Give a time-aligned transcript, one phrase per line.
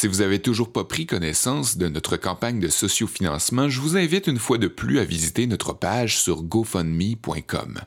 [0.00, 4.28] Si vous avez toujours pas pris connaissance de notre campagne de sociofinancement, je vous invite
[4.28, 7.80] une fois de plus à visiter notre page sur gofundme.com,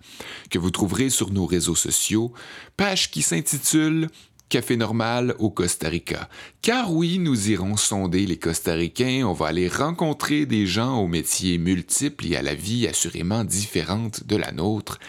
[0.50, 2.34] que vous trouverez sur nos réseaux sociaux,
[2.76, 4.10] page qui s'intitule
[4.50, 6.28] Café normal au Costa Rica.
[6.62, 11.60] Car oui, nous irons sonder les Costaricains, on va aller rencontrer des gens aux métiers
[11.60, 15.00] multiples et à la vie assurément différente de la nôtre.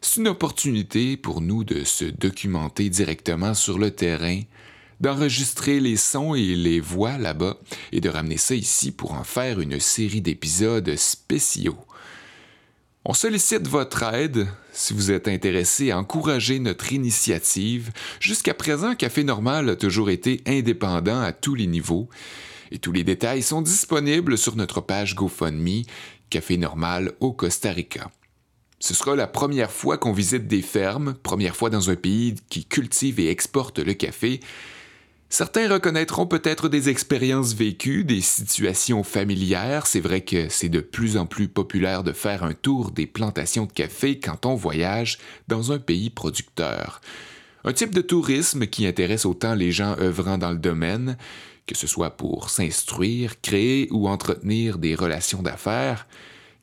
[0.00, 4.42] C'est une opportunité pour nous de se documenter directement sur le terrain,
[5.00, 7.58] d'enregistrer les sons et les voix là-bas
[7.92, 11.78] et de ramener ça ici pour en faire une série d'épisodes spéciaux.
[13.04, 17.92] On sollicite votre aide si vous êtes intéressé à encourager notre initiative.
[18.18, 22.08] Jusqu'à présent, Café Normal a toujours été indépendant à tous les niveaux
[22.72, 25.82] et tous les détails sont disponibles sur notre page GoFundMe
[26.30, 28.10] Café Normal au Costa Rica.
[28.78, 32.64] Ce sera la première fois qu'on visite des fermes, première fois dans un pays qui
[32.64, 34.40] cultive et exporte le café,
[35.28, 39.86] Certains reconnaîtront peut-être des expériences vécues, des situations familières.
[39.86, 43.66] C'est vrai que c'est de plus en plus populaire de faire un tour des plantations
[43.66, 45.18] de café quand on voyage
[45.48, 47.00] dans un pays producteur.
[47.64, 51.16] Un type de tourisme qui intéresse autant les gens œuvrant dans le domaine,
[51.66, 56.06] que ce soit pour s'instruire, créer ou entretenir des relations d'affaires,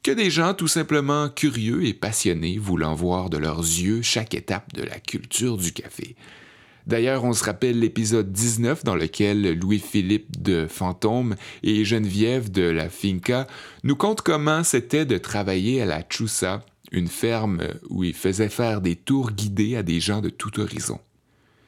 [0.04, 4.74] que des gens tout simplement curieux et passionnés voulant voir de leurs yeux chaque étape
[4.74, 6.16] de la culture du café.
[6.86, 12.90] D'ailleurs, on se rappelle l'épisode 19 dans lequel Louis-Philippe de Fantôme et Geneviève de la
[12.90, 13.48] Finca
[13.84, 18.82] nous content comment c'était de travailler à la Chusa, une ferme où ils faisaient faire
[18.82, 21.00] des tours guidés à des gens de tout horizon.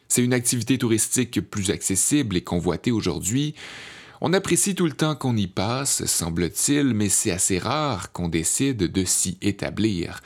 [0.09, 3.55] C'est une activité touristique plus accessible et convoitée aujourd'hui.
[4.21, 8.77] On apprécie tout le temps qu'on y passe, semble-t-il, mais c'est assez rare qu'on décide
[8.77, 10.21] de s'y établir.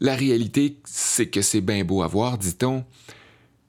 [0.00, 2.84] La réalité, c'est que c'est bien beau à voir, dit-on,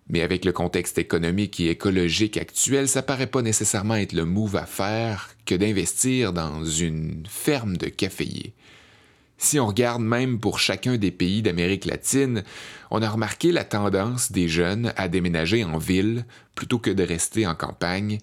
[0.09, 4.55] mais avec le contexte économique et écologique actuel, ça paraît pas nécessairement être le move
[4.55, 8.53] à faire que d'investir dans une ferme de caféiers.
[9.37, 12.43] Si on regarde même pour chacun des pays d'Amérique latine,
[12.89, 16.25] on a remarqué la tendance des jeunes à déménager en ville
[16.55, 18.17] plutôt que de rester en campagne,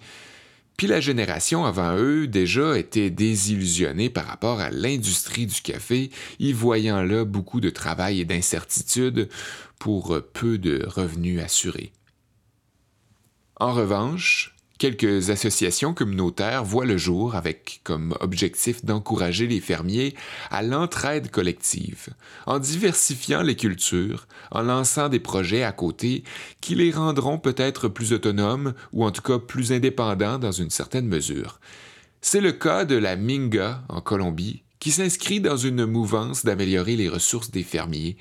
[0.76, 6.52] puis la génération avant eux déjà était désillusionnée par rapport à l'industrie du café, y
[6.52, 9.28] voyant là beaucoup de travail et d'incertitude
[9.78, 11.92] pour peu de revenus assurés.
[13.60, 14.53] En revanche,
[14.84, 20.14] Quelques associations communautaires voient le jour avec comme objectif d'encourager les fermiers
[20.50, 22.08] à l'entraide collective,
[22.44, 26.22] en diversifiant les cultures, en lançant des projets à côté
[26.60, 31.08] qui les rendront peut-être plus autonomes ou en tout cas plus indépendants dans une certaine
[31.08, 31.60] mesure.
[32.20, 37.08] C'est le cas de la Minga en Colombie, qui s'inscrit dans une mouvance d'améliorer les
[37.08, 38.18] ressources des fermiers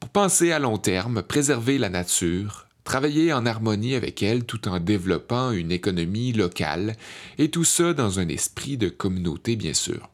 [0.00, 4.78] pour penser à long terme, préserver la nature, travailler en harmonie avec elle tout en
[4.78, 6.94] développant une économie locale,
[7.38, 10.10] et tout ça dans un esprit de communauté bien sûr.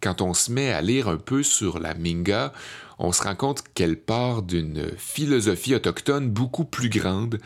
[0.00, 2.52] Quand on se met à lire un peu sur la Minga,
[2.98, 7.40] on se rend compte qu'elle part d'une philosophie autochtone beaucoup plus grande.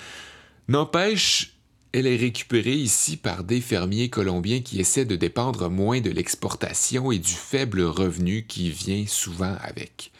[0.68, 1.56] N'empêche,
[1.92, 7.10] elle est récupérée ici par des fermiers colombiens qui essaient de dépendre moins de l'exportation
[7.10, 10.12] et du faible revenu qui vient souvent avec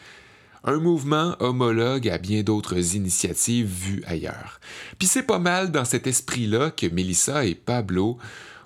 [0.63, 4.59] un mouvement homologue à bien d'autres initiatives vues ailleurs.
[4.99, 8.17] Puis c'est pas mal dans cet esprit-là que Melissa et Pablo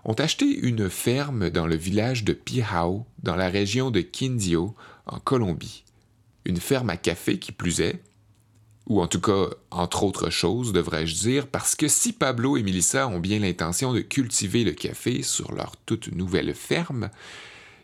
[0.04, 4.76] ont acheté une ferme dans le village de Pihao, dans la région de Quindio,
[5.06, 5.84] en Colombie.
[6.46, 8.04] Une ferme à café qui plus est,
[8.88, 13.08] ou en tout cas, entre autres choses, devrais-je dire, parce que si Pablo et Melissa
[13.08, 17.10] ont bien l'intention de cultiver le café sur leur toute nouvelle ferme,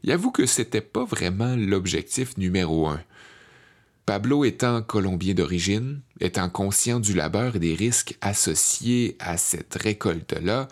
[0.04, 3.02] y avoue que c'était pas vraiment l'objectif numéro un.
[4.12, 10.68] Pablo étant colombien d'origine, étant conscient du labeur et des risques associés à cette récolte-là,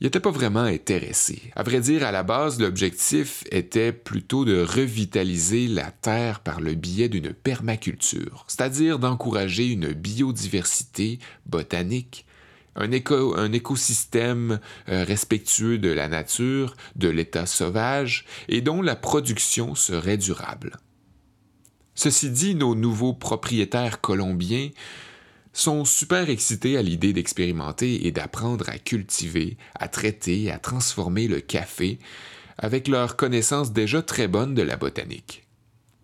[0.00, 1.50] il n'était pas vraiment intéressé.
[1.56, 6.74] À vrai dire, à la base, l'objectif était plutôt de revitaliser la terre par le
[6.74, 12.24] biais d'une permaculture, c'est-à-dire d'encourager une biodiversité botanique,
[12.76, 20.18] un, écosystème euh, respectueux de la nature, de l'état sauvage, et dont la production serait
[20.18, 20.78] durable.
[21.96, 24.68] Ceci dit, nos nouveaux propriétaires colombiens
[25.54, 31.40] sont super excités à l'idée d'expérimenter et d'apprendre à cultiver, à traiter, à transformer le
[31.40, 31.98] café
[32.58, 35.46] avec leur connaissance déjà très bonne de la botanique.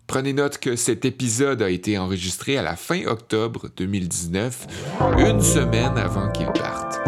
[0.07, 4.67] Prenez note que cet épisode a été enregistré à la fin octobre 2019,
[5.19, 6.99] une semaine avant qu'ils partent.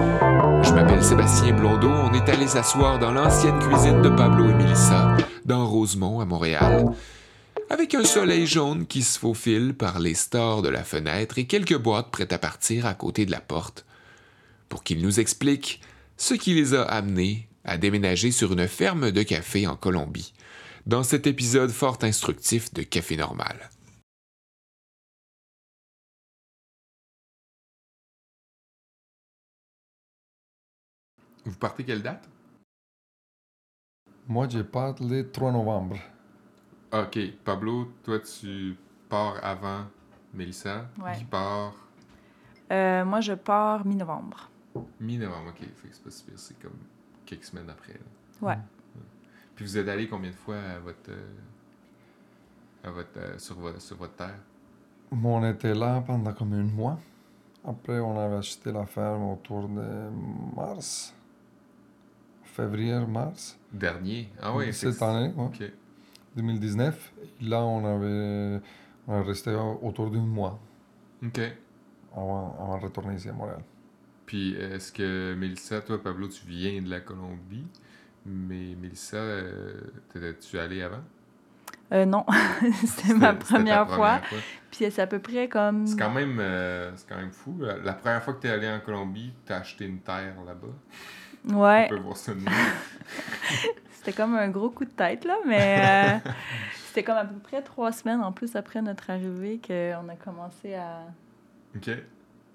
[0.64, 5.18] Je m'appelle Sébastien Blondeau, on est allé s'asseoir dans l'ancienne cuisine de Pablo et Melissa,
[5.46, 6.86] dans Rosemont, à Montréal
[7.70, 11.78] avec un soleil jaune qui se faufile par les stores de la fenêtre et quelques
[11.78, 13.86] boîtes prêtes à partir à côté de la porte,
[14.70, 15.82] pour qu'il nous explique
[16.18, 20.34] ce qui les a amenés à déménager sur une ferme de café en Colombie,
[20.86, 23.70] dans cet épisode fort instructif de Café Normal.
[31.44, 32.28] Vous partez quelle date?
[34.28, 36.00] Moi, je pars le 3 novembre.
[37.04, 38.76] Ok, Pablo, toi tu
[39.10, 39.86] pars avant
[40.34, 41.18] Mélissa, Ouais.
[41.18, 41.74] qui part
[42.72, 44.50] Euh, moi, je pars mi-novembre.
[45.00, 45.50] mi-novembre.
[45.50, 46.78] Ok, fait que c'est pas si pire, c'est comme
[47.26, 47.94] quelques semaines après.
[47.94, 48.00] là.
[48.48, 48.58] Ouais.
[49.56, 51.34] Puis vous êtes allé combien de fois à votre, euh,
[52.84, 54.40] à votre, euh, sur, votre, sur votre terre?
[55.12, 56.98] On était là pendant comme un mois.
[57.64, 60.10] Après, on avait acheté la ferme autour de
[60.56, 61.14] mars.
[62.44, 63.58] Février, mars.
[63.72, 64.30] Dernier?
[64.42, 65.64] Ah oui, Cette année, ouais, Ok.
[66.36, 67.14] 2019.
[67.42, 68.62] Et là, on avait
[69.08, 70.60] on est resté autour d'un mois
[71.24, 71.40] Ok.
[72.16, 73.62] avant, avant de retourner ici à Montréal.
[74.26, 77.68] Puis est-ce que Mélissa, toi, Pablo, tu viens de la Colombie,
[78.26, 79.74] mais Mélissa, euh,
[80.12, 81.04] t'étais-tu allé avant?
[81.94, 82.26] Euh, non,
[82.86, 84.18] c'était ma première fois.
[84.20, 84.40] fois.
[84.72, 85.86] Puis c'est à peu près comme.
[85.86, 87.60] C'est quand même, euh, c'est quand même fou.
[87.84, 91.56] La première fois que t'es allé en Colombie, t'as acheté une terre là-bas.
[91.56, 92.32] Ouais, On peut voir ça.
[94.06, 96.30] c'était comme un gros coup de tête, là, mais euh,
[96.88, 100.76] c'était comme à peu près trois semaines en plus après notre arrivée qu'on a commencé
[100.76, 101.00] à,
[101.76, 101.90] Ok.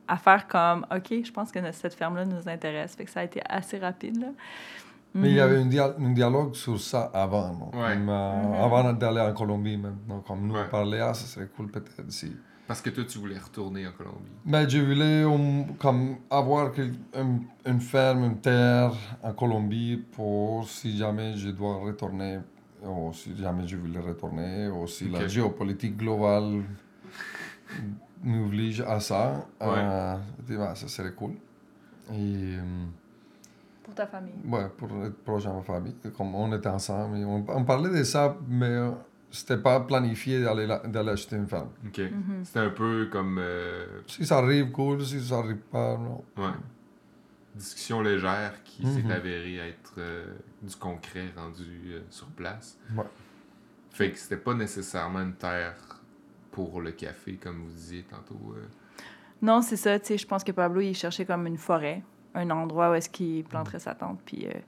[0.07, 2.95] à faire comme OK, je pense que cette ferme-là nous intéresse.
[2.95, 4.29] Fait que ça a été assez rapide, là.
[5.13, 5.43] Mais il y Mhm.
[5.43, 7.71] avait un, dia- un dialogue sur ça avant, non?
[7.81, 7.95] Ouais.
[7.95, 8.55] Comme, euh, Mhm.
[8.65, 9.97] Avant d'aller en Colombie, même.
[10.09, 10.63] Donc, comme nous, Ouais.
[10.67, 12.37] on parlait, ah, ça serait cool peut-être si.
[12.71, 14.31] Parce que toi, tu voulais retourner en Colombie.
[14.47, 18.93] Mais je voulais um, comme avoir quel- un- une ferme, une terre
[19.25, 22.39] en Colombie pour si jamais je dois retourner,
[22.85, 26.63] ou si jamais je voulais retourner, ou si la géopolitique globale
[28.23, 29.45] m'oblige à ça.
[29.63, 31.33] euh, je dis, bah, ça serait cool.
[32.13, 32.85] Et euh,
[33.83, 34.35] Pour ta famille.
[34.47, 38.05] ouais, pour être proche de ma famille, comme on était ensemble, on, on parlait de
[38.05, 38.91] ça, mais euh,
[39.31, 41.71] c'était pas planifié d'aller la- d'aller acheter une ferme.
[41.87, 41.99] Ok.
[41.99, 42.45] Mhm.
[42.45, 43.39] C'était un peu comme.
[43.39, 46.25] euh, Si ça arrive, cool, si ça arrive pas, non.
[46.37, 46.51] ouais.
[47.55, 48.93] Discussion légère qui Mhm.
[49.09, 50.25] s'est avérée être euh,
[50.63, 52.79] du concret rendu euh, sur place.
[52.97, 53.05] Ouais.
[53.91, 55.75] Fait que c'était pas nécessairement une terre
[56.53, 58.55] pour le café, comme vous disiez tantôt.
[58.57, 58.65] euh.
[59.43, 59.99] Non, c'est ça.
[59.99, 62.03] Tu sais, je pense que Pablo, il cherchait comme une forêt,
[62.35, 64.59] un endroit où est-ce qu'il planterait sa tente, puis euh, tu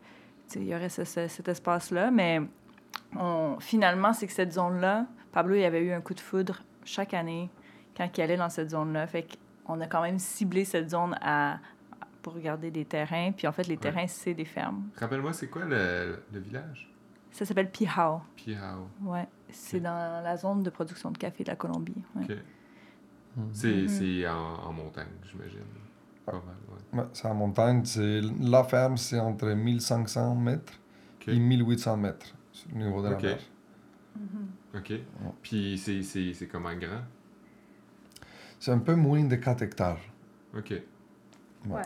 [0.48, 2.10] sais, il y aurait ce- ce- cet espace-là.
[2.10, 2.40] Mais
[3.18, 7.14] on, finalement, c'est que cette zone-là, Pablo, il avait eu un coup de foudre chaque
[7.14, 7.50] année
[7.96, 9.06] quand il allait dans cette zone-là.
[9.06, 9.26] Fait
[9.66, 11.58] qu'on a quand même ciblé cette zone à,
[12.22, 13.32] pour regarder des terrains.
[13.32, 14.84] Puis en fait, les terrains, c'est des fermes.
[14.98, 16.88] Rappelle-moi, c'est quoi le, le village?
[17.30, 18.20] Ça s'appelle Pihao.
[18.36, 18.88] Piao.
[19.02, 19.26] Ouais.
[19.50, 22.02] C'est dans la zone de production de café de la Colombie.
[22.16, 22.24] ouais.
[22.24, 22.36] Ok.
[23.36, 23.48] Mhm.
[23.54, 23.88] C'est Mhm.
[23.88, 25.60] c'est en, en montagne, j'imagine.
[26.26, 26.42] Pas mal,
[26.92, 27.00] ouais.
[27.00, 27.82] Ouais, c'est en montagne.
[27.84, 30.74] C'est, la ferme, c'est entre 1500 mètres
[31.26, 32.34] et 1800 mètres
[32.74, 33.22] le niveau de la Ok.
[33.22, 33.38] mer.
[34.76, 34.92] Ok.
[35.42, 37.02] Puis c'est- c'est c'est comment grand?
[38.58, 39.98] C'est un peu moins de 4 hectares.
[40.56, 40.70] Ok.
[40.70, 40.82] Ouais.
[41.68, 41.82] Ouais.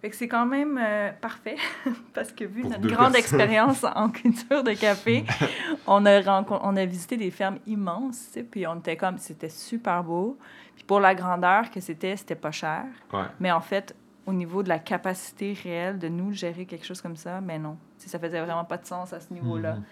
[0.00, 1.56] Fait que c'est quand même euh, parfait
[2.14, 3.40] parce que vu Pour notre grande personnes.
[3.40, 5.24] expérience en culture de café,
[5.86, 9.48] on a on a visité des fermes immenses, tu sais, puis on était comme c'était
[9.48, 10.38] super beau.
[10.76, 13.24] Puis pour la grandeur que c'était, c'était pas cher, Ouais.
[13.40, 13.96] mais en fait
[14.26, 17.76] au niveau de la capacité réelle de nous gérer quelque chose comme ça, mais non.
[17.98, 19.74] Tu sais, ça faisait vraiment pas de sens à ce niveau-là.
[19.76, 19.84] Mhm.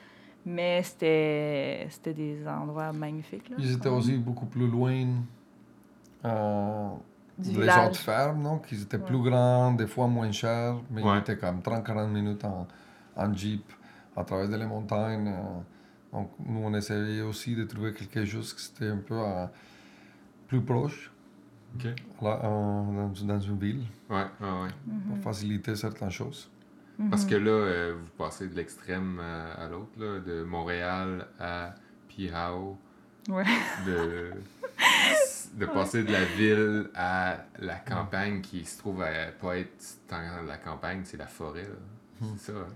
[0.44, 3.56] Mais c'était c'était des endroits magnifiques là.
[3.58, 5.06] Ils étaient aussi beaucoup plus loin
[6.25, 6.88] euh,
[7.38, 7.88] des village.
[7.90, 8.58] autres fermes, non?
[8.58, 9.04] Qui étaient Ouais.
[9.04, 11.16] plus grands, des fois moins chers, mais Ouais.
[11.16, 12.66] ils étaient comme 30-40 minutes en,
[13.16, 13.64] en jeep
[14.16, 15.28] à travers les montagnes.
[15.28, 15.61] euh.
[16.12, 19.46] donc, nous, on essayait aussi de trouver quelque chose qui était un peu euh,
[20.49, 21.11] plus proche,
[22.20, 24.68] là, euh, dans, dans une ville, Ouais, ouais, ouais.
[25.08, 26.50] pour faciliter certaines choses.
[27.11, 27.30] Parce Mhm.
[27.30, 31.75] que là, euh, vous passez de l'extrême à, à l'autre, de Montréal à
[32.08, 32.78] Pihao.
[33.28, 33.44] Ouais.
[33.87, 34.30] De,
[35.54, 40.18] de passer de la ville à la campagne qui se trouve à pas être tant
[40.46, 41.62] la campagne, c'est la forêt.
[41.62, 42.26] là.
[42.37, 42.58] C'est ça.
[42.58, 42.66] hein?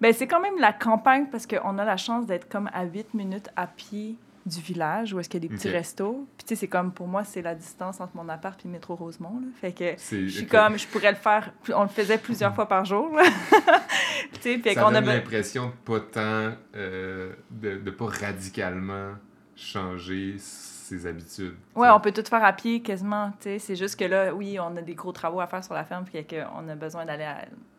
[0.00, 3.14] Ben, c'est quand même la campagne parce qu'on a la chance d'être comme à 8
[3.14, 4.16] minutes à pied
[4.46, 5.74] du village où est-ce qu'il y a des petits Ok.
[5.74, 6.28] restos.
[6.38, 8.72] Puis tu sais, c'est comme pour moi, c'est la distance entre mon appart puis le
[8.72, 9.40] métro Rosemont.
[9.40, 9.46] là.
[9.60, 10.48] Fait que je suis ok.
[10.50, 13.10] comme, je pourrais le faire, on le faisait plusieurs fois par jour.
[14.34, 19.12] tu sais, fait qu'on a l'impression de pas tant, euh, de, de pas radicalement
[19.56, 21.54] changer ses habitudes.
[21.74, 23.58] Ouais, on peut tout faire à pied quasiment, tu sais.
[23.58, 26.04] C'est juste que là, oui, on a des gros travaux à faire sur la ferme,
[26.04, 27.26] puis qu'on a besoin d'aller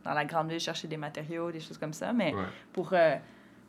[0.04, 2.12] dans la grande ville chercher des matériaux, des choses comme ça.
[2.12, 2.42] Mais Ouais.
[2.74, 3.16] pour euh,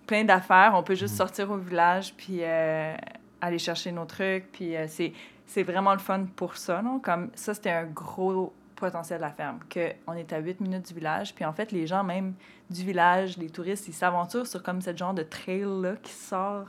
[0.09, 1.19] plein d'affaires, on peut juste Mhm.
[1.19, 2.97] sortir au village, puis euh,
[3.41, 4.51] aller chercher nos trucs.
[4.51, 5.13] Puis euh, c'est,
[5.47, 6.99] c'est vraiment le fun pour ça, non?
[6.99, 9.59] Comme ça, c'était un gros potentiel de la ferme.
[9.69, 11.35] Que on est à 8 minutes du village.
[11.35, 12.35] Puis en fait, les gens, même
[12.71, 16.69] du village, les touristes, ils s'aventurent sur comme ce genre de trail-là qui sort,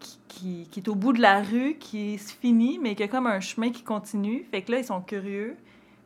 [0.00, 3.08] qui, qui, qui est au bout de la rue, qui se finit, mais qui a
[3.08, 4.44] comme un chemin qui continue.
[4.50, 5.56] Fait que là, ils sont curieux.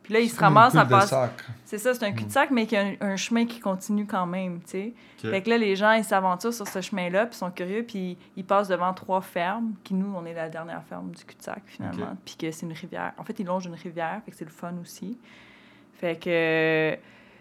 [0.07, 1.09] Puis là, ils se C'est comme un ramassent à passer.
[1.09, 1.43] cul-de-sac.
[1.65, 4.61] C'est ça, c'est un cul-de-sac, mais qui a un, un chemin qui continue quand même,
[4.61, 4.93] tu sais.
[5.21, 5.29] Ok.
[5.29, 8.45] Fait que là, les gens, ils s'aventurent sur ce chemin-là, puis sont curieux, puis ils
[8.45, 12.15] passent devant trois fermes, qui nous, on est la dernière ferme du cul-de-sac, finalement.
[12.23, 13.11] Puis que c'est une rivière.
[13.17, 15.17] En fait, ils longent une rivière, fait que c'est le fun aussi.
[15.99, 16.97] Fait que...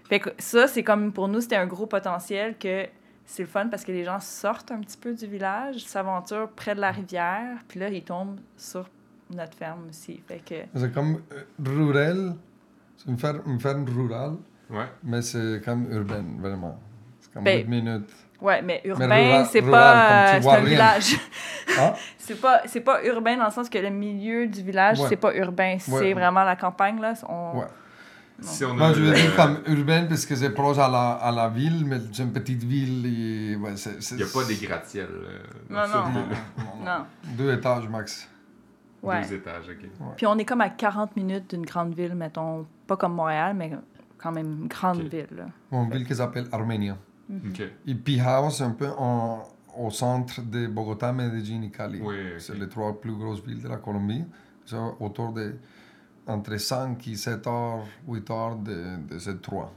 [0.08, 2.86] Fait que ça, c'est comme, pour nous, c'était un gros potentiel que
[3.24, 6.74] c'est le fun parce que les gens sortent un petit peu du village, s'aventurent près
[6.74, 8.88] de la rivière, puis là, ils tombent sur
[9.34, 10.20] notre ferme aussi.
[10.28, 10.54] Fait que...
[10.76, 12.36] C'est comme euh, rural,
[13.06, 14.36] une ferme, une ferme rurale,
[14.70, 14.86] Ouais.
[15.04, 16.78] mais c'est comme urbaine, vraiment.
[17.20, 18.10] C'est comme Ben, 8 minutes.
[18.40, 20.34] Ouais, mais urbain, rural- c'est pas...
[20.34, 20.60] euh, un rien.
[20.60, 21.16] village.
[22.18, 25.06] C'est pas, c'est pas urbain dans le sens que le milieu du village, Ouais.
[25.08, 25.76] c'est pas urbain.
[25.78, 26.12] C'est Ouais.
[26.12, 27.12] vraiment la campagne, là.
[27.28, 27.58] On...
[27.58, 27.64] Ouais.
[28.42, 28.48] Non.
[28.48, 31.12] Si on a Moi, je veux dire comme urbaine parce que c'est proche à la,
[31.12, 33.74] à la ville, mais c'est une petite ville et ouais,
[34.10, 35.06] Il n'y a pas des gratte-ciels.
[35.08, 35.38] euh,
[35.70, 36.10] Non, non.
[36.10, 37.06] de- Non.
[37.24, 38.28] Deux étages max.
[39.06, 39.22] Ouais.
[39.22, 39.88] Deux étages, ok.
[40.16, 42.66] Puis on est comme à 40 minutes d'une grande ville, mettons.
[42.86, 43.72] Pas comme Montréal, mais
[44.18, 45.46] quand même une grande ville, là.
[45.72, 46.96] Une ville qui s'appelle Arménia.
[47.30, 47.62] Ok.
[47.86, 49.42] Et Pijao, c'est un peu en-
[49.78, 52.00] au centre de Bogota, Medellín et Cali.
[52.02, 52.14] Oui.
[52.38, 54.24] C'est les trois plus grosses villes de la Colombie.
[54.64, 55.56] C'est autour de
[56.26, 59.72] entre 5 et 7 heures, 8 heures de, de ces trois.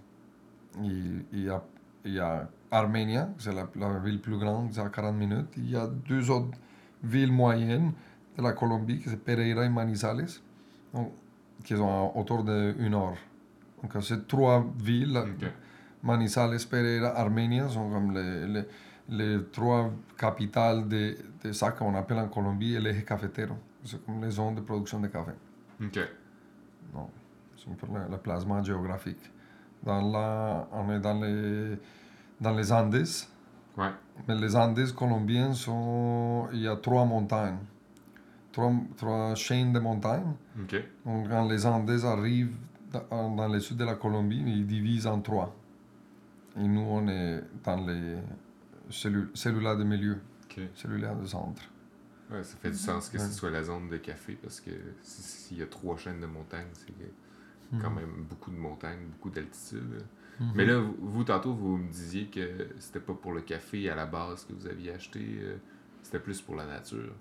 [0.84, 0.88] Et
[1.34, 1.62] Il y a,
[2.06, 5.48] il y a Arménia, c'est la, la ville plus grande, c'est à 40 minutes.
[5.58, 6.58] Il y a deux autres
[7.04, 7.92] villes moyennes
[8.40, 10.26] de la Colombie, qui sont Pereira et Manizales,
[10.94, 11.12] donc,
[11.64, 13.18] qui sont autour de 1 heure.
[13.82, 15.50] Donc, ces trois villes, Ok.
[16.02, 18.64] Manizales, Pereira, Arménia sont comme les, les,
[19.10, 23.56] les trois capitales de, de ça qu'on appelle en Colombie el eje cafetero.
[23.84, 25.32] C'est comme les zones de production de café.
[25.84, 26.00] Ok.
[26.94, 27.10] Non,
[27.58, 29.30] c'est peu le, le placement géographique.
[29.84, 31.78] Dans la, on est dans les,
[32.40, 33.06] dans les Andes,
[33.78, 33.92] Ouais.
[34.28, 36.48] mais les Andes colombiens sont.
[36.54, 37.60] Il y a trois montagnes,
[38.60, 40.34] trois, trois chaînes de montagnes.
[41.06, 42.56] Donc, quand les Andes arrivent
[42.92, 45.56] dans, dans le sud de la Colombie, ils divisent en trois.
[46.58, 48.18] Et nous, on est dans les
[48.90, 50.60] cellules, cellules de milieu, Ok.
[50.76, 51.62] cellules de centre.
[52.32, 54.70] Ouais, ça fait du sens que ce soit la zone de café parce que
[55.02, 56.94] si- s'il y a trois chaînes de montagnes, c'est
[57.82, 60.04] quand même beaucoup de montagnes, beaucoup d'altitude.
[60.40, 60.52] Mhm.
[60.56, 63.96] Mais là, vous, vous, tantôt, vous me disiez que c'était pas pour le café à
[63.96, 65.58] la base que vous aviez acheté, euh,
[66.04, 67.14] c'était plus pour la nature.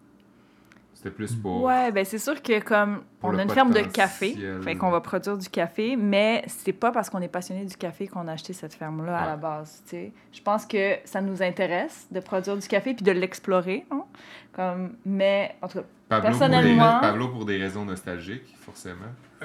[0.98, 1.62] C'était plus pour.
[1.62, 5.00] Ouais, ben c'est sûr que comme on a une ferme de café, fait qu'on va
[5.00, 8.52] produire du café, mais c'est pas parce qu'on est passionné du café qu'on a acheté
[8.52, 10.12] cette ferme-là à la base, tu sais.
[10.32, 14.06] Je pense que ça nous intéresse de produire du café puis de l'explorer, non?
[14.52, 18.96] Comme, mais en tout cas, Pablo, personnellement- Pour des, Pablo pour des raisons nostalgiques, forcément.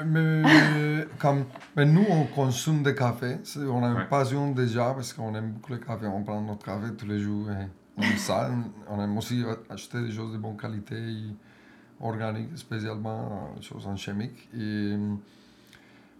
[0.03, 0.41] Mais,
[1.19, 1.45] comme,
[1.75, 3.35] mais nous, on consomme du café.
[3.57, 4.05] On a une Ouais.
[4.09, 6.07] passion déjà parce qu'on aime beaucoup le café.
[6.07, 7.47] On prend notre café tous les jours.
[7.51, 8.49] et on ça.
[8.89, 10.95] On aime aussi acheter des choses de bonne qualité,
[11.99, 14.49] organiques, spécialement des choses en chimique.
[14.57, 14.95] Et,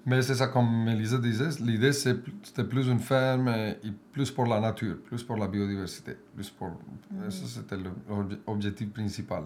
[0.06, 3.78] mais c'est ça, comme Melissa disait, l'idée c'était plus une ferme et
[4.12, 6.18] plus pour la nature, plus pour la biodiversité.
[6.36, 6.72] Plus pour,
[7.30, 7.78] Ça, c'était
[8.48, 9.44] l'objectif principal.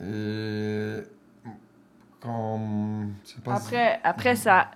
[0.00, 0.98] Et
[2.20, 3.14] comme.
[3.24, 4.70] si- Après, après ça,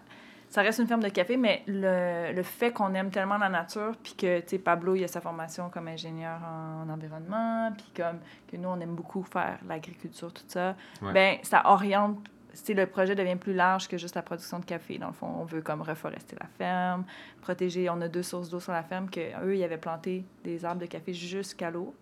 [0.52, 3.94] ça reste une ferme de café, mais le, le fait qu'on aime tellement la nature,
[4.02, 8.18] puis que, tu sais, Pablo, il a sa formation comme ingénieur en, environnement, puis comme
[8.50, 11.12] que nous, on aime beaucoup faire l'agriculture, tout ça, Ouais.
[11.14, 12.18] ben ça oriente,
[12.52, 14.98] sais, le projet devient plus large que juste la production de café.
[14.98, 17.04] Dans le fond, on veut comme reforester la ferme,
[17.40, 20.64] protéger, on a deux sources d'eau sur la ferme, que eux, ils avaient planté des
[20.66, 21.94] arbres de café jusqu'à l'eau.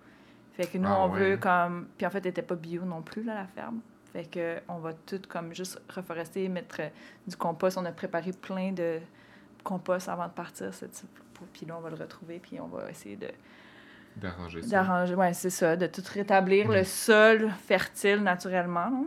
[0.54, 1.20] Fait que nous, Ah on ouais.
[1.20, 1.86] veut comme...
[1.96, 3.78] Puis en fait, elle n'était pas bio non plus, là, la ferme.
[4.12, 6.88] Fait que on va tout comme juste reforester, mettre euh,
[7.26, 7.78] du compost.
[7.78, 8.98] On a préparé plein de
[9.62, 10.70] compost avant de partir.
[11.52, 13.28] Puis là, on va le retrouver, puis on va essayer de
[14.16, 14.68] D'arranger ça.
[14.68, 19.04] d'arranger, ouais, c'est ça, de tout rétablir le sol fertile naturellement.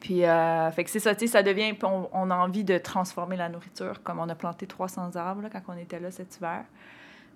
[0.00, 2.76] Puis, euh, fait que c'est ça, tu sais, ça devient, on, on a envie de
[2.76, 6.36] transformer la nourriture, comme on a planté 300 arbres là, quand on était là cet
[6.36, 6.64] hiver.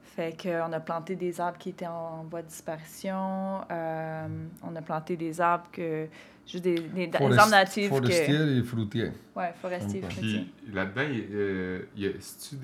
[0.03, 3.61] Fait qu'on a planté des arbres qui étaient en voie de disparition.
[3.71, 4.27] euh,
[4.63, 6.09] on a planté des arbres que.
[6.51, 7.91] Juste des, des, des Forest- arbres natifs.
[7.91, 9.11] Que, Forestier et fruitier.
[9.37, 10.03] ouais, forestiers.
[10.05, 10.11] Ok.
[10.13, 10.47] fruitiers.
[10.65, 11.81] Puis là-dedans, il- euh,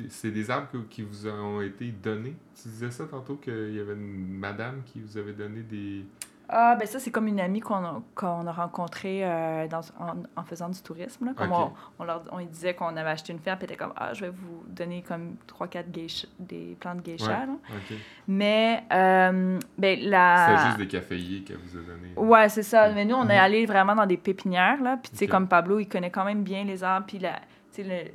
[0.09, 2.35] c'est des arbres que- qui vous ont été donnés?
[2.61, 6.05] Tu disais ça tantôt qu'il y avait une madame qui vous avait donné des.
[6.49, 10.15] Ah, ben ça, c'est comme une amie qu'on a, qu'on a rencontrée euh, dans, en,
[10.37, 11.27] en faisant du tourisme.
[11.27, 11.33] Là.
[11.37, 13.93] Comme on, on leur on lui disait qu'on avait acheté une ferme, puis était comme,
[13.97, 17.27] ah, je vais vous donner comme 3-4 geisha- des plantes geisha.
[17.27, 17.97] Ouais.
[18.29, 20.67] Mais, euh, ben, la.
[20.67, 22.13] juste des caféiers qu'elle vous a donné.
[22.17, 22.91] Ouais, c'est ça.
[22.91, 24.99] Mais nous, on est allé vraiment dans des pépinières, là.
[25.03, 27.07] Puis, tu sais, comme Pablo, il connaît quand même bien les arbres.
[27.07, 27.41] Puis, la...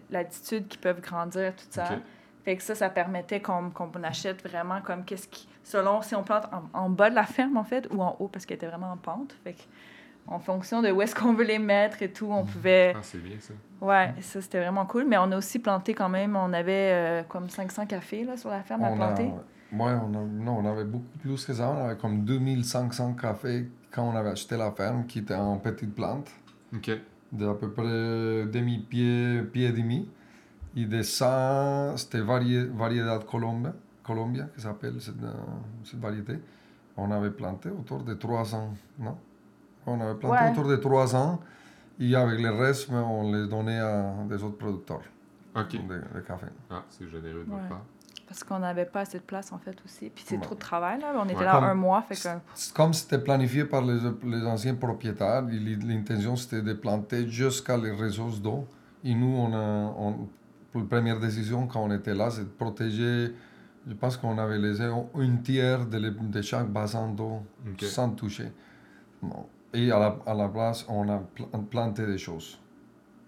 [0.10, 1.86] l'altitude qui peuvent grandir, tout ça.
[2.44, 5.48] Fait que ça, ça permettait qu'on qu'on achète vraiment comme qu'est-ce qui.
[5.63, 8.27] Selon si on plante en, en bas de la ferme, en fait, ou en haut,
[8.27, 9.34] parce qu'elle était vraiment en pente.
[9.44, 9.62] Fait que,
[10.27, 12.94] en fonction de où est-ce qu'on veut les mettre et tout, on pouvait.
[12.96, 13.53] Ah, c'est bien ça.
[13.82, 15.06] Ouais, ça, c'était vraiment cool.
[15.06, 18.50] Mais on a aussi planté quand même, on avait euh, comme 500 cafés là, sur
[18.50, 19.24] la ferme à On a, planter.
[19.24, 19.34] ouais,
[19.72, 21.70] on, a, non, on avait beaucoup plus que ça.
[21.70, 25.94] On avait comme 2500 cafés quand on avait acheté la ferme, qui était en petite
[25.94, 26.30] plante,
[26.74, 26.91] OK.
[27.32, 30.10] d'à peu près demi-pied, pied et demi.
[30.75, 35.31] Et de ça, c'était varié, variété Colombia, Colombia, qui s'appelle cette, euh,
[35.84, 36.39] cette variété.
[36.98, 39.17] On avait planté autour de 300, non?
[39.86, 40.51] On avait planté Ouais.
[40.51, 41.39] autour de 300.
[42.00, 45.01] Et avec le reste, mais on les donnait à des autres producteurs
[45.55, 45.72] OK.
[45.74, 45.79] de,
[46.15, 46.48] de café.
[46.70, 47.70] Ah, c'est généreux de Ouais.
[47.70, 47.81] part.
[48.27, 50.10] Parce qu'on n'avait pas assez de place, en fait, aussi.
[50.10, 50.41] Puis c'est Ouais.
[50.41, 51.13] trop de travail, là.
[51.17, 51.43] On était Ouais.
[51.43, 52.74] là Comme- un mois, fait que...
[52.74, 58.41] Comme c'était planifié par les, les anciens propriétaires, l'intention c'était de planter jusqu'à les ressources
[58.41, 58.65] d'eau.
[59.03, 60.29] Et nous, on a, on-
[60.72, 63.34] pour la première décision quand on était là, c'est de protéger,
[63.88, 67.42] je pense qu'on avait laissé une tiers de, les- de chaque bassin d'eau
[67.88, 68.52] sans toucher.
[69.22, 69.46] Bon.
[69.74, 72.60] Et à la, à la place, on a pl- planté des choses.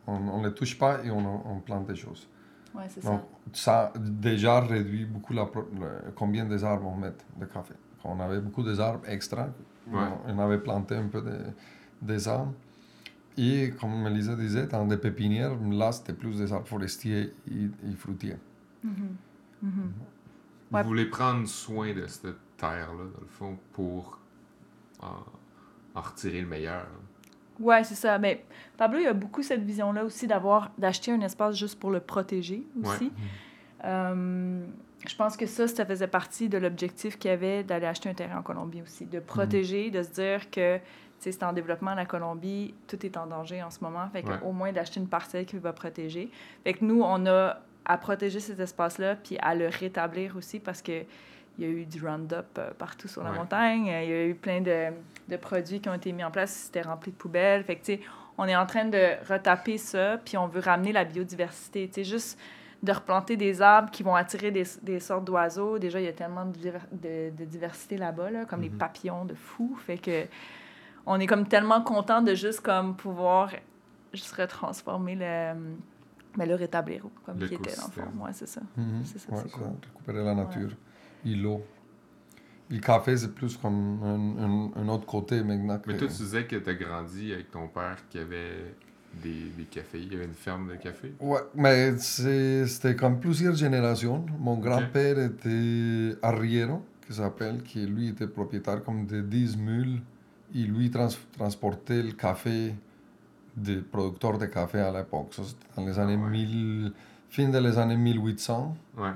[0.06, 2.28] On ne les touche pas et on, on plante des choses.
[2.76, 3.22] Ouais, c'est Donc,
[3.54, 3.92] ça.
[3.92, 7.74] ça a déjà réduit beaucoup la, le- combien des arbres on met de café.
[8.04, 9.44] On avait beaucoup d'arbres extra.
[9.92, 10.00] Ouais.
[10.28, 11.38] On avait planté un peu de,
[12.02, 12.54] des arbres.
[13.38, 17.96] Et comme Melissa disait, dans des pépinières, là, c'était plus des arbres forestiers et, et
[17.98, 18.38] fruitiers.
[18.84, 19.16] Mhm.
[19.62, 19.92] Mhm.
[20.74, 20.84] Vous Ouais.
[20.84, 24.18] voulez prendre soin de cette terre-là, dans le fond, pour
[25.02, 25.18] en,
[25.96, 26.82] en retirer le meilleur.
[26.84, 26.88] là.
[27.60, 28.18] Ouais, c'est ça.
[28.18, 28.44] Mais
[28.78, 32.00] Pablo, il y a beaucoup cette vision-là aussi d'avoir d'acheter un espace juste pour le
[32.00, 33.12] protéger aussi.
[33.86, 34.66] Euh,
[35.08, 38.14] je pense que ça, ça faisait partie de l'objectif qu'il y avait d'aller acheter un
[38.14, 40.80] terrain en Colombie aussi, de protéger, de se dire que
[41.20, 44.08] c'est en développement la Colombie, tout est en danger en ce moment.
[44.12, 44.40] Fait que Ouais.
[44.44, 46.32] au moins d'acheter une parcelle qui va protéger.
[46.64, 50.82] Fait que nous, on a à protéger cet espace-là, puis à le rétablir aussi parce
[50.82, 51.04] que
[51.60, 53.38] il y a eu du Roundup euh, partout sur la Ouais.
[53.38, 53.86] montagne.
[53.86, 54.88] Il y a eu plein de,
[55.28, 56.50] de produits qui ont été mis en place.
[56.52, 57.64] C'était rempli de poubelles.
[57.64, 58.00] Fait que, tu sais,
[58.40, 61.88] on est en train de retaper ça, puis on veut ramener la biodiversité.
[61.90, 62.40] Tu sais, juste
[62.82, 65.78] de replanter des arbres qui vont attirer des, des sortes d'oiseaux.
[65.78, 66.58] Déjà, il y a tellement de,
[66.92, 68.78] de, de diversité là-bas, là, comme les Mhm.
[68.80, 69.78] papillons de fou.
[69.86, 70.26] Fait que
[71.06, 73.52] on est comme tellement content de juste comme pouvoir
[74.12, 75.54] juste retransformer le...
[76.38, 78.24] Mais le rétablir comme qui était dans le fond.
[78.24, 78.62] Ouais, c'est ça.
[78.76, 79.02] Mhm.
[79.06, 79.68] C'est ça, Ouais, c'est ça, cool.
[79.94, 80.72] récupérer la nature
[81.26, 81.64] et l'eau.
[82.70, 85.80] Le café, c'est plus comme un, un- un autre côté maintenant.
[85.86, 88.74] Mais que- toi, tu disais que tu as grandi avec ton père qui avait
[89.22, 90.00] des, des cafés.
[90.00, 91.14] Il y avait une ferme de café?
[91.20, 94.26] Ouais, mais c'est- c'était comme plusieurs générations.
[94.40, 100.02] Mon grand-père était arriero, qui s'appelle, qui lui était propriétaire comme de 10 mules.
[100.56, 102.74] Et lui trans- transportait le café
[103.56, 105.34] des producteurs de café à l'époque.
[105.34, 106.32] Ça, c'était dans les années Ah ouais.
[106.32, 106.94] 1000,
[107.30, 108.76] fin des années 1800.
[108.98, 109.10] Ouais.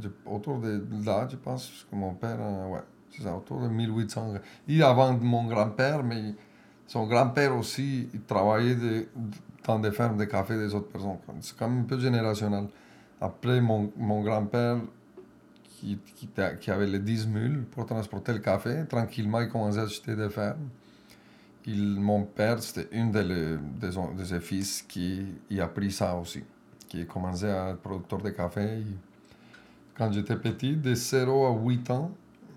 [0.00, 2.80] Je- autour de là, je pense que mon père, euh, ouais,
[3.10, 4.34] c'est ça, autour de 1800.
[4.68, 6.34] Et avant mon grand-père, mais
[6.86, 9.06] son grand-père aussi, il travaillait de-
[9.66, 11.16] dans des fermes de café des autres personnes.
[11.40, 12.66] C'est quand même un peu générationnel.
[13.20, 14.78] Après, mon, mon grand-père,
[15.68, 16.28] qui, qui,
[16.60, 20.30] qui avait les 10 mules pour transporter le café, tranquillement, il commençait à acheter des
[20.30, 20.68] fermes.
[21.66, 25.66] Il, mon père, c'était une de, les- de, son- de ses fils qui y a
[25.66, 26.42] pris ça aussi,
[26.88, 28.82] qui a commencé à être producteur de café.
[29.96, 32.10] Quand j'étais petit, de 0 à 8 ans,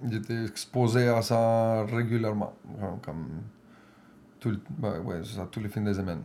[0.09, 3.27] j'étais exposé à ça régulièrement, hein, comme
[4.39, 6.21] tout, ben, ouais, ça, tous les fins de semaine.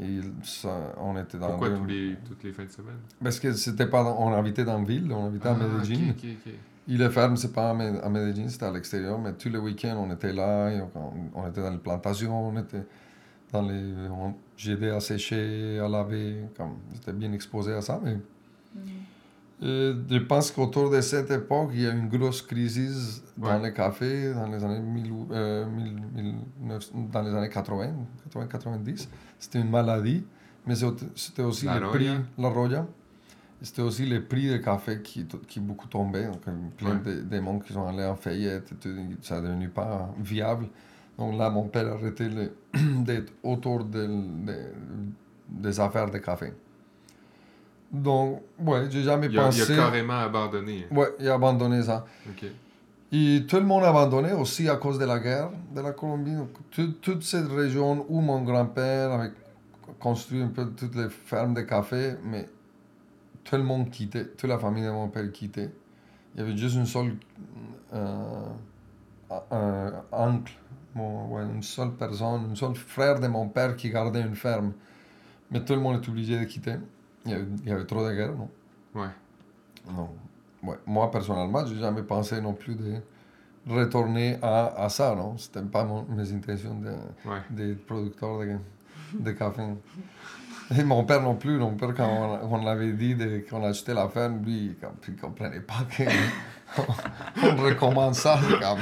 [0.00, 2.98] Et ça, on était dans Pourquoi des- tous les, toutes les fins de semaine?
[3.20, 6.10] Parce que c'était pas on habitait dans la ville, on habitait à Ah, Medellín.
[6.10, 6.52] ok, ok,
[6.88, 6.94] ok.
[6.94, 9.58] Et les fermes, c'est pas à Med- à Medellín, c'était à l'extérieur, mais tous les
[9.58, 12.84] week-ends, on était là, et on, on était dans les plantations, on était
[13.52, 13.94] dans les...
[14.56, 18.16] J'aidais à sécher, à laver, comme, j'étais bien exposé à ça, mais...
[19.60, 23.62] Euh, je pense qu'autour de cette époque, il y a une grosse crise dans Ouais.
[23.68, 25.96] les cafés dans les années, 1000 ou- euh, 1000
[26.60, 27.90] 1900 dans les années 80,
[28.32, 29.08] 80-90.
[29.36, 30.24] C'était une maladie,
[30.64, 30.74] mais
[31.16, 31.98] c'était aussi La le roya.
[31.98, 32.86] prix, la roya.
[33.60, 36.26] C'était aussi le prix des cafés qui, qui beaucoup tombaient.
[36.26, 36.40] Donc,
[36.76, 37.14] plein Ouais.
[37.16, 38.62] de, de monde qui sont allés en faillite,
[39.22, 40.66] ça n'est devenu pas viable.
[41.18, 42.28] Donc là, mon père a arrêté
[42.74, 44.72] d'être autour de- de-
[45.48, 46.52] des affaires de café.
[47.90, 49.72] Donc, ouais, j'ai jamais Il a, il pensé.
[49.72, 50.86] a carrément abandonné.
[50.90, 52.04] Ouais, il a abandonné ça.
[52.28, 52.44] Ok.
[53.10, 56.34] Et tout le monde a abandonné aussi à cause de la guerre de la Colombie.
[56.34, 59.32] Donc, tout- toute cette région où mon grand-père avait
[59.98, 62.46] construit un peu toutes les fermes de café, mais
[63.44, 65.70] tout le monde quittait, toute la famille de mon père quittait.
[66.34, 67.16] Il y avait juste une seule
[67.94, 68.42] euh,
[69.50, 70.52] un oncle,
[70.94, 74.72] mon- une seule personne, un seul frère de mon père qui gardait une ferme.
[75.50, 76.76] Mais tout le monde est obligé de quitter.
[77.24, 78.48] Il y avait, il y avait trop de guerres, non?
[78.94, 79.08] Ouais.
[79.90, 80.10] Non.
[80.62, 80.76] Ouais.
[80.86, 82.94] Moi, personnellement, j'ai jamais pensé non plus de
[83.66, 85.36] retourner à, à ça, non?
[85.38, 86.92] C'était pas mon- mes intentions de,
[87.28, 87.74] Ouais.
[87.86, 88.56] producteur de,
[89.18, 89.62] de café.
[90.76, 91.58] Et mon père non plus.
[91.58, 93.16] Mon père, quand on, on l'avait dit
[93.48, 94.76] qu'on achetait la ferme, lui,
[95.08, 98.38] il ne comprenait pas qu'on recommence ça.
[98.42, 98.78] c'est comme-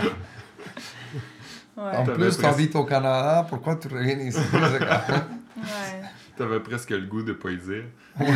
[1.79, 1.95] Ouais.
[1.95, 6.01] En plus, tu presque- habites au Canada, pourquoi tu reviens ici Ouais.
[6.37, 7.85] T'avais presque le goût de pas y dire.
[8.19, 8.27] Ouais,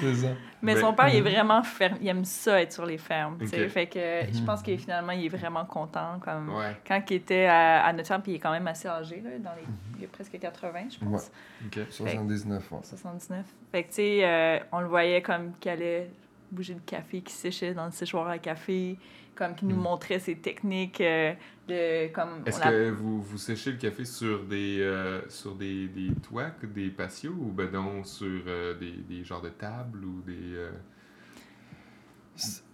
[0.00, 0.28] c'est ça.
[0.62, 1.98] Mais, Mais- son père, il est vraiment ferme.
[2.00, 3.38] Il aime ça, être sur les fermes.
[3.46, 3.98] Fait que
[4.32, 6.18] je pense que finalement, il est vraiment content.
[6.20, 6.76] Comme Ouais.
[6.86, 9.30] quand il était à, à notre ferme, puis il est quand même assez âgé, là,
[9.38, 9.62] dans les,
[10.00, 11.30] il a presque 80, je pense.
[11.66, 11.78] Ok.
[11.90, 12.80] 79 ans.
[12.82, 13.44] 79.
[13.72, 16.10] Fait que, tu sais, euh, on le voyait comme qu'il allait
[16.50, 18.96] bouger le café, qui séchait dans le séchoir à café,
[19.34, 19.82] comme qu'il nous Mm.
[19.82, 21.32] montrait ses techniques euh,
[21.68, 22.08] de...
[22.12, 26.50] Comme Est-ce que vous, vous séchez le café sur des euh, sur des, des toits,
[26.62, 30.34] des patios, ou ben non, sur euh, des, des genres de tables ou des.
[30.54, 30.70] euh,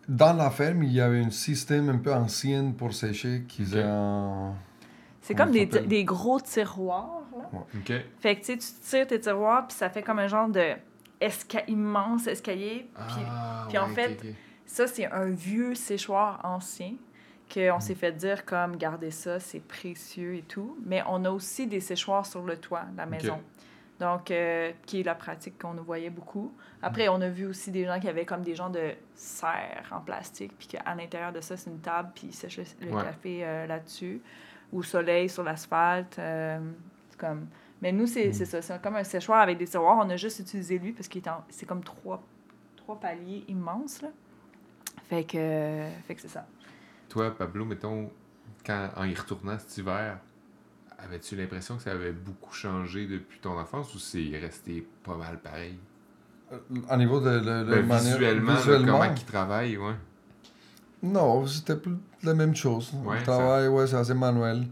[0.09, 3.83] Dans la ferme, il y avait un système un peu ancien pour sécher qui faisait
[3.85, 4.55] un...
[5.23, 7.49] C'est comme des, des gros tiroirs, là.
[8.21, 10.73] Fait que, tu sais, tu tires tes tiroirs, puis ça fait comme un genre de
[11.19, 12.91] esca- immense escalier.
[12.95, 14.19] Puis Ah, puis en fait,
[14.67, 16.93] ça, c'est un vieux séchoir ancien
[17.53, 20.79] qu'on s'est fait dire comme, gardez ça, c'est précieux et tout.
[20.85, 23.41] Mais on a aussi des séchoirs sur le toit de la maison.
[24.01, 26.53] Donc, euh, qui est la pratique qu'on voyait beaucoup.
[26.83, 30.01] Après, on a vu aussi des gens qui avaient comme des gens de serre en
[30.01, 33.03] plastique, puis qu'à l'intérieur de ça, c'est une table, puis ils séchaient le Ouais.
[33.05, 34.21] café euh, là-dessus.
[34.73, 36.19] Ou soleil, sur l'asphalte.
[36.19, 36.59] euh,
[37.19, 37.47] comme...
[37.81, 38.63] Mais nous, c'est c'est ça.
[38.63, 39.99] C'est comme un séchoir avec des tiroirs.
[40.05, 42.23] On a juste utilisé lui parce qu'il est en- c'est comme trois,
[42.77, 44.01] trois paliers immenses.
[44.03, 44.09] Là.
[45.09, 46.47] Fait que, fait que c'est ça.
[47.15, 48.11] Toi, Pablo, mettons,
[48.67, 50.19] quand, en y retournant cet hiver,
[50.99, 55.39] avais-tu l'impression que ça avait beaucoup changé depuis ton enfance ou c'est resté pas mal
[55.39, 55.79] pareil?
[56.89, 59.95] À niveau de, de- de Ben, manière- visuellement, comment ils travaillent, ouais.
[61.05, 62.91] Non, c'était plus la même chose.
[63.05, 64.67] Ouais, le travail, ouais, c'est assez manuel.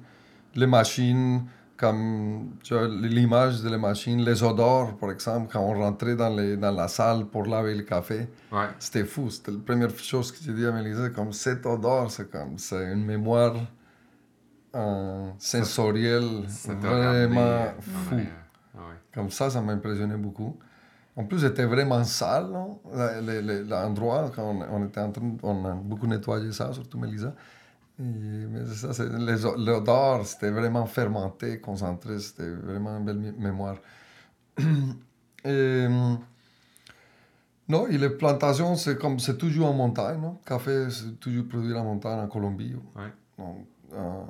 [0.57, 1.45] Les machines,
[1.83, 2.75] comme tu
[3.19, 6.87] l'image de les machines, les odeurs, par exemple, quand on rentrait dans, les, dans la
[6.87, 8.69] salle pour laver le café, Ouais.
[8.79, 9.29] c'était fou.
[9.31, 12.85] C'était la première chose que j'ai dit à Mélissa, comme cette odeur, c'est comme, c'est
[12.93, 13.57] une mémoire
[14.75, 18.15] euh, sensorielle Ça vraiment fou.
[18.15, 18.23] ouais,
[18.77, 18.99] ouais.
[19.15, 20.57] Comme ça, ça m'impressionnait beaucoup.
[21.17, 22.49] En plus, c'était vraiment sale?
[22.95, 23.21] La-
[23.73, 27.35] L'endroit, quand on, on était en train, on a beaucoup nettoyé ça, surtout Mélissa.
[28.05, 33.77] Mais ça, c'est- l'odeur, c'était vraiment fermenté, concentré, c'était vraiment une belle mé- mémoire.
[35.45, 35.87] et,
[37.69, 40.39] non, et les plantations, c'est comme, c'est toujours en montagne, non?
[40.45, 42.75] Café, c'est toujours produit en montagne, en Colombie.
[42.97, 43.13] Ouais.
[43.39, 44.25] Donc, euh,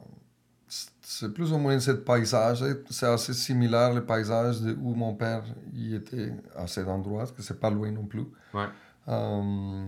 [0.68, 2.64] c'est plus ou moins ce paysage.
[2.90, 5.42] C'est assez similaire, le paysage de où mon père
[5.74, 8.24] y était à cet endroit, parce que c'est pas loin non plus.
[8.54, 8.66] Ouais.
[9.08, 9.86] Euh,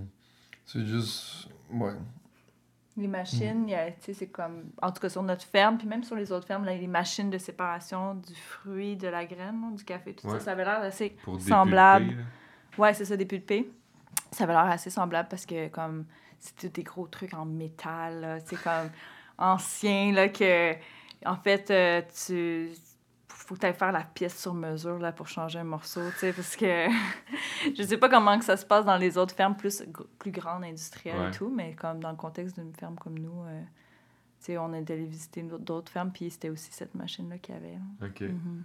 [0.66, 1.48] c'est juste.
[1.72, 1.92] Ouais.
[2.96, 4.70] Les machines, a, tu sais, c'est comme...
[4.80, 7.28] En tout cas, sur notre ferme, puis même sur les autres fermes, là, les machines
[7.28, 10.34] de séparation du fruit, de la graine, non, du café, tout Ouais.
[10.38, 12.06] ça, ça avait l'air assez Pour semblable.
[12.06, 12.24] dépulper.
[12.78, 13.68] Ouais, c'est ça, des pulpés.
[14.30, 16.04] Ça avait l'air assez semblable parce que, comme,
[16.38, 18.90] c'était des gros trucs en métal, c'est comme
[19.38, 20.74] ancien, là, que,
[21.26, 22.70] en fait, euh, tu.
[23.28, 26.18] Faut que tu ailles faire la pièce sur mesure, là, pour changer un morceau, tu
[26.18, 26.86] sais, parce que
[27.76, 29.82] je sais pas comment que ça se passe dans les autres fermes plus,
[30.18, 31.28] plus grandes, industrielles Ouais.
[31.28, 33.60] et tout, mais comme dans le contexte d'une ferme comme nous, euh,
[34.40, 37.58] tu sais, on est allé visiter d'autres- fermes, puis c'était aussi cette machine-là qu'il y
[37.58, 37.72] avait.
[38.00, 38.06] là.
[38.06, 38.20] Ok.
[38.22, 38.62] Mhm.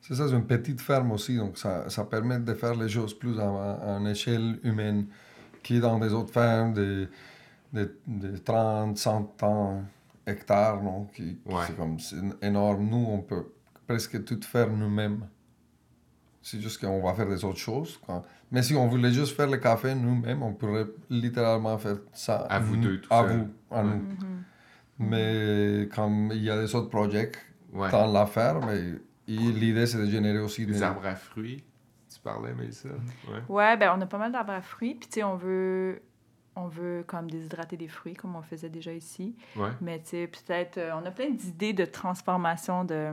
[0.00, 3.16] C'est ça, c'est une petite ferme aussi, donc ça, ça permet de faire les choses
[3.18, 5.06] plus à, à une échelle humaine,
[5.62, 7.08] qui est dans des autres fermes de,
[7.72, 9.82] de, de 30, 100 ans,
[10.26, 11.06] hectares, non?
[11.06, 11.64] Qui, qui- Ouais.
[11.66, 12.84] c'est comme, c'est énorme.
[12.88, 13.46] Nous, on peut
[13.88, 15.26] presque tout faire nous-mêmes.
[16.42, 17.96] C'est juste qu'on va faire des autres choses.
[17.96, 18.22] quoi.
[18.52, 22.36] Mais si on voulait juste faire le café nous-mêmes, on pourrait littéralement faire ça.
[22.48, 23.36] À vous nous- deux, tout À seul.
[23.38, 23.84] vous, à Ouais.
[23.84, 23.96] nous.
[23.96, 24.44] Mhm.
[25.00, 27.32] Mais comme il y a des autres projets
[27.72, 27.90] Ouais.
[27.90, 31.62] dans la ferme, et, et l'idée c'est de générer aussi Des des, arbres à fruits,
[32.12, 32.88] tu parlais, Mélissa?
[33.28, 33.42] Ouais.
[33.48, 34.94] Ouais, ben on a pas mal d'arbres à fruits.
[34.94, 36.00] Puis, tu sais, on veut,
[36.56, 39.36] on veut comme déshydrater des fruits, comme on faisait déjà ici.
[39.56, 39.70] Ouais.
[39.82, 43.12] Mais, tu sais, peut-être, euh, on a plein d'idées de transformation de,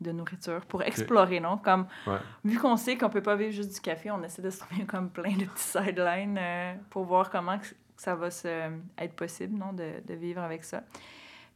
[0.00, 1.56] de nourriture pour explorer, non?
[1.58, 2.18] Comme, Ouais.
[2.44, 4.84] vu qu'on sait qu'on peut pas vivre juste du café, on essaie de se trouver
[4.84, 7.58] comme plein de petits sidelines euh, pour voir comment
[7.96, 9.72] ça va se, être possible, non?
[9.72, 10.82] De, de vivre avec ça.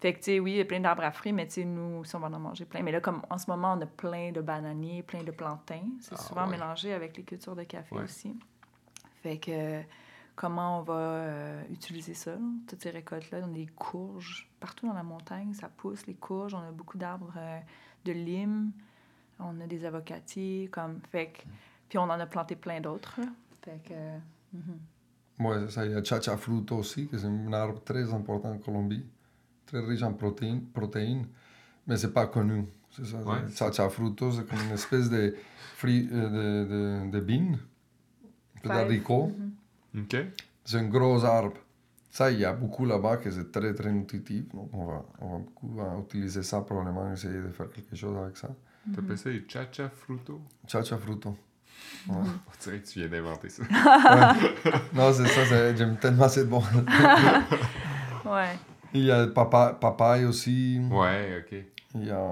[0.00, 1.64] Fait que, tu sais, oui, il y a plein d'arbres à fruits, mais tu sais,
[1.66, 2.82] nous aussi, on va en manger plein.
[2.82, 5.84] Mais là, comme en ce moment, on a plein de bananiers, plein de plantains.
[6.00, 6.52] C'est Ah, souvent ouais.
[6.52, 8.04] mélangé avec les cultures de café Ouais.
[8.04, 8.34] aussi.
[9.22, 9.82] Fait que,
[10.36, 13.40] comment on va euh, utiliser ça, là, toutes ces récoltes-là?
[13.42, 14.48] On a des courges.
[14.58, 16.54] Partout dans la montagne, ça pousse, les courges.
[16.54, 17.58] On a beaucoup d'arbres euh,
[18.04, 18.72] de lime.
[19.38, 20.68] On a des avocatiers.
[20.70, 21.42] Comme, fait que,
[21.88, 23.20] Puis on en a planté plein d'autres.
[23.64, 23.94] Fait que...
[24.56, 24.78] mhm.
[25.46, 28.58] Ouais, ça, il y a Chacha Fruto aussi, qui est un arbre très important en
[28.58, 29.04] Colombie,
[29.64, 31.26] très riche en protéines, protéines
[31.86, 32.66] mais c'est pas connu.
[32.90, 33.18] C'est ça.
[33.18, 33.38] Ouais.
[33.54, 35.34] Chacha Fruto, c'est comme une espèce de,
[35.76, 38.72] fruit, euh, de, de, de bean, de Fève.
[38.72, 39.32] haricot.
[39.94, 40.02] Mhm.
[40.02, 40.16] OK.
[40.64, 41.54] C'est un gros arbre.
[42.10, 44.48] Ça, il y a beaucoup là-bas que c'est très, très nutritif.
[44.52, 48.16] Donc, on va, on va beaucoup euh, utiliser ça, probablement, essayer de faire quelque chose
[48.20, 48.48] avec ça.
[48.94, 50.40] T'appelles ça les Chacha Fruto?
[50.66, 51.36] Chacha Fruto.
[52.08, 52.16] Ouais.
[52.16, 53.62] On dirait que tu viens d'inventer ça.
[54.92, 56.62] non, c'est ça, c'est- j'aime tellement cette bon.
[58.24, 58.56] Ouais.
[58.92, 60.80] Il y a le papa, papaye aussi.
[60.90, 61.64] Ouais, OK.
[61.94, 62.22] Il y a.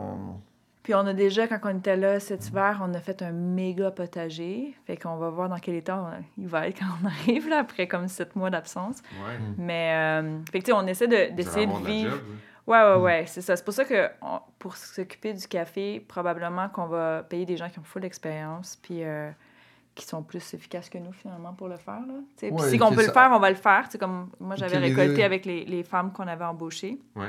[0.89, 3.91] Puis on a déjà, quand on était là cet hiver, on a fait un méga
[3.91, 4.75] potager.
[4.87, 7.59] Fait qu'on va voir dans quel état on- il va être quand on arrive, là,
[7.59, 9.03] après comme sept mois d'absence.
[9.13, 9.35] Ouais.
[9.59, 12.11] Mais, euh, fait que, tu sais, on essaie de- d'essayer de la vivre...
[12.13, 12.35] job, hein?
[12.67, 13.55] Ouais, ouais, ouais, c'est ça.
[13.55, 17.69] C'est pour ça que on- pour s'occuper du café, probablement qu'on va payer des gens
[17.69, 19.31] qui ont full expérience, puis euh,
[19.95, 22.01] qui sont plus efficaces que nous, finalement, pour le faire.
[22.07, 22.15] Là.
[22.39, 23.83] Puis si on peut le faire, on va le faire.
[23.85, 27.29] Tu sais, comme moi, j'avais récolté avec les, les femmes qu'on avait embauchées Ouais.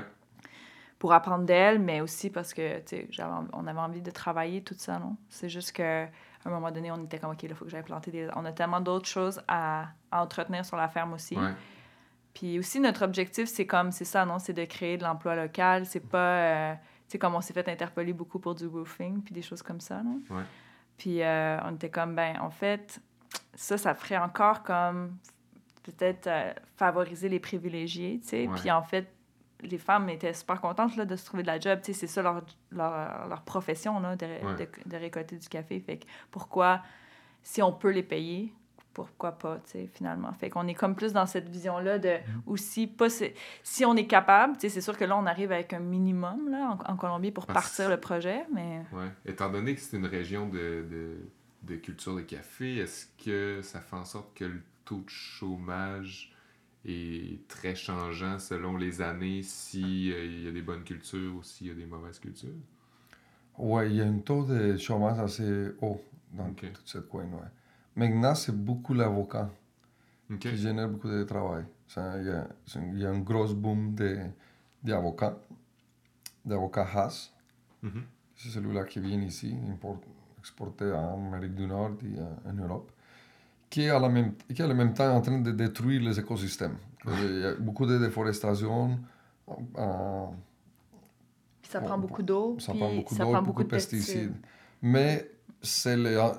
[0.99, 4.75] Pour apprendre d'elles, mais aussi parce que, tu sais, on avait envie de travailler tout
[4.77, 5.15] ça, non?
[5.29, 6.09] C'est juste qu'à
[6.43, 8.27] un moment donné, on était comme, OK, il faut que j'aille planter des...
[8.35, 11.37] On a tellement d'autres choses à, à entretenir sur la ferme aussi.
[11.37, 11.53] Ouais.
[12.33, 14.39] Puis aussi, notre objectif, c'est comme, c'est ça, non?
[14.39, 15.85] C'est de créer de l'emploi local.
[15.85, 19.33] C'est pas, euh, tu sais, comme on s'est fait interpeller beaucoup pour du roofing, puis
[19.33, 20.19] des choses comme ça, non?
[20.29, 20.43] Ouais.
[20.97, 23.01] Puis euh, on était comme, ben, en fait,
[23.53, 25.15] ça, ça ferait encore comme,
[25.83, 28.49] peut-être, euh, favoriser les privilégiés, tu sais.
[28.57, 29.09] Puis en fait,
[29.61, 32.41] les femmes étaient super contentes, là, de se trouver de la job, c'est ça leur,
[32.71, 34.55] leur, leur profession, là, de, Ouais.
[34.55, 35.79] de, de récolter du café.
[35.79, 36.81] Fait que pourquoi,
[37.43, 38.53] si on peut les payer,
[38.93, 39.59] pourquoi pas,
[39.93, 40.33] finalement?
[40.33, 43.07] Fait qu'on est comme plus dans cette vision-là de aussi, pas,
[43.63, 46.93] si on est capable, c'est sûr que là, on arrive avec un minimum, là, en,
[46.93, 48.81] en Colombie pour Parce- partir le projet, mais...
[48.91, 49.09] Ouais.
[49.25, 51.17] Étant donné que c'est une région de, de,
[51.63, 56.28] de culture de café, est-ce que ça fait en sorte que le taux de chômage
[56.85, 61.71] est très changeant selon les années, s'il y a des bonnes cultures ou s'il y
[61.71, 62.55] a des mauvaises cultures?
[63.57, 66.01] Ouais, il y a un taux de chômage assez haut
[66.33, 67.23] dans toute cette coin.
[67.25, 67.47] Ouais.
[67.95, 69.49] Maintenant, c'est beaucoup l'avocat
[70.39, 71.65] qui génère beaucoup de travail.
[71.87, 72.47] Ça, Il y, a,
[72.93, 73.95] il y a un gros boom
[74.83, 75.37] d'avocats,
[76.45, 77.31] d'avocats Haas.
[77.81, 78.05] Mhm.
[78.35, 80.01] C'est celui-là qui vient ici, import-
[80.39, 82.91] exporté en Amérique du Nord et euh, en Europe,
[83.69, 86.19] qui est, à la même, qui est en même temps en train de détruire les
[86.19, 86.77] écosystèmes.
[87.05, 88.99] Il y a beaucoup de déforestation,
[89.77, 90.25] euh,
[91.63, 94.33] ça prend beaucoup d'eau, ça prend beaucoup d'eau, prend beaucoup de pesticides.
[94.81, 95.29] Mais
[95.61, 96.33] c'est la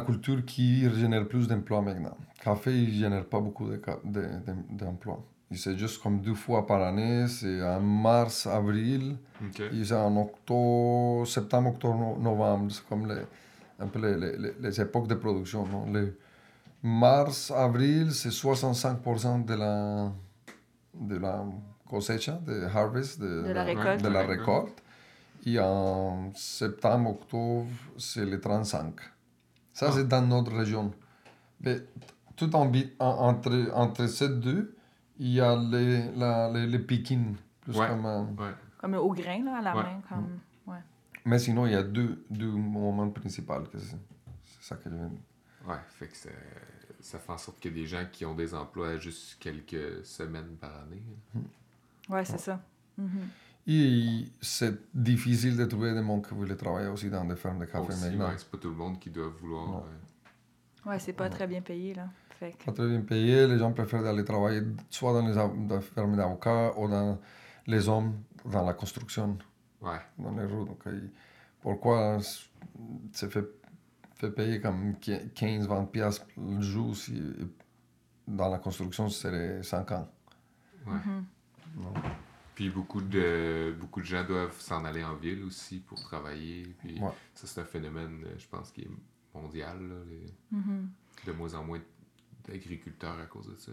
[0.00, 2.16] culture qui génère plus d'emplois maintenant.
[2.42, 5.24] Café, il ne génère pas beaucoup de ca- de- de- d'emplois.
[5.54, 9.60] C'est juste comme deux fois par année, c'est en mars, avril, OK.
[9.60, 12.72] et c'est en octobre, septembre, octobre, no- novembre.
[12.72, 13.22] C'est comme les,
[13.82, 15.66] un peu les, les- les- les époques de production.
[15.66, 15.92] non?
[15.92, 16.12] Les
[16.82, 20.12] mars, avril, c'est 65% de la,
[20.94, 21.44] de la
[21.88, 24.02] cosecha, de harvest, de, De la récolte.
[24.02, 24.82] de la récolte.
[25.44, 27.66] Et en septembre, octobre,
[27.98, 28.94] c'est les 35.
[29.72, 29.92] Ça, Ah.
[29.94, 30.92] c'est dans notre région.
[31.60, 31.78] Mais
[32.36, 34.76] tout en, en- entre, entre ces deux,
[35.18, 37.36] il y a les, la, les, les piquines.
[37.60, 37.88] Plus Ouais.
[37.88, 38.54] comme, euh, Ouais.
[38.78, 39.82] Comme au grain, là, à la Ouais.
[39.82, 40.00] main.
[40.08, 40.38] Comme...
[41.24, 43.54] Mais sinon, il y a deux, deux moments principaux.
[43.72, 43.96] C'est
[44.60, 44.96] ça que je
[45.68, 46.30] Ouais, fait que ça,
[47.00, 50.04] ça fait en sorte qu'il y a des gens qui ont des emplois juste quelques
[50.04, 51.02] semaines par année.
[52.08, 52.60] Ouais, c'est ça.
[52.98, 53.28] Mhm.
[53.68, 57.66] Et c'est difficile de trouver des gens qui veulent travailler aussi dans des fermes de
[57.66, 58.28] café Aussi, maintenant.
[58.28, 59.66] ouais, c'est pas tout le monde qui doit vouloir.
[59.68, 59.76] Non.
[59.78, 62.08] euh, Ouais, c'est pas très bien payé, là.
[62.40, 62.64] Fait que...
[62.64, 66.16] Pas très bien payé, les gens préfèrent aller travailler soit dans les dans les fermes
[66.16, 67.20] d'avocats ou dans
[67.68, 69.38] les hommes dans la construction,
[69.82, 69.98] ouais.
[70.18, 70.68] dans les routes.
[70.68, 71.10] Donc, il-
[71.60, 72.48] pourquoi s-
[73.12, 73.46] c'est fait,
[74.14, 77.20] fait payer comme 15-20 piastres le jour si
[78.26, 80.08] dans la construction c'est 5 ans?
[80.86, 80.92] ouais.
[80.94, 81.24] Mhm.
[82.54, 86.74] Puis beaucoup de, beaucoup de gens doivent s'en aller en ville aussi pour travailler.
[86.80, 87.10] Puis Ouais.
[87.34, 88.90] ça, c'est un phénomène, euh, je pense, qui est
[89.34, 89.78] mondial.
[89.80, 90.90] là, les- Mhm.
[91.26, 91.80] de moins en moins
[92.46, 93.72] d'agriculteurs à cause de ça.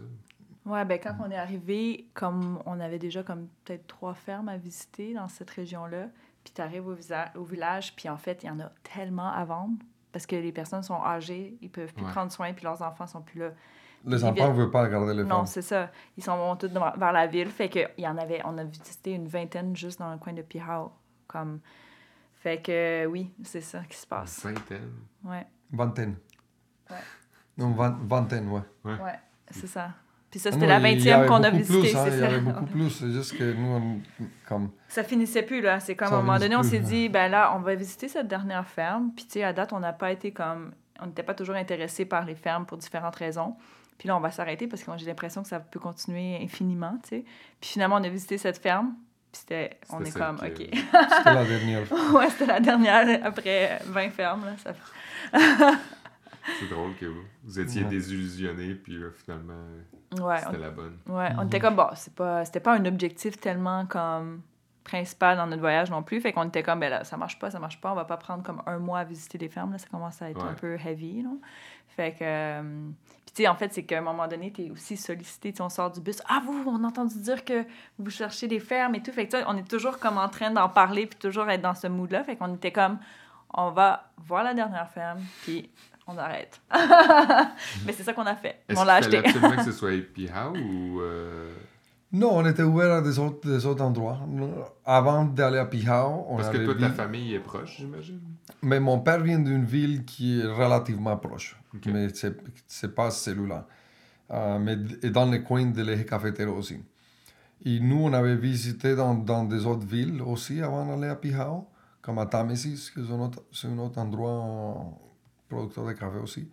[0.66, 4.56] Ouais, ben quand on est arrivé, comme on avait déjà comme peut-être trois fermes à
[4.56, 6.08] visiter dans cette région-là,
[6.44, 9.76] puis tu arrives au, village, puis en fait, il y en a tellement à vendre
[10.12, 12.10] parce que les personnes sont âgées, ils peuvent plus Ouais.
[12.10, 13.50] prendre soin, puis leurs enfants sont plus là.
[14.04, 15.90] Les Ils enfants ne veulent pas garder les Non, c'est ça.
[16.16, 17.48] Ils sont tous vers la ville.
[17.50, 20.32] Fait que il y en avait, on a visité une vingtaine juste dans le coin
[20.32, 20.90] de Pihao.
[21.26, 21.60] Comme...
[22.32, 24.42] Fait que oui, c'est ça qui se passe.
[24.42, 24.90] Vingtaine?
[25.22, 26.16] Ouais, Vingtaine.
[26.90, 26.96] Ouais.
[27.58, 28.62] Non, vingt- vingtaine, ouais.
[28.84, 29.18] ouais,
[29.50, 29.90] c'est ça.
[30.30, 31.80] Puis ça, c'était la il y 20e avait qu'on a beaucoup visité.
[31.80, 32.26] plus, hein, c'est il y ça.
[32.26, 32.90] avait beaucoup plus.
[32.90, 34.00] C'est juste que nous, on,
[34.48, 35.80] comme, Ça finissait plus, là.
[35.80, 38.06] C'est comme Ça à un moment donné, on s'est dit, ben là, on va visiter
[38.06, 39.10] cette dernière ferme.
[39.16, 40.72] Puis, tu sais, à date, on n'a pas été comme.
[41.00, 43.56] On n'était pas toujours intéressé par les fermes pour différentes raisons.
[43.98, 47.08] Puis là, on va s'arrêter parce que j'ai l'impression que ça peut continuer infiniment, tu
[47.08, 47.24] sais.
[47.60, 48.94] Puis finalement, on a visité cette ferme.
[49.32, 49.78] Puis c'était.
[49.90, 50.58] On est comme, OK.
[50.58, 51.82] c'était la dernière.
[52.14, 54.52] ouais, c'était la dernière après 20 fermes, là.
[54.62, 54.72] Ça...
[56.58, 57.88] C'est drôle que vous, vous étiez Ouais.
[57.88, 59.54] désillusionné, puis là, finalement,
[60.20, 60.98] Ouais, c'était on, la bonne.
[61.08, 61.46] ouais, on Mhm.
[61.46, 64.40] était comme, bon, c'est pas, c'était pas un objectif tellement comme
[64.82, 66.20] principal dans notre voyage non plus.
[66.20, 67.92] Fait qu'on était comme, ben là, ça marche pas, ça marche pas.
[67.92, 69.78] On va pas prendre comme un mois à visiter des fermes, là.
[69.78, 70.50] Ça commence à être Ouais.
[70.50, 71.30] un peu heavy, là.
[71.88, 72.18] Fait que...
[72.22, 72.88] euh,
[73.26, 75.52] Puis, tu sais, en fait, c'est qu'à un moment donné, tu es aussi sollicité.
[75.52, 76.20] Tu sais, on sort du bus.
[76.28, 77.64] Ah, vous, on a entendu dire que
[77.98, 79.12] vous cherchez des fermes et tout.
[79.12, 81.60] Fait que, tu sais, on est toujours comme en train d'en parler puis toujours être
[81.62, 82.24] dans ce mood-là.
[82.24, 82.98] Fait qu'on était comme,
[83.54, 85.70] on va voir la dernière ferme, puis
[86.06, 86.60] on arrête.
[87.86, 88.56] Mais c'est ça qu'on a fait.
[88.76, 89.18] On l'a acheté.
[89.18, 91.00] absolument que ce soit Pihao ou...
[91.00, 91.50] euh,
[92.12, 94.18] Non, on était ouvert à des autres, des autres endroits.
[94.84, 98.20] Avant d'aller à Pihao, on Parce que ta vu- famille est proche, j'imagine?
[98.62, 101.56] Mais mon père vient d'une ville qui est relativement proche.
[101.74, 101.86] Ok.
[101.86, 102.36] Mais c'est
[102.66, 103.66] c'est pas celui-là.
[104.32, 106.78] Euh, mais et dans les coins de l'Eje Cafetero aussi.
[107.64, 111.68] Et nous, on avait visité dans, dans des autres villes aussi avant d'aller à Pijao,
[112.00, 114.82] comme à Tamesis, qui est un autre, c'est un autre endroit
[115.50, 116.48] producteur de café aussi.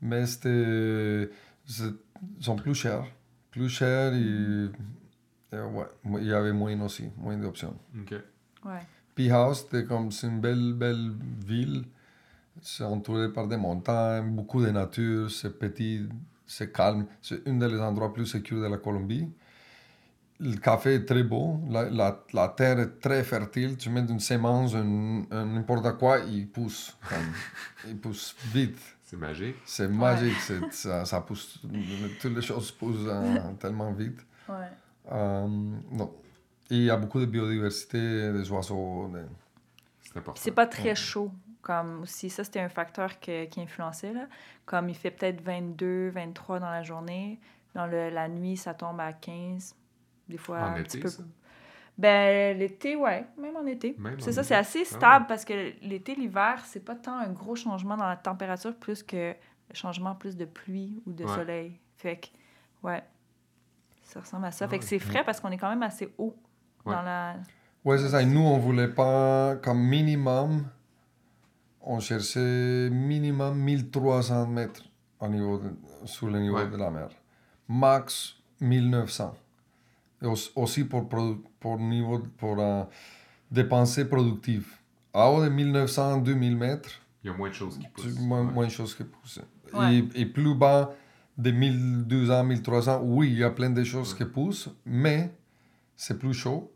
[0.00, 1.30] Mais c'était,
[1.64, 1.94] c'est-
[2.38, 3.06] ils sont plus chers.
[3.50, 4.66] Plus chers et,
[5.52, 5.86] et ouais,
[6.20, 7.76] il y avait moins aussi, moins d'options.
[8.00, 8.14] OK.
[8.64, 8.80] Ouais.
[9.14, 11.12] Pihao, c'était comme c'est une belle, belle
[11.46, 11.84] ville.
[12.62, 16.06] C'est entouré par des montagnes, beaucoup de nature, c'est petit,
[16.46, 17.06] c'est calme.
[17.20, 19.28] C'est un des endroits plus sécurs de la Colombie.
[20.44, 23.76] Le café est très beau, la, la, la terre est très fertile.
[23.76, 26.96] Tu mets une semence, un, un n'importe quoi, il pousse.
[27.08, 27.32] comme,
[27.88, 28.78] il pousse vite.
[29.04, 29.56] C'est magique.
[29.64, 31.60] C'est magique, c'est- ça, ça pousse.
[32.20, 34.18] Toutes les choses poussent euh, tellement vite.
[34.48, 34.66] Ouais.
[35.12, 35.46] Euh,
[35.92, 36.12] non.
[36.70, 39.08] Et il y a beaucoup de biodiversité, des oiseaux.
[39.12, 39.20] des-
[40.02, 40.40] C'est important.
[40.42, 42.30] C'est pas très chaud, comme aussi.
[42.30, 44.26] Ça, c'était un facteur que- qui influençait, là.
[44.64, 47.38] Comme il fait peut-être 22, 23 dans la journée.
[47.74, 49.74] Dans le- la nuit, ça tombe à 15.
[50.32, 51.08] Des fois, En un été, petit peu.
[51.08, 51.22] ça?
[51.98, 53.26] Ben, l'été, ouais.
[53.38, 53.96] Même en été.
[54.18, 57.54] C'est ça, c'est assez Ah stable parce que l'été, l'hiver, c'est pas tant un gros
[57.54, 61.34] changement dans la température plus que le changement plus de pluie ou de Ouais.
[61.34, 61.78] soleil.
[61.98, 62.26] Fait que,
[62.86, 63.02] ouais.
[64.04, 64.64] Ça ressemble à ça.
[64.64, 66.34] Ah fait que c'est frais parce qu'on est quand même assez haut
[66.84, 66.94] Ouais.
[66.94, 67.36] dans la.
[67.84, 68.22] Ouais, c'est ça.
[68.22, 70.64] Et nous, on voulait pas, comme minimum,
[71.82, 74.82] on cherchait minimum 1300 mètres
[75.20, 76.68] au niveau de- sur le niveau Ouais.
[76.70, 77.08] de la mer.
[77.68, 79.34] Max 1900.
[80.54, 82.84] Aussi pour, pour niveau, pour euh,
[83.50, 84.66] dépenser productive.
[85.12, 86.90] À haut de 1900, 2000 mètres,
[87.24, 88.18] Il y a moins de choses qui poussent.
[88.18, 88.52] moins, Ouais.
[88.52, 89.40] moins de choses qui poussent.
[89.74, 89.96] Ouais.
[90.14, 90.92] Et, et plus bas
[91.36, 95.34] de 1200, 1300, oui, il y a plein de choses qui poussent, mais
[95.96, 96.72] c'est plus chaud.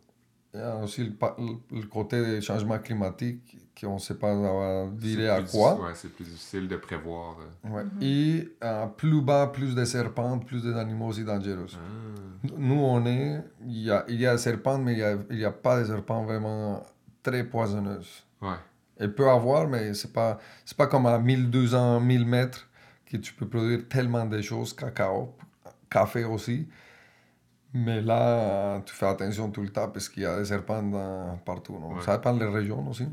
[0.57, 4.14] Il y a aussi le, pa- le- le côté des changements climatiques qu'on ne sait
[4.14, 5.79] pas virer à quoi.
[5.79, 7.37] Ouais, c'est plus difficile de prévoir.
[7.40, 7.69] euh.
[7.71, 7.83] Ouais.
[8.01, 11.66] Et euh, plus bas, plus de serpents, plus d'animaux aussi dangereux.
[11.75, 12.49] Ah.
[12.57, 15.19] Nous, on est, il y a, il y a des serpents, mais il n'y a,
[15.31, 16.83] il y a pas de serpents vraiment
[17.23, 18.01] très poisonneux.
[18.40, 18.57] Ouais.
[18.99, 22.66] Elle peut avoir, mais c'est pas, c'est pas comme à 1200, 1000 mètres
[23.05, 25.35] que tu peux produire tellement de choses, cacao,
[25.90, 26.66] café aussi.
[27.77, 31.37] Mais là, tu fais attention tout le temps parce qu'il y a des serpents dans-
[31.45, 31.79] partout.
[31.79, 31.95] non?
[31.95, 32.03] Ouais.
[32.03, 33.05] Ça dépend des régions aussi.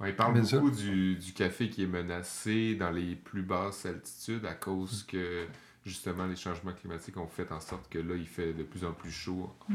[0.00, 3.86] Ouais, il parle Bien beaucoup du, du café qui est menacé dans les plus basses
[3.86, 5.46] altitudes à cause que
[5.86, 8.92] justement les changements climatiques ont fait en sorte que là il fait de plus en
[8.92, 9.74] plus chaud euh,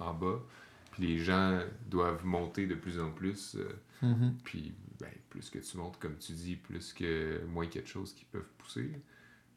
[0.00, 0.40] en bas.
[0.92, 3.56] Puis les gens doivent monter de plus en plus.
[3.56, 3.68] euh,
[4.02, 4.34] Mhm.
[4.44, 7.82] puis ben, plus que tu montes, comme tu dis, plus que moins qu'il y a
[7.82, 8.90] de choses qui peuvent pousser.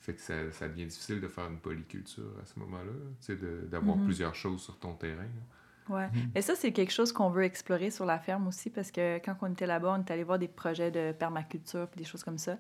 [0.02, 2.92] Fait que ça, ça devient difficile de faire une polyculture à ce moment-là.
[3.20, 4.06] Tu sais, de- d'avoir Mhm.
[4.06, 5.22] plusieurs choses sur ton terrain.
[5.22, 5.96] là.
[5.96, 6.10] Ouais.
[6.36, 9.36] Et ça, c'est quelque chose qu'on veut explorer sur la ferme aussi parce que quand
[9.42, 12.38] on était là-bas, on est allé voir des projets de permaculture puis des choses comme
[12.38, 12.58] ça.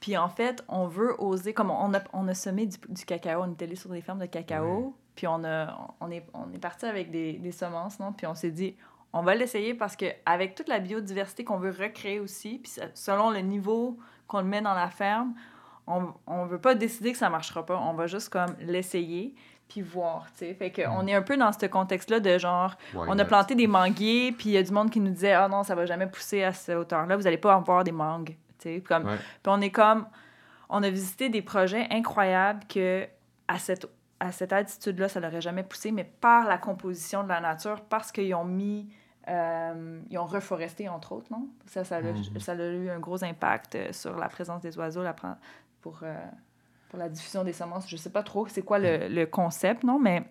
[0.00, 3.42] Puis en fait, on veut oser, comme on a, on a semé du, du cacao,
[3.42, 6.58] on est allé sur des fermes de cacao, puis on, a, on est, on est
[6.58, 8.12] parti avec des, des semences, non?
[8.12, 8.74] Puis on s'est dit,
[9.14, 13.30] on va l'essayer parce que avec toute la biodiversité qu'on veut recréer aussi, puis selon
[13.30, 13.96] le niveau
[14.26, 15.34] qu'on le met dans la ferme,
[15.86, 19.34] on ne veut pas décider que ça marchera pas, on va juste comme l'essayer
[19.68, 20.54] puis voir, tu sais.
[20.54, 23.24] Fait que on est un peu dans ce contexte-là de genre, Why on a not?
[23.26, 25.74] planté des manguiers, puis il y a du monde qui nous disait Ah non, ça
[25.74, 28.36] va jamais pousser à cette hauteur-là, vous n'allez pas avoir des mangues.
[28.58, 28.80] tu sais.
[28.80, 29.04] Comme...
[29.04, 30.06] Puis on est comme.
[30.68, 33.06] On a visité des projets incroyables que
[33.48, 33.88] à cette,
[34.20, 38.10] à cette altitude-là, ça n'aurait jamais poussé, mais par la composition de la nature, parce
[38.12, 38.88] qu'ils ont mis.
[39.28, 41.48] euh, ils ont reforesté, entre autres, non?
[41.66, 42.38] Ça, ça, a, Mhm.
[42.38, 45.14] ça a eu un gros impact euh, sur la présence des oiseaux la,
[45.86, 46.14] pour, euh,
[46.88, 47.88] pour la diffusion des semences.
[47.88, 50.00] Je sais pas trop c'est quoi le, le, concept, non?
[50.00, 50.28] Mais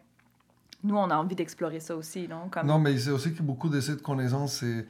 [0.83, 2.49] nous, on a envie d'explorer ça aussi, non?
[2.51, 2.67] Comme...
[2.67, 4.85] Non, mais c'est aussi que beaucoup de cette connaissance, c'est...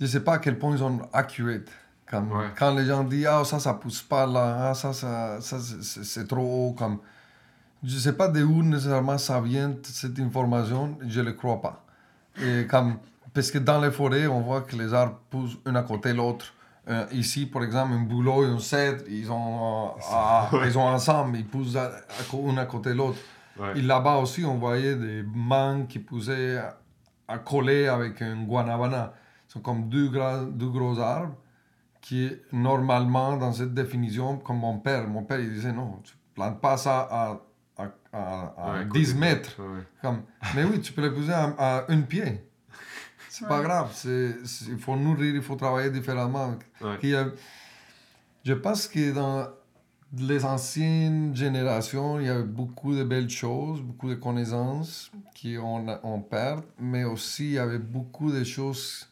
[0.00, 1.68] Je sais pas à quel point ils sont accurate.
[2.08, 2.46] Comme, Ouais.
[2.56, 4.68] Quand les gens disent «Ah, ça, ça pousse pas là.
[4.70, 7.00] Ah, ça, ça, ça c'est- trop haut.» Comme...
[7.82, 10.96] Je sais pas de où nécessairement ça vient, cette information.
[11.08, 11.84] Je ne le crois pas.
[12.40, 12.98] Et comme...
[13.34, 16.18] Parce que dans les forêts, on voit que les arbres poussent un à côté de
[16.18, 16.54] l'autre.
[16.88, 20.80] Euh, ici, par exemple, un bouleau et un cèdre, ils, ont, euh, à- ils sont
[20.80, 23.18] ensemble, ils poussent à, à un à côté de l'autre.
[23.58, 23.78] Ouais.
[23.78, 26.58] Et là-bas aussi, on voyait des mangues qui poussaient
[27.26, 29.14] à, coller avec un guanabana.
[29.48, 31.34] Ce sont comme deux, gros- deux gros arbres
[32.00, 36.60] qui, normalement, dans cette définition, comme mon père, mon père, il disait non, tu plantes
[36.60, 37.40] pas ça à,
[37.78, 37.82] à,
[38.12, 39.56] à- Ouais, à 10 côté de mètres.
[40.02, 40.22] Comme,
[40.54, 42.48] mais oui, tu peux les pousser à, à un pied.
[43.38, 43.64] C'est pas Ouais.
[43.64, 43.90] grave.
[43.94, 46.54] c'est- c'est- il faut nourrir, il faut travailler différemment.
[46.80, 46.98] Ouais.
[47.02, 47.30] Il y a-
[48.44, 49.48] je pense que dans
[50.16, 56.20] les anciennes générations, il y avait beaucoup de belles choses, beaucoup de connaissances qu'on on
[56.20, 59.06] perd, mais aussi il y avait beaucoup de choses,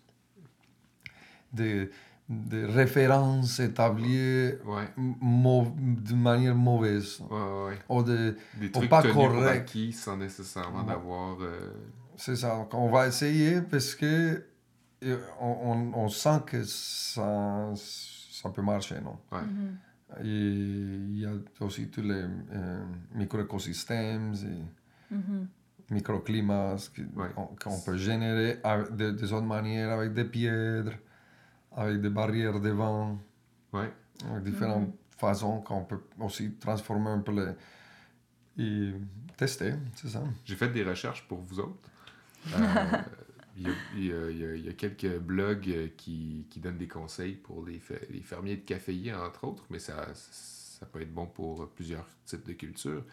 [1.52, 1.90] de,
[2.30, 4.88] de références établies Ouais.
[5.20, 7.20] mau- d'une manière mauvaise.
[7.30, 7.78] Ouais, ouais, ouais.
[7.90, 9.46] Ou de, Des Ou trucs pas correct.
[9.48, 10.86] acquis sans nécessairement Ouais.
[10.86, 11.36] d'avoir...
[11.42, 11.70] euh,
[12.16, 12.56] C'est ça.
[12.56, 14.44] Donc, on va essayer parce que
[15.04, 19.18] euh, on, on, on sent que ça, ça peut marcher, non?
[19.32, 19.42] Ouais.
[19.42, 19.76] Mhm.
[20.20, 20.24] Et
[21.12, 22.84] il y a aussi tous les euh,
[23.14, 25.48] micro-écosystèmes et Mhm.
[25.90, 26.76] microclimats
[27.16, 27.28] Ouais.
[27.34, 30.98] qu'on qu'on peut générer avec de, des autres manières, avec des pierres,
[31.76, 33.18] avec des barrières de vent,
[33.72, 33.92] Ouais.
[34.30, 37.52] avec différentes façons qu'on peut aussi transformer un peu les...
[38.64, 38.92] et
[39.36, 40.22] tester, c'est ça.
[40.44, 41.90] J'ai fait des recherches pour vous autres.
[43.56, 43.68] Il
[43.98, 47.80] y, a, quelques blogs euh, qui, qui donnent des conseils pour les,
[48.10, 52.44] les fermiers de caféiers, entre autres, mais ça, ça peut être bon pour plusieurs types
[52.44, 53.04] de cultures.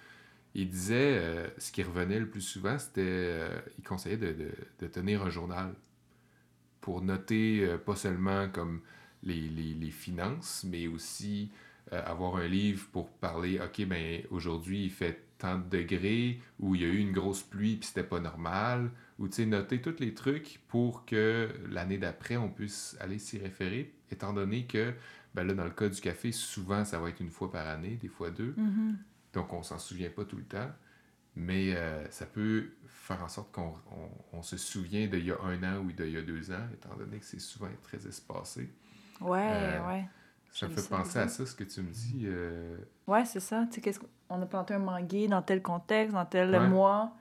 [0.56, 4.36] Il disait, euh, ce qui revenait le plus souvent, c'était, euh, il conseillait de,
[4.80, 5.76] de- tenir un journal
[6.82, 8.82] pour noter euh, pas seulement comme
[9.24, 11.52] les, les- les finances, mais aussi
[11.92, 16.82] avoir un livre pour parler, OK, ben aujourd'hui il fait tant de degrés, ou il
[16.82, 19.96] y a eu une grosse pluie puis c'était pas normal, ou tu sais, noter tous
[20.00, 24.94] les trucs pour que l'année d'après on puisse aller s'y référer, étant donné que,
[25.34, 27.96] ben là, dans le cas du café, souvent ça va être une fois par année,
[27.96, 28.98] des fois deux, Mhm.
[29.34, 30.70] donc on s'en souvient pas tout le temps,
[31.36, 35.42] mais euh, ça peut faire en sorte qu'on on- on se souvient d'il y a
[35.42, 38.70] un an ou d'il y a deux ans, étant donné que c'est souvent très espacé.
[39.22, 40.06] Ouais, Euh, ouais.
[40.54, 42.24] Ça me fait penser à ça, ce que tu me dis.
[42.26, 42.76] euh,
[43.08, 43.66] Ouais, c'est ça.
[43.70, 46.68] Tu sais, qu'est-ce qu'on a planté un manguier dans tel contexte, dans tel Ouais.
[46.68, 47.12] mois.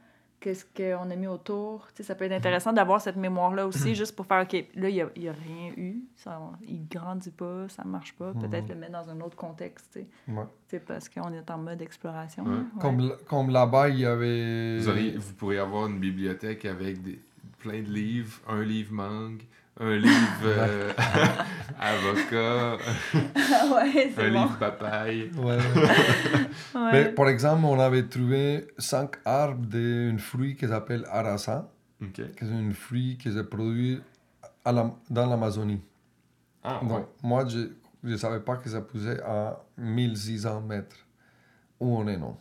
[0.41, 1.87] Qu'est-ce qu'on a mis autour?
[1.89, 4.89] Tu sais, ça peut être intéressant d'avoir cette mémoire-là aussi, juste pour faire, OK, là,
[4.89, 6.01] il n'y a, il y a rien eu.
[6.16, 8.33] Ça, il grandit pas, ça marche pas.
[8.33, 10.07] Peut-être le mettre dans un autre contexte, tu sais.
[10.33, 10.45] Ouais.
[10.68, 12.45] Tu sais, parce qu'on est en mode exploration.
[12.45, 12.53] Ouais.
[12.55, 12.66] hein.
[12.74, 12.81] Ouais.
[12.81, 14.78] Comme, l- comme là-bas, il y avait...
[14.78, 17.20] Vous, auriez- vous pourriez avoir une bibliothèque avec des,
[17.59, 19.43] plein de livres, un livre mangue,
[19.81, 20.93] un livre euh,
[21.78, 22.76] avocat,
[23.14, 24.43] ouais, un c'est bon.
[24.43, 25.31] livre papaye.
[25.37, 25.57] Ouais.
[25.57, 26.93] Ouais.
[26.93, 31.70] Mais, par exemple, on avait trouvé cinq arbres d'un fruit qui s'appelle arasa,
[32.12, 34.01] qui est un fruit qui se produit
[34.64, 35.81] à la- dans l'Amazonie.
[36.62, 37.07] Ah, Donc, ouais.
[37.22, 37.70] moi, je
[38.03, 40.97] ne savais pas que ça poussait à 1600 mètres.
[41.78, 42.37] Où on est, non?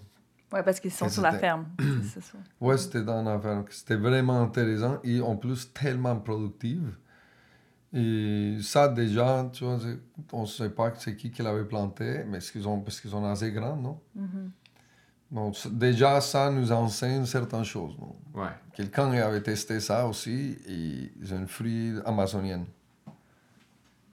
[0.52, 1.66] Ouais, parce qu'ils sont Et sur la ferme.
[2.60, 3.64] Ouais, c'était dans la ferme.
[3.70, 6.92] C'était vraiment intéressant et en plus tellement productive.
[7.94, 9.80] Et ça, déjà, tu vois,
[10.34, 13.24] on ne sait pas c'est qui qui l'avait planté, mais qu'ils ont, parce qu'ils sont
[13.26, 14.00] assez grands, non?
[14.16, 14.52] Mhm.
[15.32, 18.16] Donc, c- déjà, ça nous enseigne certaines choses, non?
[18.34, 18.50] Ouais.
[18.74, 22.66] Quelqu'un avait testé ça aussi et c'est un fruit amazonien.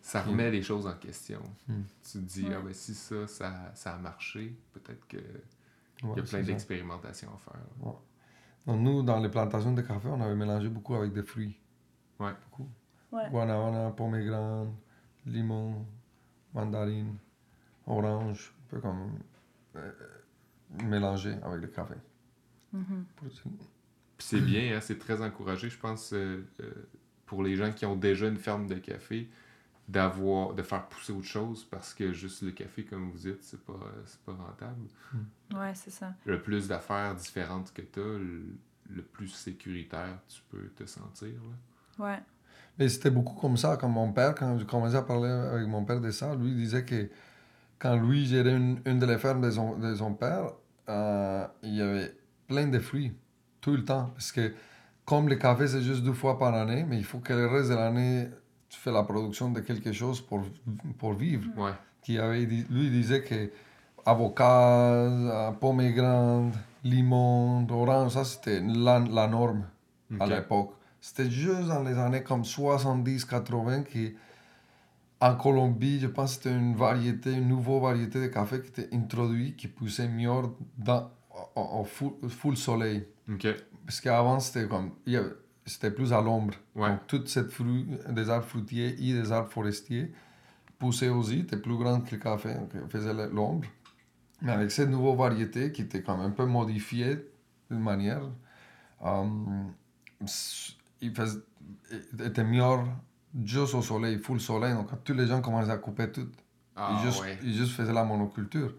[0.01, 1.41] Ça remet les choses en question.
[1.67, 1.75] Mm.
[2.05, 2.55] Tu te dis, Ouais.
[2.57, 5.21] ah ben si ça, ça, ça a marché, peut-être qu'il
[6.05, 7.61] Ouais, y a plein d'expérimentations à faire.
[8.67, 11.59] Donc, nous, dans les plantations de café, on avait mélangé beaucoup avec des fruits.
[12.21, 12.33] Ouais.
[12.51, 12.69] Beaucoup.
[13.13, 13.29] Ouais.
[13.31, 14.69] Guanabana, pomegranate,
[15.27, 15.87] limon,
[16.55, 17.17] mandarine,
[17.87, 19.19] orange, un peu comme
[19.77, 19.93] euh,
[20.85, 21.95] mélangé avec le café.
[24.19, 26.89] Puis c'est bien, hein, c'est très encouragé, je pense, euh, euh,
[27.27, 29.29] pour les gens qui ont déjà une ferme de café,
[29.89, 33.61] d'avoir de faire pousser autre chose parce que juste le café, comme vous dites, c'est
[33.65, 34.87] pas, euh, c'est pas rentable.
[35.55, 36.13] Ouais, c'est ça.
[36.25, 38.43] Le plus d'affaires différentes que tu as, le,
[38.91, 41.29] le plus sécuritaire tu peux te sentir.
[41.99, 42.05] Là.
[42.05, 42.19] Ouais.
[42.79, 45.85] Et c'était beaucoup comme ça, comme mon père, quand j'ai commencé à parler avec mon
[45.85, 47.09] père de ça, lui disait que
[47.79, 50.53] quand lui gérait une, une de les fermes de son, de son père,
[50.89, 52.15] euh, il y avait
[52.47, 53.13] plein de fruits,
[53.61, 54.11] tout le temps.
[54.15, 54.53] Parce que
[55.05, 57.71] comme le café, c'est juste deux fois par année, mais il faut que le reste
[57.71, 58.29] de l'année,
[58.69, 60.43] tu fais la production de quelque chose pour,
[60.99, 61.45] pour vivre.
[61.57, 61.73] Ouais,
[62.03, 63.51] Qui avait, lui disait que
[64.05, 66.55] avocat, euh, pomegranate,
[66.85, 69.65] limon, orange, ça c'était la, la norme
[70.21, 70.73] à l'époque.
[71.07, 74.17] C'était juste dans les années comme 70-80 qui,
[75.21, 78.93] en Colombie, je pense que c'était une variété, une nouvelle variété de café qui était
[78.93, 80.33] introduite, qui poussait mieux
[80.77, 81.09] dans,
[81.55, 83.07] au, full, full soleil.
[83.85, 86.55] Parce qu'avant, c'était comme, il y avait- c'était plus à l'ombre.
[86.75, 86.89] Ouais.
[86.91, 90.13] Donc, toutes ces fruits, des arbres fruitiers et des arbres forestiers
[90.77, 93.69] poussaient aussi, étaient plus grands que le café, donc ils faisaient le- l'ombre.
[94.43, 97.17] Mais avec cette nouvelle variété qui était quand même un peu modifiée
[97.71, 98.23] d'une manière,
[99.05, 99.25] euh,
[101.01, 101.41] il faisait,
[102.13, 102.63] il était mieux
[103.45, 104.75] juste au soleil, full soleil.
[104.75, 106.29] Donc, tous les gens commençaient à couper tout.
[106.75, 107.39] Ah, ils, juste, ouais.
[107.43, 108.75] ils juste faisaient la monoculture.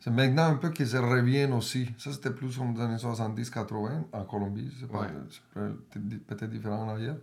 [0.00, 1.88] C'est maintenant un peu qu'ils se reviennent aussi.
[1.96, 4.72] Ça, c'était plus comme dans les années 70-80 en Colombie.
[4.80, 5.70] C'est pas- Ouais.
[5.92, 7.18] c'est peut-être différent ailleurs.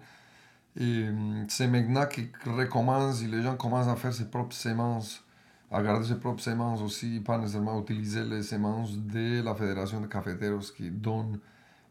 [0.79, 1.05] Et
[1.49, 5.21] c'est maintenant qu'ils recommencent et les gens commencent à faire ses propres semences,
[5.69, 10.07] à garder ses propres semences aussi, pas nécessairement utiliser les semences de la Fédération de
[10.07, 11.39] Cafeteros qui donne,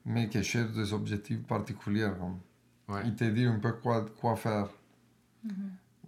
[0.09, 2.11] mais qui cherchent des objectifs particuliers.
[2.19, 2.39] comme.
[2.89, 3.03] Ouais.
[3.05, 4.69] Ils te disent un peu quoi, quoi faire.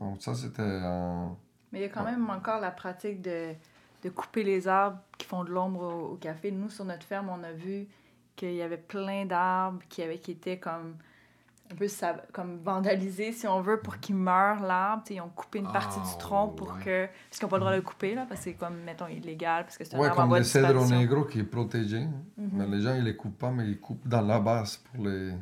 [0.00, 0.62] Donc ça, c'était...
[0.62, 1.26] euh,
[1.72, 2.12] Mais il y a quand Ouais.
[2.12, 3.52] même encore la pratique de,
[4.02, 6.50] de couper les arbres qui font de l'ombre au, au café.
[6.50, 7.86] Nous, sur notre ferme, on a vu
[8.36, 10.96] qu'il y avait plein d'arbres qui, avaient, qui étaient comme
[11.72, 11.86] un peu
[12.32, 15.04] comme vandalisés, si on veut, pour qu'ils meurent, l'arbre.
[15.10, 16.82] Ils ont coupé une partie Ah, du tronc pour ouais.
[16.84, 17.06] que...
[17.28, 19.06] Parce qu'ils n'ont pas le droit de le couper, là, parce que c'est comme, mettons,
[19.06, 22.00] illégal, parce que c'est un Ouais, arbre comme le cèdre négro qui est protégé.
[22.00, 22.50] Mhm.
[22.52, 25.32] Mais les gens, ils les coupent pas, mais ils coupent dans la base pour les,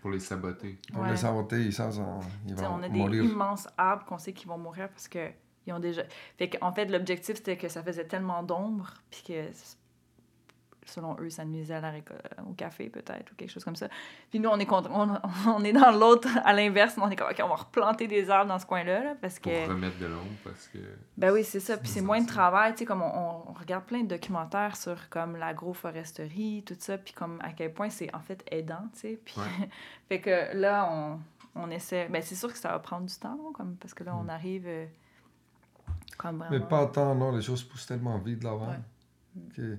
[0.00, 0.78] Pour les saboter.
[0.92, 1.10] pour Ouais.
[1.10, 1.66] les saboter.
[1.66, 2.02] Et ça, ça
[2.46, 3.24] ils Tu sais, vont on a des mourir.
[3.24, 5.30] immenses arbres qu'on sait qu'ils vont mourir parce que
[5.66, 6.02] ils ont déjà.
[6.38, 9.52] Fait en fait, l'objectif c'était que ça faisait tellement d'ombre, puis que
[10.92, 12.14] selon eux, ça nuisait à la réco-
[12.48, 13.88] au café peut-être ou quelque chose comme ça.
[14.30, 14.90] Puis nous, on est contre...
[14.92, 15.08] on,
[15.50, 18.48] on est dans l'autre à l'inverse, on est comme ok, on va replanter des arbres
[18.48, 19.68] dans ce coin-là là, parce Pour que.
[19.68, 20.78] remettre de l'ombre parce que.
[21.16, 21.76] Ben oui, c'est ça.
[21.76, 25.08] Puis c'est moins de travail, tu sais, comme on, on- regarde plein de documentaires sur
[25.08, 29.20] comme l'agroforesterie, tout ça, puis comme à quel point c'est en fait aidant, tu sais.
[29.24, 29.68] Puis Ouais.
[30.08, 31.20] fait que là, on,
[31.54, 32.08] on essaie.
[32.08, 34.30] Ben c'est sûr que ça va prendre du temps, comme parce que là, on Mm.
[34.30, 34.86] arrive euh,
[36.18, 36.50] comme vraiment.
[36.58, 38.76] Mais pas tant, non, les choses poussent tellement vite là-bas.
[39.36, 39.42] Ouais.
[39.56, 39.78] que-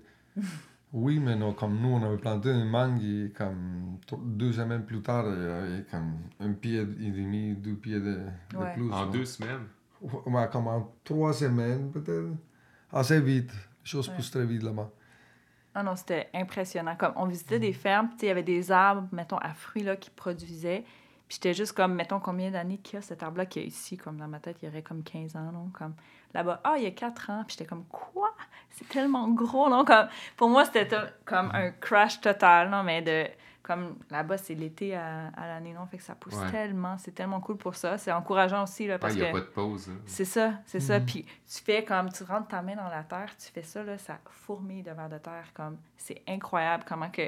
[0.94, 5.02] Oui, mais non, comme nous, on avait planté une mangue et comme deux semaines plus
[5.02, 8.20] tard, il y avait comme un pied et demi, deux pieds de,
[8.52, 8.74] de Ouais.
[8.76, 8.92] plus.
[8.92, 9.12] En ouais.
[9.12, 9.64] deux semaines?
[10.02, 12.28] Ouais, comme en trois semaines peut-être.
[12.92, 13.52] Assez vite.
[13.52, 14.16] Les choses Ouais.
[14.16, 14.92] poussent très vite là-bas.
[15.74, 16.96] Ah non, c'était impressionnant.
[16.96, 19.54] Comme on visitait des fermes, puis tu sais, il y avait des arbres, mettons, à
[19.56, 20.84] fruits là, qui produisaient.
[21.28, 23.98] Puis j'étais juste comme, mettons, combien d'années qu'il y a cet arbre-là qui est ici,
[23.98, 25.70] comme dans ma tête, il y aurait comme 15 ans, non?
[25.74, 25.96] Comme
[26.34, 27.44] là-bas, ah, il y a 4 ans.
[27.48, 28.34] Puis j'étais comme, quoi?
[28.72, 29.86] C'est tellement gros, non?
[29.86, 30.08] Comme,
[30.38, 30.88] pour moi, c'était
[31.26, 32.84] comme un crash total, non?
[32.84, 33.26] Mais de,
[33.64, 35.86] comme là-bas, c'est l'été à, à l'année, non?
[35.88, 36.52] Fait que ça pousse Ouais.
[36.52, 36.98] tellement.
[36.98, 37.98] C'est tellement cool pour ça.
[37.98, 39.38] C'est encourageant aussi, là, parce il n'y a que.
[39.38, 39.90] pas de pause.
[39.90, 40.00] hein.
[40.06, 41.00] C'est ça, c'est ça.
[41.00, 41.06] Mhm.
[41.06, 43.98] Puis tu fais comme, tu rentres ta main dans la terre, tu fais ça, là,
[43.98, 45.46] ça fourmille de vers de terre.
[45.54, 47.24] Comme, c'est incroyable comment que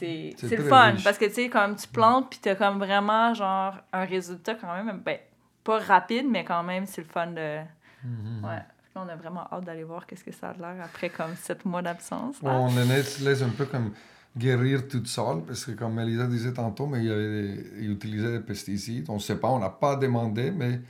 [0.00, 0.90] c'est, le fun.
[0.92, 1.04] riche.
[1.04, 4.72] Parce que, tu sais, comme tu plantes, puis t'as comme vraiment, genre, un résultat quand
[4.72, 5.18] même, ben,
[5.64, 7.58] pas rapide, mais quand même, c'est le fun de...
[8.04, 8.44] Mhm.
[8.44, 8.62] Ouais.
[8.96, 11.80] On a vraiment hâte d'aller voir qu'est-ce que ça a l'air après comme sept mois
[11.80, 12.36] d'absence.
[12.42, 13.92] Ouais, on les laisse, laisse un peu comme
[14.36, 17.92] guérir toute seule, parce que comme Elisa disait tantôt, mais il, y avait des- il
[17.92, 19.06] utilisait des pesticides.
[19.08, 20.80] On ne sait pas, on n'a pas demandé, mais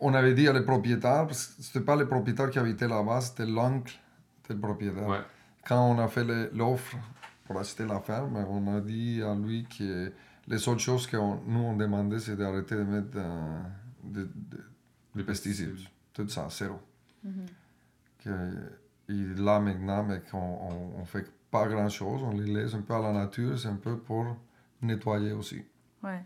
[0.00, 2.88] on avait dit à les propriétaires, parce que ce n'était pas les propriétaires qui habitaient
[2.88, 3.94] là-bas, c'était l'oncle
[4.48, 5.06] del propriétaire.
[5.06, 5.20] Ouais.
[5.66, 6.96] Quand on a fait le- l'offre
[7.46, 10.12] pour acheter la ferme, on a dit à lui que
[10.48, 13.58] les seules choses que on- nous on demandait, c'est d'arrêter de mettre euh,
[14.04, 14.64] de- de-
[15.14, 15.78] Les des pesticides.
[16.12, 16.78] Tout ça, zéro.
[17.24, 17.46] Mhm.
[18.22, 18.30] Que,
[19.08, 22.82] et là maintenant, mais qu'on on, on fait pas grand chose, on les laisse un
[22.82, 24.36] peu à la nature, c'est un peu pour
[24.82, 25.64] nettoyer aussi.
[26.02, 26.22] Ouais.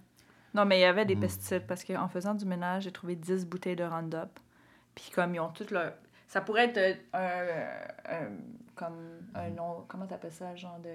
[0.54, 1.20] Non, mais il y avait des Mhm.
[1.20, 4.40] pesticides parce qu'en faisant du ménage, j'ai trouvé 10 bouteilles de Roundup.
[4.94, 5.92] Puis comme ils ont toutes leur...
[6.30, 6.94] Ça pourrait être euh,
[8.04, 8.14] un...
[8.14, 8.30] un-
[8.76, 9.84] comme un nom...
[9.88, 10.54] Comment t'appelles ça?
[10.54, 10.90] Genre de...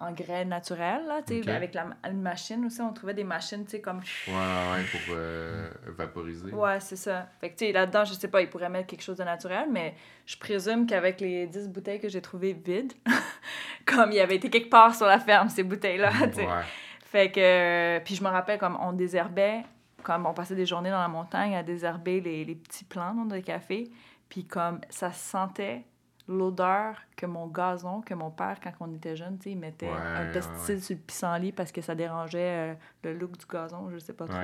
[0.00, 1.40] Engrais naturel, là, tu sais.
[1.40, 1.48] Ok.
[1.48, 3.98] Avec la, une machine aussi, on trouvait des machines, tu sais, comme...
[4.28, 6.52] Ouais, ouais, pour euh, vaporiser.
[6.52, 7.28] Ouais, c'est ça.
[7.40, 9.66] Fait que, tu sais, là-dedans, je sais pas, ils pourraient mettre quelque chose de naturel,
[9.72, 12.92] mais je présume qu'avec les 10 bouteilles que j'ai trouvées vides,
[13.86, 16.46] comme il avait été quelque part sur la ferme, ces bouteilles-là, tu sais.
[16.46, 16.62] Ouais.
[17.04, 17.40] Fait que.
[17.40, 19.64] euh, Puis je me rappelle, comme on désherbait,
[20.08, 23.34] comme on passait des journées dans la montagne à désherber les, les petits plants dans
[23.34, 23.90] le café.
[24.30, 25.84] Puis comme ça sentait
[26.26, 30.32] l'odeur que mon gazon, que mon père, quand on était jeune, il mettait Ouais, un
[30.32, 30.80] pesticide ouais.
[30.80, 34.26] sur le pissenlit parce que ça dérangeait euh, le look du gazon, je sais pas
[34.26, 34.38] trop.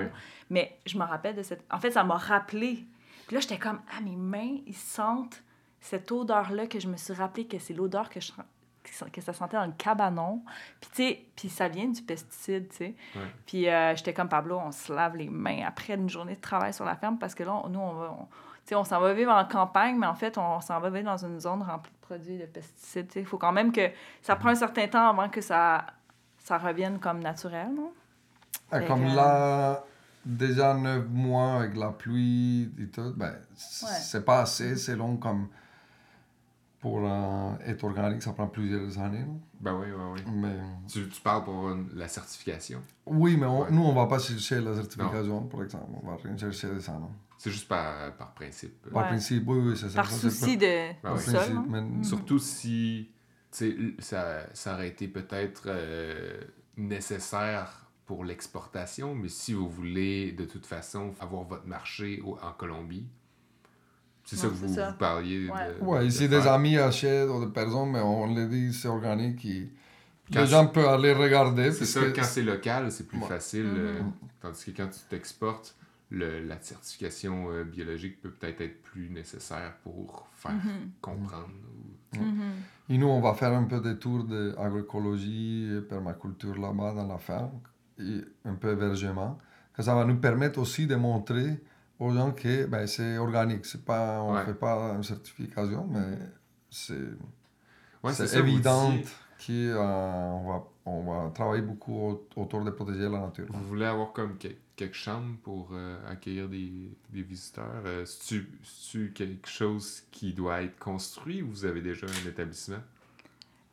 [0.50, 1.64] Mais je me rappelle de cette.
[1.72, 2.84] En fait, ça m'a rappelé.
[3.26, 5.42] Puis là, j'étais comme, ah, mes mains, ils sentent
[5.80, 8.32] cette odeur-là que je me suis rappelé que c'est l'odeur que, je...
[9.12, 10.42] que ça sentait dans le cabanon.
[10.80, 12.94] Puis, tu sais, puis ça vient du pesticide, tu sais.
[13.16, 13.22] Ouais.
[13.46, 16.72] Puis, euh, j'étais comme Pablo, on se lave les mains après une journée de travail
[16.74, 18.16] sur la ferme parce que là, on- nous, on va.
[18.20, 18.28] on-
[18.66, 21.22] sais, on s'en va vivre en campagne, mais en fait, on s'en va vivre dans
[21.22, 23.10] une zone remplie de produits de pesticides.
[23.16, 23.90] Il faut quand même que
[24.22, 25.84] ça prend un certain temps avant que ça,
[26.38, 27.92] ça revienne comme naturel, non?
[28.72, 29.84] Ah, comme que- là,
[30.24, 33.36] déjà neuf mois avec la pluie et tout, ben, Ouais.
[33.56, 35.48] c'est pas assez, c'est long comme
[36.84, 39.24] pour euh, être organique, ça prend plusieurs années.
[39.24, 39.40] non?
[39.58, 40.32] Ben oui, oui, oui.
[40.34, 40.54] Mais,
[40.86, 42.82] Tu, tu parles pour une- la certification.
[43.06, 43.70] oui, mais on- Ouais.
[43.70, 45.86] nous, on va pas chercher la certification, par exemple.
[46.02, 47.08] On va rien chercher de ça, non?
[47.38, 48.82] C'est juste par, par principe.
[48.90, 49.08] Par Ouais.
[49.08, 49.96] principe, oui, oui, c'est ça.
[50.02, 51.20] Par ça, souci pas- de, du oui.
[51.24, 51.66] sol, principe, non?
[51.68, 53.08] mais- Surtout si
[53.98, 56.38] ça, ça aurait été peut-être euh,
[56.76, 62.52] nécessaire pour l'exportation, mais si vous voulez de toute façon avoir votre marché au- en
[62.52, 63.06] Colombie,
[64.24, 64.90] c'est ça que vous, ça.
[64.90, 65.74] vous parliez Ouais.
[65.80, 65.84] de.
[65.84, 66.28] Ouais, de faire.
[66.28, 69.70] des amis achètent ou des personnes, mais on les dit c'est organique, et
[70.32, 71.70] Quand les gens peuvent aller regarder.
[71.72, 73.26] C'est parce ça, que quand c'est local, c'est plus Ouais.
[73.28, 73.64] facile.
[73.64, 73.76] Mhm.
[73.78, 74.00] euh,
[74.40, 75.76] tandis que quand tu t'exportes,
[76.10, 80.90] le- la certification euh, biologique peut peut-être être plus nécessaire pour faire Mhm.
[81.00, 81.48] comprendre.
[82.16, 82.52] ou- Mhm.
[82.90, 87.18] Et nous, on va faire un peu des tours d'agroécologie et permaculture là-bas dans la
[87.18, 87.60] ferme,
[87.98, 89.38] et un peu hébergement.
[89.78, 91.60] Ça va nous permettre aussi de montrer
[91.98, 93.66] aux gens que ben, c'est organique.
[93.66, 94.44] C'est pas, on ne Ouais.
[94.44, 96.18] fait pas une certification, mais
[96.70, 96.94] c'est
[98.02, 98.92] Ouais, évident
[99.46, 103.46] qu'on va, on va travailler beaucoup au- autour de protéger la nature.
[103.48, 107.82] Vous voulez avoir comme que- quelques chambres pour euh, accueillir des, des visiteurs?
[107.84, 112.82] Euh, C'est-tu quelque chose qui doit être construit ou vous avez déjà un établissement?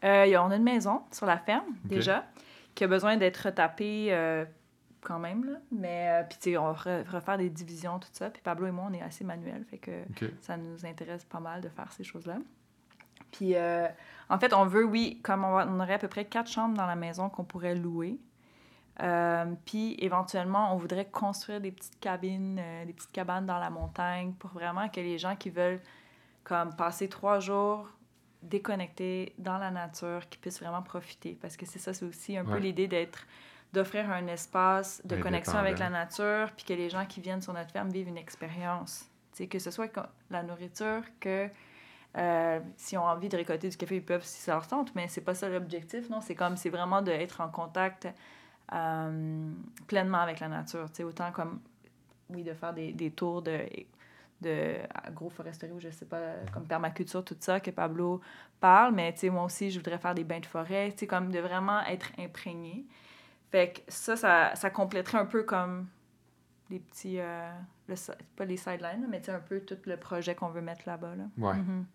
[0.03, 2.25] Euh, on a une maison sur la ferme, déjà,
[2.73, 4.45] qui a besoin d'être retapée euh,
[5.01, 5.43] quand même.
[5.45, 5.57] Là.
[5.71, 8.29] Mais, euh, puis, tu sais, on va re- refaire des divisions, tout ça.
[8.29, 10.03] Puis Pablo et moi, on est assez manuels, fait que
[10.41, 12.37] ça nous intéresse pas mal de faire ces choses-là.
[13.31, 13.87] Puis, euh,
[14.29, 16.75] en fait, on veut, oui, comme on, va- on aurait à peu près quatre chambres
[16.77, 18.19] dans la maison qu'on pourrait louer.
[19.01, 24.33] Euh, puis, éventuellement, on voudrait construire des petites cabines, des petites cabanes dans la montagne
[24.33, 25.79] pour vraiment que les gens qui veulent
[26.43, 27.89] comme passer trois jours
[28.43, 31.37] déconnectés dans la nature, qui puissent vraiment profiter.
[31.41, 33.25] Parce que c'est ça, c'est aussi un peu l'idée d'être
[33.73, 37.53] d'offrir un espace de connexion avec la nature, puis que les gens qui viennent sur
[37.53, 39.07] notre ferme vivent une expérience.
[39.49, 39.91] Que ce soit
[40.29, 41.49] la nourriture, que
[42.17, 45.07] euh, s'ils ont envie de récolter du café, ils peuvent si ça leur tente, mais
[45.07, 46.21] c'est pas ça l'objectif, non?
[46.21, 48.07] C'est comme, c'est vraiment d'être en contact
[48.73, 49.51] euh,
[49.87, 50.87] pleinement avec la nature.
[51.03, 51.59] Autant comme,
[52.29, 53.65] oui, de faire des, des tours de,
[54.41, 58.21] de agroforesterie ou je sais pas, comme permaculture, tout ça, que Pablo
[58.59, 61.07] parle, mais tu sais, moi aussi, je voudrais faire des bains de forêt, tu sais,
[61.07, 62.85] comme de vraiment être imprégné.
[63.51, 65.87] Fait que ça, ça, ça compléterait un peu comme
[66.69, 67.51] les petits, euh,
[67.87, 67.95] le
[68.37, 71.15] pas les sidelines, mais tu sais, un peu tout le projet qu'on veut mettre là-bas,
[71.15, 71.25] là.
[71.37, 71.55] Ouais.
[71.57, 71.85] Mhm.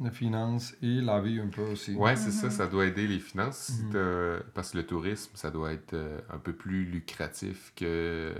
[0.00, 1.94] Les finances et la vie un peu aussi.
[1.96, 3.80] Ouais, c'est ça, ça doit aider les finances.
[3.82, 3.90] Mhm.
[3.90, 8.32] t'as- Parce que le tourisme, ça doit être euh, un peu plus lucratif que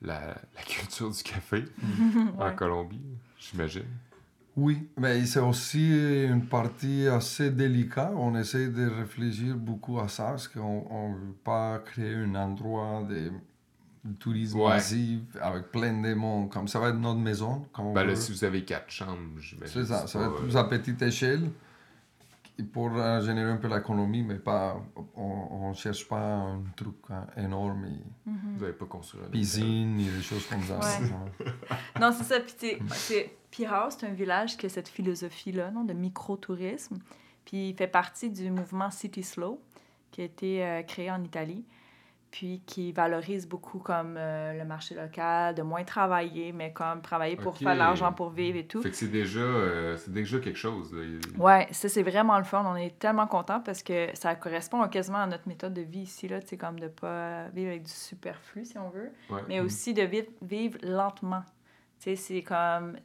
[0.00, 1.64] la, la culture du café
[2.38, 2.54] en Ouais.
[2.54, 3.00] Colombie,
[3.38, 3.86] j'imagine.
[4.56, 8.12] Oui, mais c'est aussi une partie assez délicate.
[8.16, 13.02] On essaie de réfléchir beaucoup à ça parce qu'on ne veut pas créer un endroit
[13.08, 13.30] de
[14.18, 14.68] tourisme Ouais.
[14.70, 16.50] massif avec plein de monde.
[16.50, 17.64] Comme ça va être notre maison.
[17.72, 19.72] Comme Ben là, si vous avez quatre chambres, j'imagine.
[19.72, 21.48] C'est ça, ça va être euh, plus à petite échelle
[22.74, 24.76] pour euh, générer un peu l'économie, mais pas,
[25.16, 28.36] on ne cherche pas un truc hein, énorme, et Mhm.
[28.56, 29.40] Vous n'avez pas construit un hôtel.
[29.40, 30.78] piscine et des choses comme ça.
[30.78, 31.50] Ouais.
[32.00, 32.38] Non, c'est ça.
[32.40, 32.76] Puis,
[33.52, 36.98] Pirao, c'est un village qui a cette philosophie-là, non, de micro-tourisme.
[37.44, 39.60] Puis, il fait partie du mouvement City Slow,
[40.10, 41.64] qui a été euh, créé en Italie,
[42.30, 47.36] puis qui valorise beaucoup comme euh, le marché local, de moins travailler, mais comme travailler
[47.36, 48.80] pour faire de l'argent pour vivre et tout.
[48.80, 50.94] Fait que c'est déjà, euh, c'est déjà quelque chose.
[50.94, 51.02] Là.
[51.36, 52.64] Ouais, ça c'est vraiment le fun.
[52.66, 56.26] On est tellement contents parce que ça correspond quasiment à notre méthode de vie ici,
[56.26, 59.42] là, comme de pas vivre avec du superflu, si on veut, Ouais.
[59.48, 61.42] mais aussi de vivre, vivre lentement.
[62.00, 62.96] Tu sais, c'est comme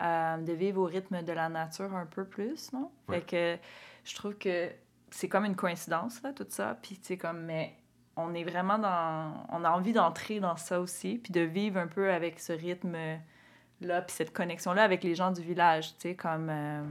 [0.00, 2.90] euh, de vivre au rythme de la nature un peu plus, non?
[3.08, 3.20] Ouais.
[3.20, 3.62] Fait que
[4.04, 4.70] je trouve que
[5.10, 6.76] c'est comme une coïncidence, là, tout ça.
[6.82, 7.76] Puis, tu sais, comme, mais
[8.16, 9.46] on est vraiment dans...
[9.50, 14.02] On a envie d'entrer dans ça aussi, puis de vivre un peu avec ce rythme-là,
[14.02, 16.82] puis cette connexion-là avec les gens du village, tu sais, comme euh,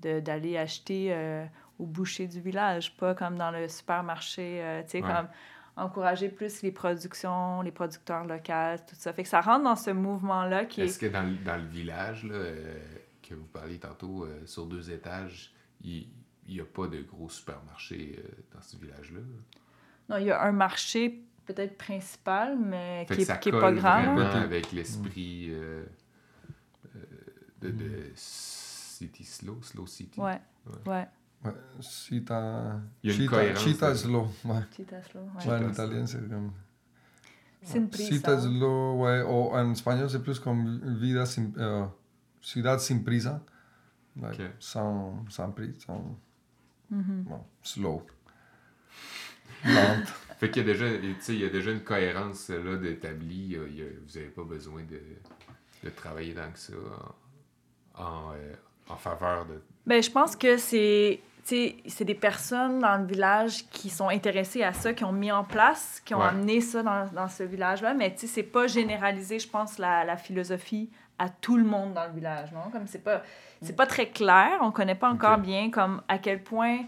[0.00, 1.44] de- d'aller acheter euh,
[1.78, 5.12] au boucher du village, pas comme dans le supermarché, euh, tu sais, Ouais.
[5.12, 5.28] comme
[5.76, 9.12] encourager plus les productions, les producteurs locaux, tout ça.
[9.12, 11.08] Fait que ça rentre dans ce mouvement-là qui Est-ce est...
[11.08, 12.78] que dans, le- dans le village là, euh,
[13.22, 15.52] que vous parliez tantôt, euh, sur deux étages,
[15.84, 16.08] il
[16.48, 19.20] n'y a pas de gros supermarché euh, dans ce village-là?
[20.08, 23.48] Non, il y a un marché peut-être principal, mais Fait qui que est, ça qui
[23.50, 24.14] est colle pas grand.
[24.16, 24.40] là.
[24.42, 25.84] avec l'esprit euh,
[26.96, 26.98] euh,
[27.60, 30.18] de, de City Slow, Slow City.
[30.20, 30.90] Ouais, ouais.
[30.92, 31.06] Ouais,
[31.80, 34.28] Chita, Il y a une Chita, cohérence Chita là-dedans.
[34.32, 34.50] Slow.
[34.52, 34.60] Ouais.
[34.76, 35.46] Cheetah Slow, ouais.
[35.46, 36.52] Ouais, en italien, c'est comme.
[37.62, 38.08] Sin prisa.
[38.14, 39.22] Chita Slow, ouais.
[39.22, 41.84] Ou en espagnol, c'est plus comme vida sin, euh,
[42.40, 43.40] ciudad sin prisa,
[44.20, 44.46] like, Ok.
[44.58, 46.18] sans, sans prix, sans,
[46.90, 47.24] Mhm.
[47.24, 48.06] bon, slow,
[49.64, 50.08] lente.
[50.38, 52.76] Fait qu'il y a déjà, et tu sais, il y a déjà une cohérence là
[52.76, 53.56] d'établie.
[53.56, 53.66] euh,
[54.06, 55.00] Vous n'avez pas besoin de,
[55.82, 56.74] de travailler tant que ça
[57.94, 58.54] en, en, euh,
[58.88, 59.62] en faveur de.
[59.86, 64.72] Ben, je pense que c'est c'est des personnes dans le village qui sont intéressées à
[64.72, 66.26] ça, qui ont mis en place, qui ont Ouais.
[66.26, 67.94] amené ça dans, dans ce village-là.
[67.94, 71.94] Mais tu sais, c'est pas généralisé, je pense, la, la philosophie à tout le monde
[71.94, 72.68] dans le village, non?
[72.72, 73.22] Comme c'est pas,
[73.62, 76.78] c'est pas très clair, on connaît pas encore bien comme à quel point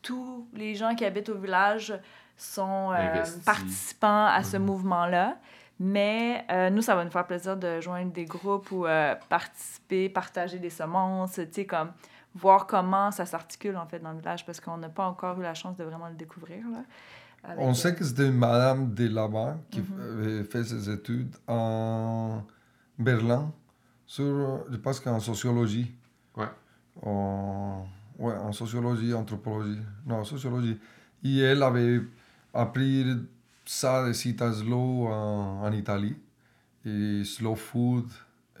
[0.00, 1.92] tous les gens qui habitent au village
[2.36, 4.64] sont euh, participants à ce Mhm.
[4.64, 5.36] mouvement-là.
[5.80, 10.08] Mais euh, nous, ça va nous faire plaisir de joindre des groupes ou euh, participer,
[10.08, 11.90] partager des semences, tu sais, comme
[12.34, 15.42] voir comment ça s'articule en fait dans le village parce qu'on n'a pas encore eu
[15.42, 16.64] la chance de vraiment le découvrir.
[16.68, 22.42] Là, On sait que c'était une madame de là-bas qui avait fait ses études en
[22.98, 23.52] Berlin,
[24.06, 25.92] sur, je pense qu'en sociologie.
[26.36, 26.48] Ouais.
[27.02, 27.86] En,
[28.18, 29.80] ouais, en sociologie, anthropologie.
[30.06, 30.78] Non, sociologie.
[31.24, 32.00] Et elle avait
[32.52, 33.04] appris
[33.64, 36.16] ça Cita Slow en, en Italie.
[36.86, 38.04] Et slow food,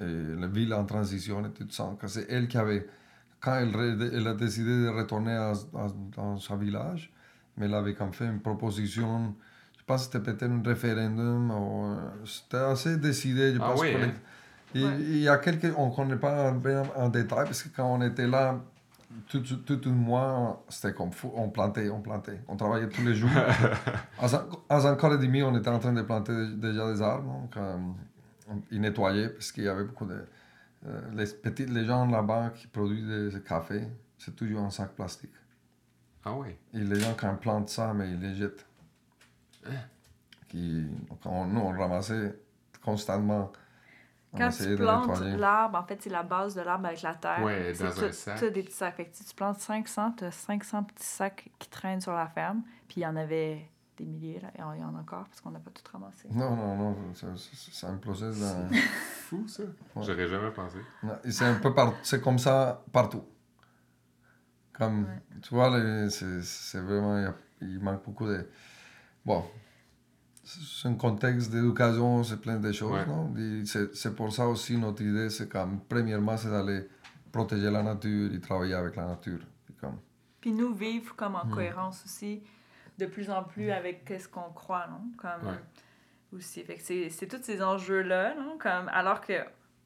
[0.00, 0.04] et
[0.38, 1.94] la ville en transition et tout ça.
[2.00, 2.86] que C'est elle qui avait,
[3.38, 7.12] quand elle, elle a décidé de retourner à, à- dans son village,
[7.56, 9.34] mais elle avait comme fait une proposition,
[9.78, 13.82] je pense que c'était peut-être un référendum, ou, c'était assez décidé, je Ah pense.
[13.82, 14.12] oui, qu'on hein?
[14.74, 15.00] Ouais.
[15.00, 18.00] Il y a quelques, on ne connaît pas bien en détail, parce que quand on
[18.00, 18.58] était là,
[19.28, 23.14] tout, tout, tout mois, c'était comme fou, on plantait, on plantait, on travaillait tous les
[23.14, 23.30] jours.
[24.18, 27.40] à, San- à Zancor et demi, on était en train de planter déjà des arbres,
[27.42, 27.76] donc euh,
[28.70, 30.24] ils nettoyaient, parce qu'il y avait beaucoup de...
[30.86, 33.86] euh, les, petits, les gens là-bas qui produisent des cafés,
[34.18, 35.32] c'est toujours en sac plastique.
[36.24, 36.58] Ah ouais.
[36.72, 38.66] Et les gens, quand ils plantent ça, mais ils les jettent.
[40.48, 42.38] Qui, donc on- nous, on ramassait
[42.84, 43.50] constamment.
[44.36, 47.42] Quand tu plantes l'arbre, en fait, c'est la base de l'arbre avec la terre.
[47.42, 48.38] Ouais, C'est dans un sac.
[48.38, 48.94] tout des petits sacs.
[48.96, 52.26] Fait que si tu plantes 500, tu as 500 petits sacs qui traînent sur la
[52.28, 52.62] ferme.
[52.88, 54.48] Puis il y en avait des milliers, là.
[54.56, 56.28] Et il y en a encore parce qu'on n'a pas tout ramassé.
[56.30, 58.40] Non, non, non, c'est- un process.
[58.40, 58.68] dans-
[59.28, 59.62] Fou ça.
[60.00, 60.78] J'aurais jamais pensé.
[61.30, 61.94] C'est un peu par...
[62.02, 63.24] c'est comme ça partout.
[64.72, 65.38] Comme, Ouais.
[65.42, 65.70] tu vois,
[66.10, 68.50] c'est c'est vraiment, il manque beaucoup de...
[69.24, 69.44] Bon,
[70.44, 73.06] c'est un contexte d'éducation, c'est plein de choses, Ouais.
[73.06, 73.34] non?
[73.36, 76.88] Et C'est c'est pour ça aussi notre idée, c'est comme, premièrement, c'est d'aller
[77.32, 79.40] protéger la nature et travailler avec la nature.
[79.70, 79.98] Et comme,
[80.40, 82.42] Puis nous, vivre comme en cohérence aussi,
[82.98, 85.10] de plus en plus avec ce qu'on croit, non?
[85.16, 85.58] Comme Ouais.
[86.36, 86.62] aussi.
[86.64, 88.56] Fait que c'est c'est tous ces enjeux-là, non?
[88.58, 89.32] Comme, alors que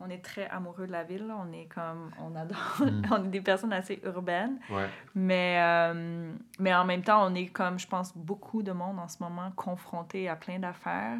[0.00, 3.02] on est très amoureux de la ville, on est comme, on adore, Mm.
[3.10, 4.86] on est des personnes assez urbaines, Ouais.
[5.14, 9.08] mais, euh, mais en même temps, on est comme, je pense, beaucoup de monde en
[9.08, 11.18] ce moment confronté à plein d'affaires.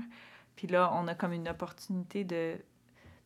[0.57, 2.55] Puis là, on a comme une opportunité de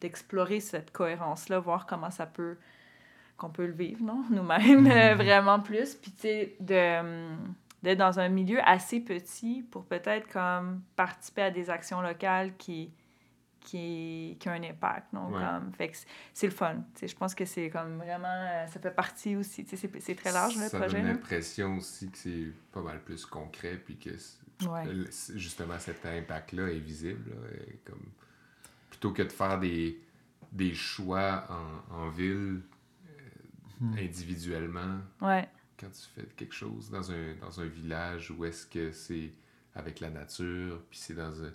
[0.00, 2.57] d'explorer cette cohérence-là, voir comment ça peut
[3.36, 4.24] qu'on peut le vivre, non?
[4.30, 5.94] Nous-mêmes, euh, vraiment plus.
[5.94, 7.28] Puis, tu sais, de,
[7.84, 12.92] d'être dans un milieu assez petit pour peut-être comme participer à des actions locales qui,
[13.64, 15.28] qui, qui ont un impact, non?
[15.32, 15.40] Ouais.
[15.42, 15.96] Comme, fait que
[16.34, 16.84] c'est- le fun.
[17.00, 18.26] Je pense que c'est comme vraiment...
[18.28, 19.64] euh, Ça fait partie aussi.
[19.64, 20.96] Tu sais, c'est, c'est très large, le ça projet.
[20.98, 21.12] donne là.
[21.12, 24.10] l'impression aussi que c'est pas mal plus concret, puis que
[24.68, 24.84] Ouais.
[25.34, 27.30] justement cet impact-là est visible.
[27.30, 28.02] là, et comme,
[28.90, 30.00] plutôt que de faire des,
[30.52, 31.46] des choix
[31.90, 32.60] en, en ville
[33.08, 35.48] euh, individuellement, Ouais.
[35.78, 39.32] quand tu fais quelque chose dans un, dans un village où est-ce que c'est
[39.74, 41.50] avec la nature, puis c'est dans un-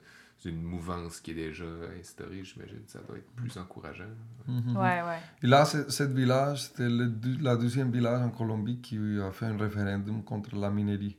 [0.46, 1.66] une mouvance qui est déjà
[2.00, 4.06] instaurée, j'imagine que ça doit être plus encourageant.
[4.48, 5.20] Ouais, ouais.
[5.44, 7.12] Et là, ce cette village, c'était le
[7.42, 11.18] la deuxième village en Colombie qui a fait un référendum contre la minerie.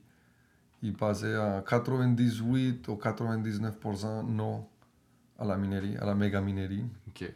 [0.83, 4.67] Il passait à 98 ou 99% non
[5.39, 6.85] à la minerie, à la méga minerie.
[7.09, 7.33] Ok.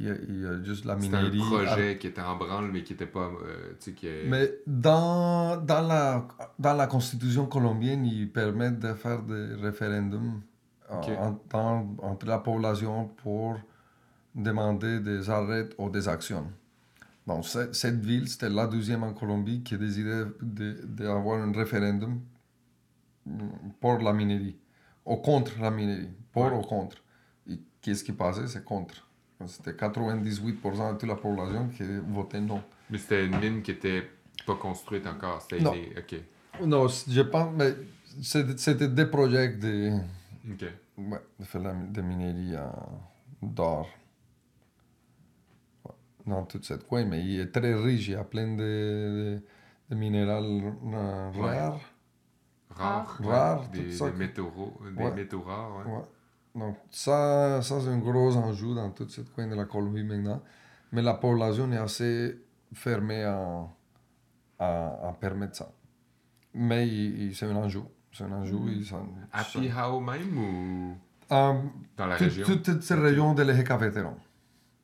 [0.00, 1.38] Il y a, il y a juste la C'était un minerie.
[1.38, 3.30] projet qui était en branle, mais qui était pas.
[3.44, 6.26] euh, tu sais, qui est- Mais dans, dans, la,
[6.58, 10.40] dans la constitution colombienne, ils permettent de faire des référendums
[10.90, 13.56] en- entre la population pour
[14.34, 16.46] demander des arrêts ou des actions.
[17.26, 22.20] Donc, ce- cette ville, c'était la deuxième en Colombie qui de- d'avoir un référendum
[23.80, 24.56] pour la minerie,
[25.04, 26.56] ou contre la minerie, pour Ouais.
[26.56, 26.96] ou contre.
[27.50, 28.46] Et qu'est-ce qui passait?
[28.46, 29.06] C'est contre.
[29.46, 32.60] C'était 98% de toute la population qui votait non.
[32.90, 34.08] Mais c'était une mine qui était
[34.46, 35.46] pas construite encore.
[35.60, 35.72] Non.
[35.72, 36.20] des- Ok.
[36.66, 37.74] Non, je pense, mais
[38.22, 39.92] c'était des projets de,
[42.02, 43.00] Minerie en-
[43.42, 43.88] d'or.
[45.84, 45.92] Ouais,
[46.26, 49.42] Dans toute cette coin, mais il est très riche, il y a plein de, de,
[49.90, 50.60] de minéraux
[50.92, 51.80] euh, rares.
[52.70, 53.18] Rare.
[53.22, 54.52] Rare, ouais, Des, métaux,
[54.96, 55.14] des Ouais.
[55.14, 55.78] métaux rares.
[55.86, 55.92] Ouais.
[55.92, 56.02] Ouais.
[56.54, 60.42] Donc ça, ça c'est un gros enjeu dans toute cette coin de la Colombie maintenant.
[60.92, 62.38] Mais la population est assez
[62.72, 63.66] fermée à,
[64.58, 65.72] à, à permettre ça.
[66.54, 67.82] Mais c'est un enjeu.
[68.12, 68.56] C'est un enjeu.
[68.56, 68.82] Mm.
[68.84, 70.96] s'en- À Pihao même ou
[71.30, 71.52] Euh,
[71.96, 72.46] dans la tout- région?
[72.46, 74.10] Toute cette région de l'Eje cafétéro.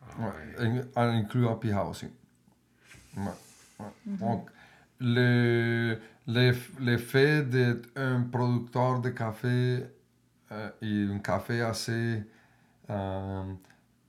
[0.03, 0.67] Ah, Ouais.
[0.67, 2.07] In- En incluant Pija aussi.
[3.17, 3.23] Ouais.
[3.81, 3.87] ouais.
[4.07, 4.17] Mhm.
[4.19, 4.49] Donc,
[5.01, 9.85] le, le, le fait d'être un producteur de café
[10.53, 12.23] euh, et un café assez
[12.91, 13.43] euh,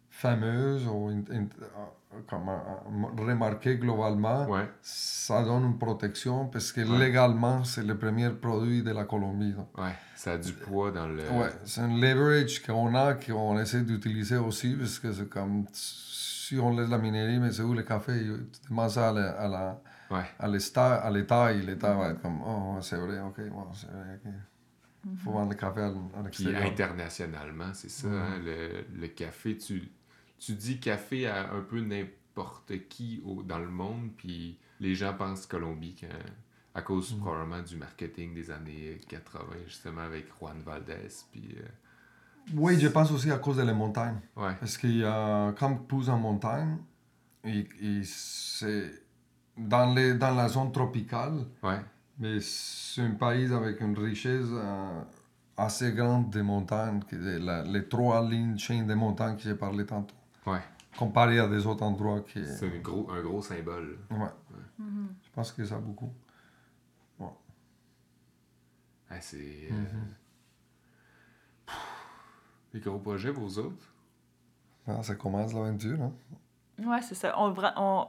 [0.10, 1.86] fameux ou in- in- euh,
[2.28, 7.00] comme, euh, remarqué globalement, Ouais, ça donne une protection parce que Ouais.
[7.06, 9.54] légalement, c'est le premier produit de la Colombie.
[9.54, 9.78] donc.
[9.78, 11.30] ouais, ça a du poids dans le...
[11.32, 16.58] Ouais, c'est un leverage qu'on a, qu'on essaie d'utiliser aussi, parce que c'est comme si
[16.60, 18.14] on laisse la minerie, mais c'est où le café?
[18.24, 20.24] Tu demandes ça à la- à la- Ouais.
[20.40, 23.88] à l'État, à l'État, et l'État va être comme, oh, c'est vrai, ok, bon, c'est
[23.88, 24.32] vrai, ok.
[25.08, 26.64] Il faut vendre le café à, l- à Puis l'extérieur.
[26.72, 28.14] internationalement, c'est ça, Mhm.
[28.16, 29.92] hein, le, le café, tu,
[30.40, 35.14] tu dis café à un peu n'importe qui au- dans le monde, puis les gens
[35.14, 36.08] pensent Colombie quand-
[36.74, 37.20] à cause Mhm.
[37.22, 41.56] probablement du marketing des années 80, justement, avec Juan Valdez, puis...
[41.58, 41.68] euh,
[42.54, 44.20] Oui, je pense aussi à cause des montagnes.
[44.36, 46.78] ouais, Parce qu'il y a, comme pousse en montagne,
[47.44, 48.92] et, et c'est
[49.58, 51.80] dans, les, dans la zone tropicale, ouais,
[52.20, 55.02] Mais c'est un pays avec une richesse euh,
[55.58, 59.56] assez grande de montagnes, que de la- les trois lignes chaînes de montagnes que j'ai
[59.56, 60.16] parlé tantôt,
[60.48, 60.60] ouais.
[60.98, 62.46] comparé à des autres endroits qui...
[62.46, 63.98] C'est un gros, un gros symbole.
[64.12, 64.30] Ouais.
[64.80, 66.12] Je pense que ça a beaucoup.
[69.10, 69.70] Ah, c'est...
[69.72, 69.76] euh,
[72.74, 72.82] Mhm.
[72.82, 73.88] gros projets, vos autres?
[74.88, 75.98] Ah, ça commence l'aventure.
[76.02, 76.12] Hein?
[76.84, 77.34] Ouais, c'est ça.
[77.40, 78.08] On, vra- on,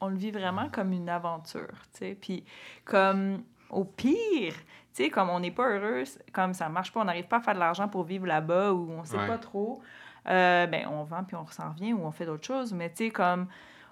[0.00, 2.14] on le vit vraiment comme une aventure, tu sais.
[2.14, 2.44] Puis
[2.84, 4.54] comme au pire,
[4.94, 7.40] tu sais, comme on n'est pas heureux, comme ça marche pas, on n'arrive pas à
[7.40, 9.26] faire de l'argent pour vivre là-bas ou on sait Ouais.
[9.26, 9.82] pas trop,
[10.28, 12.72] euh, ben on vend puis on s'en revient ou on fait d'autres choses.
[12.72, 13.46] Mais tu sais, comme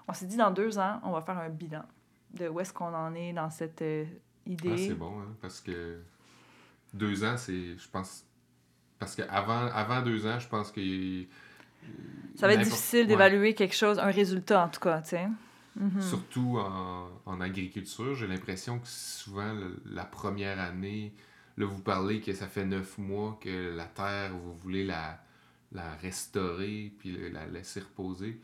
[0.07, 1.83] on s'est dit dans deux ans, on va faire un bilan
[2.33, 4.05] de où est-ce qu'on en est dans cette euh,
[4.45, 4.71] idée.
[4.73, 5.99] Ah, c'est bon, hein, parce que
[6.93, 8.25] deux ans, c'est, je pense,
[8.99, 10.81] parce qu'avant avant deux ans, je pense que...
[12.35, 13.05] ça va être difficile ouais.
[13.07, 15.27] d'évaluer quelque chose, un résultat en tout cas, tu sais.
[15.77, 16.01] Mhm.
[16.01, 21.13] Surtout en, en agriculture, j'ai l'impression que souvent, le- la première année,
[21.57, 25.19] là, vous parlez que ça fait neuf mois que la terre, vous voulez la,
[25.71, 28.39] la restaurer, puis le- la laisser reposer.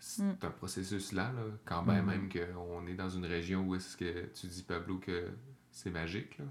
[0.00, 0.36] C'est Mm.
[0.42, 2.06] un processus là, là, quand bien Mhm.
[2.06, 5.28] même qu'on est dans une région où est-ce que tu dis, Pablo, que
[5.72, 6.44] c'est magique, là.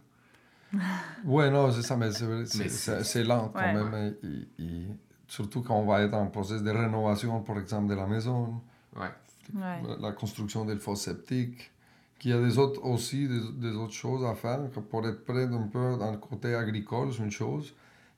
[1.24, 3.74] Ouais, non, c'est ça, mais c'est lent quand Ouais.
[3.74, 3.94] même.
[3.94, 4.88] hein, et- et
[5.28, 8.62] surtout quand on va être en processus de rénovation, par exemple, de la maison,
[8.96, 9.08] Ouais.
[9.54, 9.82] Ouais.
[10.00, 11.72] la, construction des fosses septiques,
[12.20, 15.24] qu'il y a des autres aussi, des, des autres choses à faire, que pour être
[15.24, 17.74] prêt un peu dans le côté agricole, c'est une chose,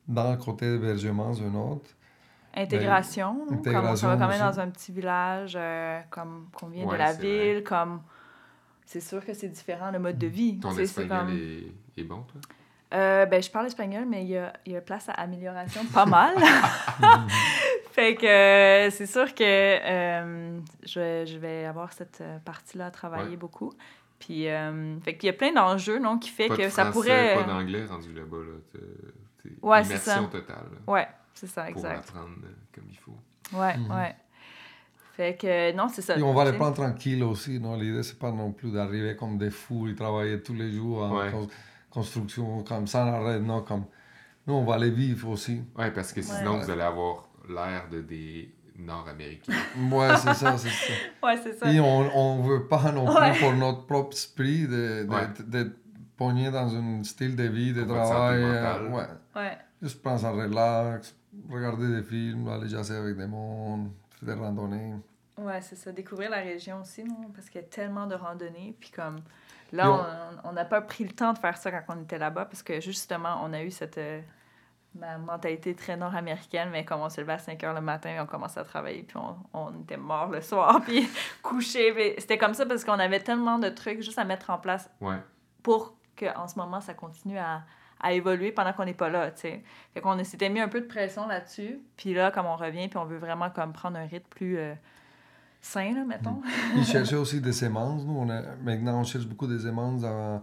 [0.10, 1.90] dans le côté hébergement, une autre.
[2.54, 3.46] Intégration, non?
[3.46, 6.94] comme on intégration va quand même dans un petit village, euh, comme qu'on vient Ouais,
[6.94, 7.22] de la vrai.
[7.54, 8.02] ville, comme
[8.86, 10.60] c'est sûr que c'est différent le mode de vie.
[10.60, 12.42] Ton Tu sais, c'est espagnol comme- est, est bon, toi?
[12.92, 15.86] Euh, ben, je parle espagnol, mais il y a, il y a place à amélioration
[15.94, 16.34] pas mal.
[17.92, 23.30] fait que euh, c'est sûr que euh, je, je vais avoir cette partie-là à travailler
[23.32, 23.38] Ouais.
[23.38, 23.72] beaucoup.
[24.18, 26.86] Puis, euh, fait qu'il y a plein d'enjeux, non, qui fait Pas que de ça
[26.92, 27.36] français, pourrait...
[27.36, 28.80] pas d'anglais rendu là-bas, là.
[29.62, 30.30] Ouais, c'est immersion ça.
[30.32, 32.10] totale, là, Ouais, c'est ça, pour exact.
[32.10, 33.18] apprendre euh, comme il faut.
[33.58, 33.92] Ouais, Mhm.
[33.92, 34.16] ouais.
[35.16, 36.18] Fait que, non, c'est ça.
[36.18, 37.76] Et on va les prendre tranquilles aussi, non?
[37.76, 41.18] L'idée, c'est pas non plus d'arriver comme des fous et travailler tous les jours en
[41.18, 41.32] Ouais.
[41.90, 43.62] construction comme sans arrêt, non?
[43.64, 43.86] Comme...
[44.48, 45.62] Nous, on va les vivre aussi.
[45.78, 46.64] Ouais, parce que sinon, Ouais.
[46.64, 49.52] vous allez avoir l'air de des Nord-Américains.
[49.92, 50.94] Ouais, c'est ça, c'est ça.
[51.24, 51.70] Ouais, c'est ça.
[51.72, 53.38] Et on on veut pas non plus, Ouais.
[53.40, 55.28] pour notre propre esprit, de- de- Ouais.
[55.46, 55.76] d'être
[56.16, 58.42] pogné dans un style de vie, de Pour travail.
[58.42, 59.04] euh, ouais.
[59.36, 59.58] Ouais.
[59.82, 61.16] Juste prendre ça relax,
[61.50, 64.96] regarder des films, aller jaser avec des mondes, faire des randonnées.
[65.38, 65.92] Ouais, c'est ça.
[65.92, 67.30] Découvrir la région aussi, non?
[67.34, 68.76] Parce qu'il y a tellement de randonnées.
[68.80, 69.22] Puis comme,
[69.72, 72.62] là, on- n'a pas pris le temps de faire ça quand on était là-bas parce
[72.64, 74.20] que justement, on a eu cette euh,
[74.96, 78.20] ma mentalité très nord-américaine, mais comme on se levait à 5 heures le matin et
[78.20, 81.08] on commençait à travailler, puis on, on était mort le soir, puis
[81.44, 82.16] couché.
[82.18, 85.18] C'était comme ça parce qu'on avait tellement de trucs juste à mettre en place Ouais.
[85.64, 87.64] pour qu'en ce moment, ça continue à,
[88.02, 89.64] à évoluer pendant qu'on n'est pas là, tu sais.
[89.94, 91.80] Fait qu'on s'était mis un peu de pression là-dessus.
[91.98, 94.74] Puis là, comme on revient, puis on veut vraiment comme prendre un rythme plus euh,
[95.62, 96.42] sain, là, mettons.
[96.76, 98.06] Ils cherchaient aussi des semences.
[98.06, 100.42] Nous, on a- maintenant, on cherche beaucoup des semences à,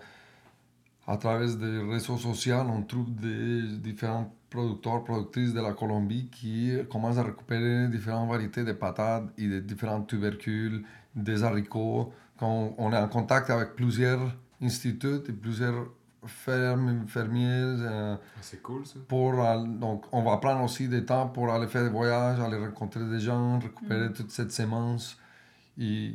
[1.06, 2.56] à travers des réseaux sociaux.
[2.68, 8.64] On trouve des différents producteurs, productrices de la Colombie qui commencent à récupérer différentes variétés
[8.64, 10.84] de patates et de différents tubercules,
[11.14, 12.12] des haricots.
[12.38, 14.20] Quand on est en contact avec plusieurs
[14.60, 15.86] instituts et plusieurs
[16.26, 17.48] fermes, fermiers,
[17.80, 18.98] euh, C'est cool, ça.
[19.08, 23.04] pour, donc, on va prendre aussi des temps pour aller faire des voyages, aller rencontrer
[23.04, 24.52] des gens, récupérer toute cette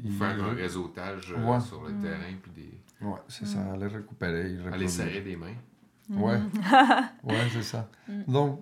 [0.06, 1.60] ils- Faire un réseautage euh, Ouais.
[1.60, 3.06] sur le terrain, puis des...
[3.06, 5.56] Ouais, c'est ça, aller récupérer, aller serrer des mains.
[6.10, 6.40] Ouais,
[7.24, 7.88] ouais c'est ça.
[8.28, 8.60] Donc,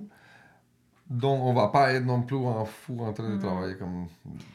[1.10, 4.06] donc, on va pas être non plus en fou en train de travailler comme.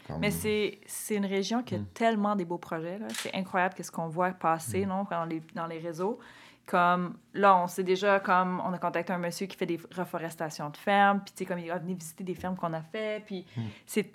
[0.07, 0.21] comme...
[0.21, 2.97] Mais c'est c'est une région qui a tellement des beaux projets.
[2.99, 3.07] là.
[3.11, 6.21] C'est incroyable ce qu'on voit passer non, dans, les, dans les réseaux.
[6.67, 10.71] Comme là, on sait déjà, comme on a contacté un monsieur qui fait des reforestations
[10.71, 13.23] de fermes, puis tu sais, comme il va venir visiter des fermes qu'on a fait,
[13.27, 13.45] puis
[13.87, 14.11] c'est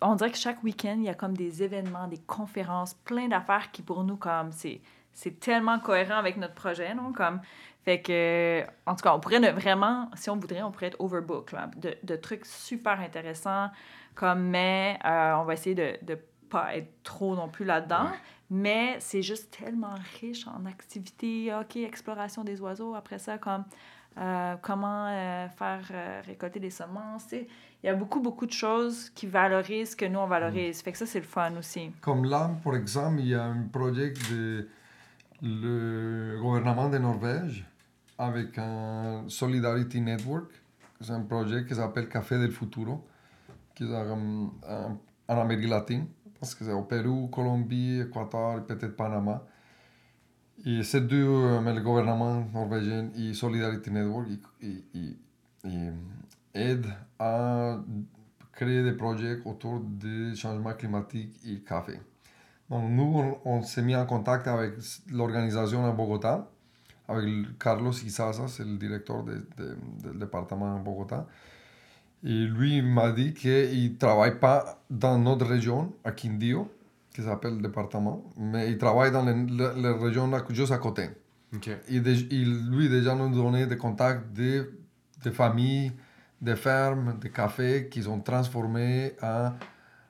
[0.00, 3.70] on dirait que chaque week-end, il y a comme des événements, des conférences, plein d'affaires
[3.70, 4.80] qui pour nous, comme c'est
[5.12, 7.12] c'est tellement cohérent avec notre projet, non?
[7.12, 7.40] Comme,
[7.84, 11.00] fait que, en tout cas, on pourrait ne- vraiment, si on voudrait, on pourrait être
[11.00, 13.70] overbook, là, de, de trucs super intéressants,
[14.16, 16.16] comme, mais euh, on va essayer de ne
[16.50, 18.06] pas être trop non plus là-dedans.
[18.06, 18.18] Ouais.
[18.54, 23.64] Mais c'est juste tellement riche en activités, OK, exploration des oiseaux, après ça, comme
[24.16, 27.32] euh, comment euh, faire euh, récolter des semences.
[27.32, 27.48] Il
[27.82, 30.82] y a beaucoup, beaucoup de choses qui valorisent ce que nous, on valorise.
[30.82, 31.90] Fait que ça, c'est le fun aussi.
[32.00, 34.68] Comme là, par exemple, il y a un projet de
[35.42, 37.66] le gouvernement de Norvège
[38.16, 40.52] avec un Solidarity Network.
[41.00, 43.04] C'est un projet qui s'appelle Café del Futuro,
[43.74, 46.06] qui est en Amérique latine,
[46.44, 49.42] parce que c'est au Pérou, Colombie, Équateur peut-être Panama.
[50.64, 54.28] Et ces deux, euh, mais le gouvernement norvégien et Solidarity Network,
[54.60, 55.16] ils, ils-
[55.64, 55.92] ils-
[56.54, 57.78] aident à
[58.52, 61.98] créer des projets autour du changement climatique et café.
[62.70, 63.02] Donc nous,
[63.44, 64.74] on, on s'est mis en contact avec
[65.10, 66.48] l'organisation à Bogota,
[67.08, 71.26] avec Carlos c'est le directeur del département à Bogota.
[72.24, 76.70] Et lui m'a dit qu'il ne travaille pas dans notre région, à Quindío,
[77.14, 81.10] qui s'appelle le département, mais il travaille dans les, les- les régions juste à côté.
[81.88, 81.96] Et
[82.30, 84.72] il, lui déjà nous donnait des contacts de,
[85.24, 85.92] de familles,
[86.40, 89.52] de fermes, de cafés qu'ils ont transformés en,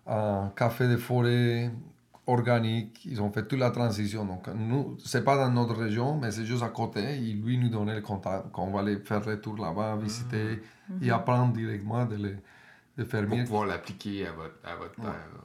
[0.06, 1.70] en café de forêt
[2.26, 3.04] organique.
[3.04, 4.24] Ils ont fait toute la transition.
[4.24, 7.00] Donc, nous, c'est pas dans notre région, mais c'est juste à côté.
[7.18, 8.50] Et lui nous donnait le contact.
[8.52, 10.62] Qu'on va aller faire le tour là-bas, visiter
[11.02, 12.36] et apprendre directement de les
[12.96, 13.44] Pour fermiers.
[13.44, 15.04] pouvoir l'appliquer à votre, à votre terre.
[15.06, 15.40] là.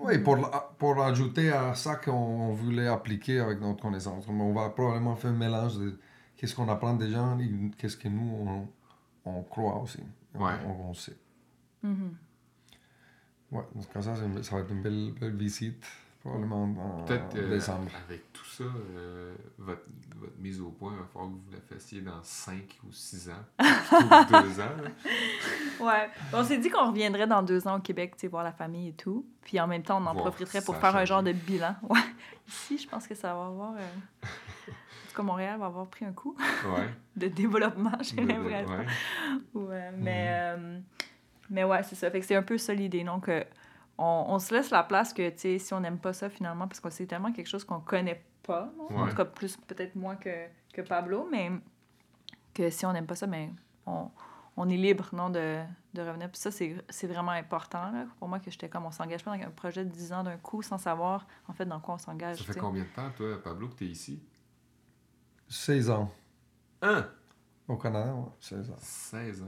[0.00, 0.36] Oui, pour,
[0.78, 4.26] pour ajouter à ça qu'on voulait appliquer avec notre connaissance.
[4.28, 5.98] Mais On va probablement faire un mélange de
[6.36, 7.48] qu'est-ce qu'on apprend des gens et
[7.78, 8.68] qu'est-ce que nous, on,
[9.30, 10.00] on croit aussi.
[10.34, 10.52] On- Ouais.
[10.66, 11.16] On, on sait.
[13.50, 15.84] Ouais, ce cas-là, c'est une- ça va être une belle, belle visite,
[16.22, 17.90] probablement en, Peut-être en euh, décembre.
[18.08, 19.82] avec tout ça, euh, votre,
[20.16, 23.30] votre mise au point, il va falloir que vous la fassiez dans 5 ou 6
[23.30, 25.86] ans, plutôt que 2 ans.
[25.86, 26.08] Ouais.
[26.32, 28.88] On s'est dit qu'on reviendrait dans deux ans au Québec, tu sais, voir la famille
[28.90, 29.26] et tout.
[29.42, 31.74] Puis en même temps, on en Voir profiterait pour faire un genre de bilan.
[31.88, 31.98] Ouais.
[32.48, 33.72] Ici, je pense que ça va avoir.
[33.74, 33.78] euh,
[34.26, 36.36] En tout cas, Montréal va avoir pris un coup
[36.76, 36.88] Ouais.
[37.16, 38.76] de développement, j'ai l'impression.
[38.76, 38.86] ouais.
[39.54, 40.78] Ouais, mais, euh,
[41.50, 42.10] mais ouais, c'est ça.
[42.10, 43.04] Fait que c'est un peu ça l'idée.
[43.04, 43.42] Donc, euh,
[43.98, 46.66] on, on se laisse la place que, tu sais, si on n'aime pas ça finalement,
[46.68, 48.86] parce que c'est tellement quelque chose qu'on connaît pas, non?
[48.96, 49.10] en Ouais.
[49.10, 51.50] tout cas, plus peut-être moins que, que Pablo, mais
[52.54, 53.50] que si on n'aime pas ça, mais
[53.86, 54.10] on,
[54.56, 55.62] on est libre, non, de,
[55.94, 56.30] de revenir.
[56.30, 59.36] Puis ça, c'est c'est vraiment important, là, pour moi, que j'étais comme, on s'engage pas
[59.36, 61.98] dans un projet de 10 ans d'un coup sans savoir, en fait, dans quoi on
[61.98, 62.38] s'engage.
[62.38, 64.22] Ça fait combien de temps, toi, Pablo, que tu es ici?
[65.48, 66.10] 16 ans
[66.82, 67.06] 1
[67.68, 68.76] au Canada, ouais, 16 ans.
[68.78, 69.46] 16 ans.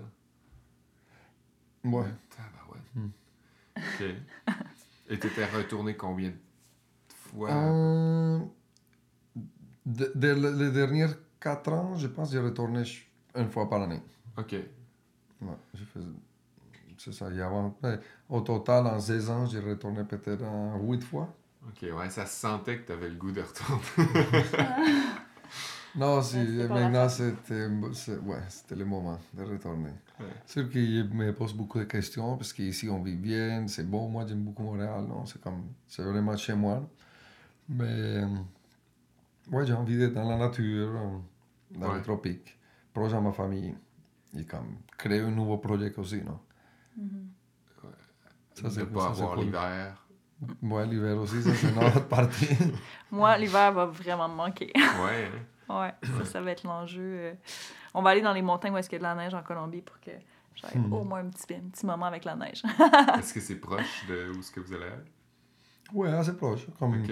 [1.84, 2.06] Ouais.
[2.30, 2.94] Tabarouette.
[2.94, 3.08] Hmm.
[3.76, 4.04] OK.
[5.10, 6.36] Et tu étais retourné combien de
[7.08, 7.50] fois?
[7.50, 8.38] Euh,
[9.84, 12.82] de, de- les dernières 4 ans, je pense que j'ai retourné
[13.34, 14.00] une fois par année.
[14.38, 14.52] OK.
[14.52, 16.00] Ouais, j'ai fait-
[16.96, 17.50] C'est ça, il y a
[18.30, 20.44] Au total, en 16 ans, j'ai retourné peut-être
[20.80, 21.34] 8 fois.
[21.66, 23.82] OK, ouais, ça se sentait que tu avais le goût de retourner.
[25.96, 29.92] Non, si, maintenant, c'était ouais, c'était le moment de retourner.
[30.46, 34.08] C'est qu'il me pose beaucoup de questions, parce qu'ici, on vit bien, c'est bon.
[34.08, 35.26] Moi, j'aime beaucoup Montréal, non?
[35.26, 36.88] C'est comme, c'est vraiment chez moi.
[37.68, 37.84] Mais,
[38.22, 38.26] euh,
[39.50, 41.18] ouais, j'ai envie d'être dans la nature, euh,
[41.78, 41.96] dans Ouais.
[41.96, 42.56] le tropique,
[42.92, 43.74] proche de ma famille.
[44.36, 46.38] Et comme, créer un nouveau projet aussi, non?
[46.96, 47.28] Mhm.
[48.54, 49.44] Ça, de c'est- pas ça, c'est avoir cool.
[49.46, 50.06] l'hiver.
[50.62, 52.46] Ouais, l'hiver aussi, ça, c'est une autre partie.
[53.10, 54.70] Moi, l'hiver va vraiment me manquer.
[54.76, 55.28] Ouais,
[55.68, 55.80] hein.
[55.80, 57.00] Ouais, ça, ça va être l'enjeu.
[57.02, 57.34] euh.
[57.94, 59.42] On va aller dans les montagnes où est-ce qu'il y a de la neige en
[59.42, 60.10] Colombie pour que
[60.56, 60.92] j'aille Hmm.
[60.92, 62.62] au moins un petit, un petit moment avec la neige.
[63.18, 65.02] Est-ce que c'est proche de où est-ce que vous allez aller?
[65.92, 66.66] ouais, assez proche.
[66.78, 67.10] Comme OK.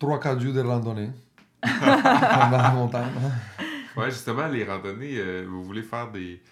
[0.00, 1.10] 3-4 jours de randonnée.
[1.62, 3.10] dans la montagne.
[3.96, 6.42] Ouais, justement, les randonnées, euh, vous voulez faire des,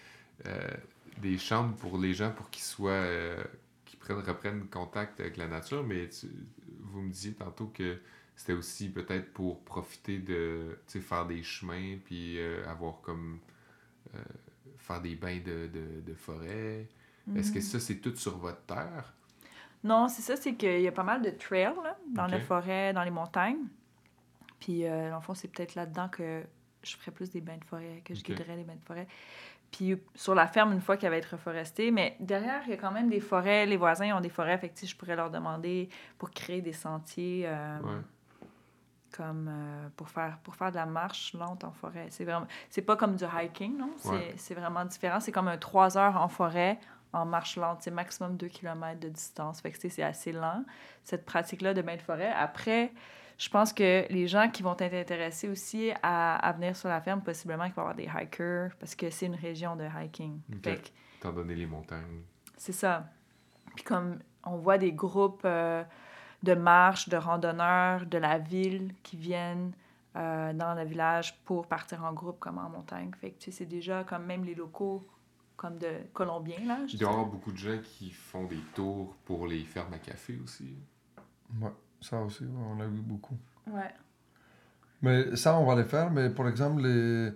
[0.47, 0.69] euh,
[1.19, 2.91] des chambres pour les gens pour qu'ils soient.
[2.91, 3.43] euh,
[3.85, 6.31] qu'ils prennent, reprennent contact avec la nature, mais tu-
[6.81, 7.99] vous me disiez tantôt que
[8.37, 13.39] c'était aussi peut-être pour profiter de faire des chemins, puis euh, avoir comme.
[14.15, 14.19] euh,
[14.79, 16.87] faire des bains de, de, de forêt.
[17.35, 19.15] Est-ce que ça, c'est tout sur votre terre?
[19.83, 22.33] Non, c'est ça, c'est qu'il y a pas mal de trails là, dans Ok.
[22.33, 23.67] les forêts, dans les montagnes.
[24.61, 26.43] Puis, euh, dans le fond, c'est peut-être là-dedans que
[26.83, 29.09] je ferais plus des bains de forêt, que je guiderais les bains de forêt.
[29.71, 32.77] Puis, sur la ferme, une fois qu'elle va être reforestée, mais derrière, il y a
[32.77, 33.67] quand même des forêts.
[33.67, 37.45] Les voisins ont des forêts, fait que, je pourrais leur demander pour créer des sentiers.
[37.47, 38.01] euh, Ouais.
[39.17, 42.07] Comme euh, pour faire pour faire de la marche lente en forêt.
[42.11, 43.91] C'est vraiment c'est pas comme du hiking, non?
[43.99, 44.57] C'est Ouais.
[44.57, 45.21] vraiment différent.
[45.21, 46.79] C'est comme un 3 heures en forêt
[47.13, 47.83] en marche lente.
[47.83, 49.61] C'est maximum 2 km de distance.
[49.61, 50.65] Fait que c'est assez lent,
[51.05, 52.33] cette pratique-là de bain de forêt.
[52.33, 52.93] Après,
[53.39, 57.01] je pense que les gens qui vont être intéressés aussi à, à venir sur la
[57.01, 60.41] ferme, possiblement qu'il va y avoir des hikers, parce que c'est une région de hiking.
[60.53, 60.65] Ok.
[60.65, 60.89] Fait que
[61.19, 62.23] Étant donné les montagnes.
[62.57, 63.07] c'est ça.
[63.77, 65.83] Puis comme on voit des groupes euh,
[66.45, 69.73] de marche, de randonneurs de la ville qui viennent
[70.17, 73.11] euh, dans le village pour partir en groupe comme en montagne.
[73.21, 75.03] Fait que tu sais, c'est déjà comme même les locaux
[75.57, 76.79] comme de Colombiens, là.
[76.93, 79.99] Il doit y avoir beaucoup de gens qui font des tours pour les fermes à
[79.99, 80.77] café aussi.
[81.61, 81.71] Ouais,
[82.01, 83.37] ça aussi, on a vu beaucoup.
[83.69, 83.95] Ouais.
[85.03, 86.11] Mais ça, on va le faire.
[86.11, 87.31] Mais par exemple, les,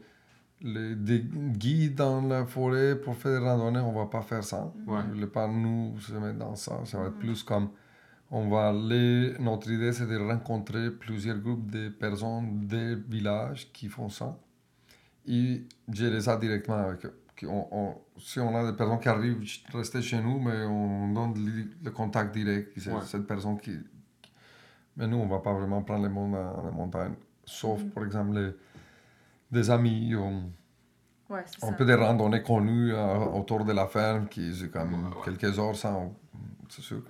[0.62, 4.72] les des guides dans la forêt pour faire des randonnées, on va pas faire ça.
[4.86, 5.00] Ouais.
[5.10, 6.84] On ne pas nous se mettre dans ça.
[6.84, 7.18] Ça va être Mhm.
[7.20, 7.70] plus comme.
[8.30, 9.34] On va aller.
[9.38, 14.38] Notre idée, c'est de rencontrer plusieurs groupes de personnes des villages qui font ça
[15.26, 17.18] et gérer ça directement avec eux.
[17.44, 21.34] On- on- si on a des personnes qui arrivent rester chez nous, mais on donne
[21.44, 22.72] le, le contact direct.
[22.76, 23.00] C'est Ouais.
[23.04, 23.72] cette personne qui,
[24.20, 24.32] qui-
[24.96, 27.14] Mais nous, on va pas vraiment prendre le monde dans la montagne.
[27.44, 27.90] Sauf, Mhm.
[27.90, 28.52] par exemple, les-
[29.50, 30.14] des amis.
[30.16, 30.50] On,
[31.32, 31.72] Ouais, on ça.
[31.72, 35.24] peut des randonnées connues euh, autour de la ferme qui c'est Ouais, ouais.
[35.38, 35.96] quelques heures ça
[36.68, 37.02] c'est sûr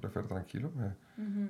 [0.00, 0.90] pourrait faire tranquille mais
[1.24, 1.48] Mhm.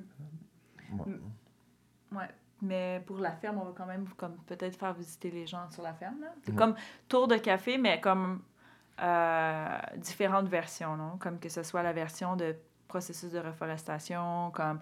[0.93, 1.07] ouais.
[1.07, 2.17] Mm.
[2.17, 2.29] Ouais.
[2.63, 5.83] Mais pour la ferme, on va quand même comme peut-être faire visiter les gens sur
[5.83, 6.17] la ferme.
[6.43, 6.57] C'est Ouais.
[6.57, 6.75] comme
[7.09, 8.41] tour de café, mais comme
[8.99, 11.19] euh, différentes versions, non?
[11.19, 12.57] Comme que ce soit la version de
[12.89, 14.79] processus de reforestation, comme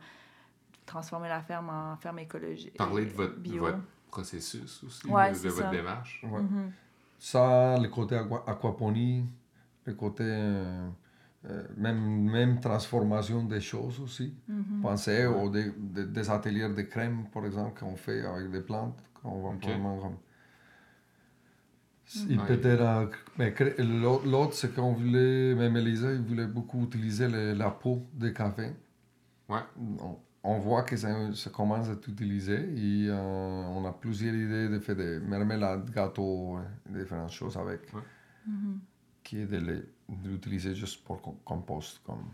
[0.86, 2.76] transformer la ferme en ferme écologique.
[2.76, 3.60] Parler de votre, bio.
[3.62, 6.22] votre processus aussi, Ouais, de, votre démarche.
[6.30, 6.42] Ouais.
[6.42, 6.70] Mhm.
[7.18, 9.26] ça le côté aqua- aquaponie
[9.86, 10.88] le côté euh, euh,
[11.76, 14.80] même même transformation des choses aussi Mhm.
[14.82, 15.42] penser Ouais.
[15.42, 19.42] aux des, des- des ateliers de crème par exemple qu'on fait avec des plantes qu'on
[19.42, 19.62] va Ok.
[19.64, 20.16] vraiment comme
[22.28, 22.38] Mhm.
[22.38, 22.46] Ouais.
[22.46, 23.06] peut-être, euh,
[23.38, 28.06] mais l'autre, l'autre, c'est qu'on voulait, même Elisa, il voulait beaucoup utiliser le- la peau
[28.14, 28.72] de café.
[29.48, 29.60] Ouais.
[30.00, 33.16] On, on voit que ça, ça commence à être utilisé et euh,
[33.76, 36.58] on a plusieurs idées de faire des marmelades, gâteaux,
[36.90, 37.80] différentes choses avec,
[38.46, 38.80] Mhm.
[39.32, 39.84] Est de
[40.24, 42.24] l'utiliser juste pour com- compost, comme,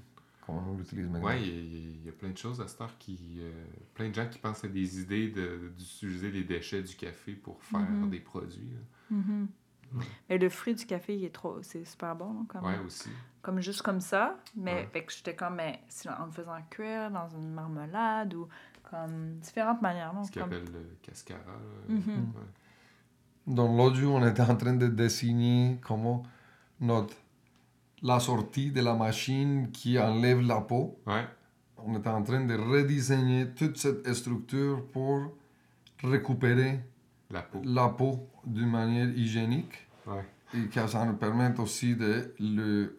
[0.47, 1.29] comme on l'utilise maintenant.
[1.29, 1.61] Ouais, il y, a-
[2.01, 3.39] il y a plein de choses à cette heure qui.
[3.41, 3.51] euh,
[3.95, 7.63] plein de gens qui pensent à des idées de- d'utiliser les déchets du café pour
[7.63, 8.11] faire Mhm.
[8.11, 8.73] des produits.
[9.11, 9.49] Mhm.
[9.95, 10.05] Ouais.
[10.29, 13.09] Mais le fruit du café, il est trop, c'est super bon, comme, Ouais, aussi.
[13.43, 14.39] comme juste comme ça.
[14.57, 14.89] Mais Ouais.
[14.93, 15.81] fait que j'étais comme, mais
[16.19, 18.47] en le faisant cuire dans une marmelade ou
[18.89, 20.23] comme différentes manières, non?
[20.25, 20.53] Ce qu'ils Comme...
[20.53, 21.41] appellent le cascara.
[21.45, 21.95] là.
[21.95, 22.33] Mhm.
[22.37, 23.55] Ouais.
[23.55, 26.23] Dans l'autre jour, on était en train de dessiner comment
[26.81, 27.15] notre,
[28.03, 30.99] la sortie de la machine qui enlève la peau.
[31.07, 31.27] Ouais,
[31.79, 35.33] On était en train de redésigner toute cette structure pour
[36.03, 36.81] récupérer
[37.31, 37.61] la peau.
[37.65, 40.25] la peau d'une manière hygiénique Ouais.
[40.55, 42.99] et que ça nous permette aussi de le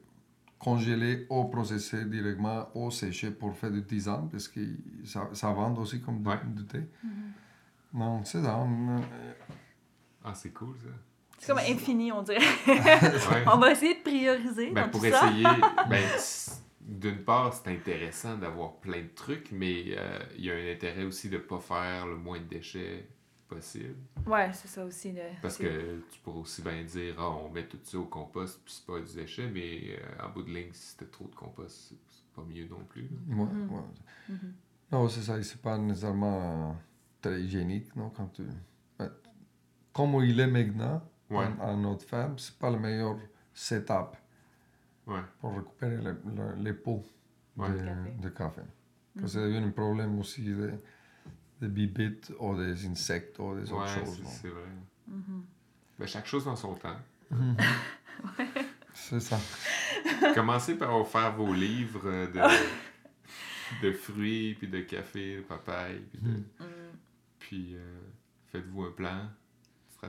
[0.60, 4.62] congeler ou processer directement ou sécher pour faire du tisane parce que
[5.04, 6.40] ça, ça vend aussi comme du, Ouais.
[6.46, 6.80] du thé.
[7.04, 7.12] Mhm.
[7.94, 8.58] Non, c'est ça.
[8.60, 9.02] on-
[10.24, 10.90] Ah, c'est cool ça.
[11.42, 12.40] C'est comme infini, on dirait.
[12.68, 13.44] Ouais.
[13.52, 15.28] on va essayer de prioriser Ben, dans pour tout ça.
[15.28, 15.44] essayer,
[15.90, 16.04] ben,
[16.82, 21.04] d'une part, c'est intéressant d'avoir plein de trucs, mais euh, il y a un intérêt
[21.04, 23.08] aussi de ne pas faire le moins de déchets
[23.48, 23.96] possible.
[24.26, 25.12] Ouais, c'est ça aussi.
[25.12, 28.62] le- Parce que tu pourrais aussi bien dire, ah, on met tout ça au compost,
[28.64, 31.36] puis c'est pas du déchet, mais euh, en bout de ligne, si c'était trop de
[31.36, 33.04] compost, c'est pas mieux non plus.
[33.10, 33.36] là.
[33.36, 33.72] Ouais, Mhm.
[33.74, 34.36] ouais.
[34.92, 36.74] Non, c'est ça, c'est pas nécessairement euh,
[37.22, 38.44] très hygiénique, non, quand tu...
[39.00, 39.08] ouais.
[39.94, 41.02] Comme il est maintenant,
[41.32, 43.18] Ouais, à, à notre ferme, c'est pas le meilleur
[43.54, 44.16] setup
[45.08, 47.04] ouais, pour récupérer le- le- les pots
[47.58, 47.70] Ouais.
[47.70, 48.12] de, Café.
[48.22, 48.62] de café.
[49.16, 50.72] Parce que ça devient un problème aussi de,
[51.62, 54.22] de bibites ou des insectes ou des ouais, autres choses.
[54.26, 54.62] c'est- vrai.
[56.00, 56.98] Ben, chaque chose dans son temps.
[58.94, 59.38] C'est ça.
[60.36, 66.20] Commencez par faire vos livres euh, de, de fruits, puis de café, de papaye, puis,
[66.22, 66.30] de-.
[66.30, 66.44] Mhm.
[67.40, 68.00] puis euh,
[68.52, 69.30] faites-vous un plan,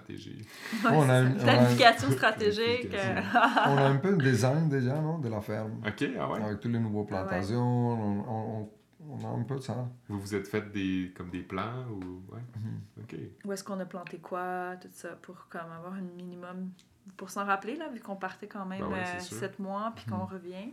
[0.02, 0.47] stratégie.
[0.85, 1.44] Ouais, On a une- ça.
[1.44, 2.94] on a- Planification stratégique.
[2.94, 3.20] Euh,
[3.66, 5.82] On a un peu un design déjà, non, de la ferme.
[5.86, 6.43] Ok, ah ouais.
[6.43, 7.28] Avec tous les nouveaux Ah ouais.
[7.28, 8.70] plantations, on, on- on-
[9.10, 9.86] on a un peu de ça.
[10.09, 12.23] Vous vous êtes fait des, comme des plans ou.
[12.32, 12.40] Ouais.
[12.56, 12.81] Mhm.
[13.02, 13.16] Ok.
[13.44, 16.70] Où est-ce qu'on a planté quoi, tout ça, pour comme avoir un minimum.
[17.16, 20.06] Pour s'en rappeler, là, vu qu'on partait quand même Ben ouais, euh, sept mois, puis
[20.06, 20.32] qu'on Mhm.
[20.32, 20.73] revient.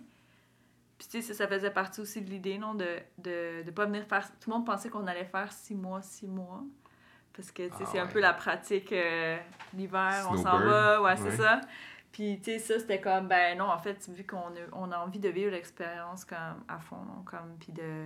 [0.98, 2.86] Puis, tu sais, ça, ça faisait partie aussi de l'idée, non, de
[3.18, 4.30] de, de pas venir faire...
[4.40, 6.62] Tout le monde pensait qu'on allait faire six mois, six mois.
[7.36, 8.12] Parce que, tu sais, Ah c'est un ouais.
[8.12, 9.38] peu la pratique euh,
[9.74, 11.38] l'hiver, on s'en va, ouais, c'est ouais.
[11.38, 11.62] ça.
[12.12, 14.98] Puis, tu sais, ça, c'était comme, ben non, en fait, vu qu'on a, on a
[14.98, 18.06] envie de vivre l'expérience comme à fond, non, comme, puis de,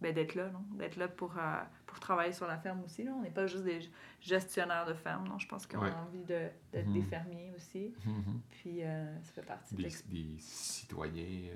[0.00, 3.10] ben, d'être là, non, d'être là pour, euh, pour travailler sur la ferme aussi, là.
[3.16, 3.80] On n'est pas juste des
[4.20, 5.90] gestionnaires de ferme, non, je pense qu'on Ouais.
[5.90, 7.06] a envie de, d'être des Mhm.
[7.08, 7.92] fermiers aussi.
[8.06, 8.40] Mhm.
[8.50, 11.50] Puis, euh, ça fait partie de Des, des citoyens,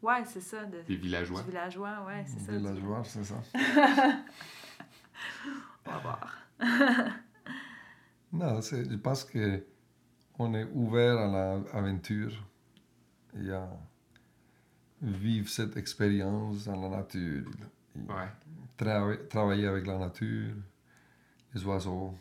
[0.00, 1.42] Ouais, c'est ça, de, des villageois.
[1.42, 2.52] du villageois, ouais, c'est ça.
[2.52, 3.34] Villageois, c'est ça.
[5.88, 6.38] On va voir.
[8.32, 9.64] Non, c'est- je pense que
[10.38, 12.32] on est ouvert à l'aventure
[13.40, 13.68] et à
[15.00, 17.46] vivre cette expérience dans la nature.
[17.96, 18.28] Ouais.
[18.76, 20.54] trava- travailler avec la nature,
[21.54, 22.14] les oiseaux.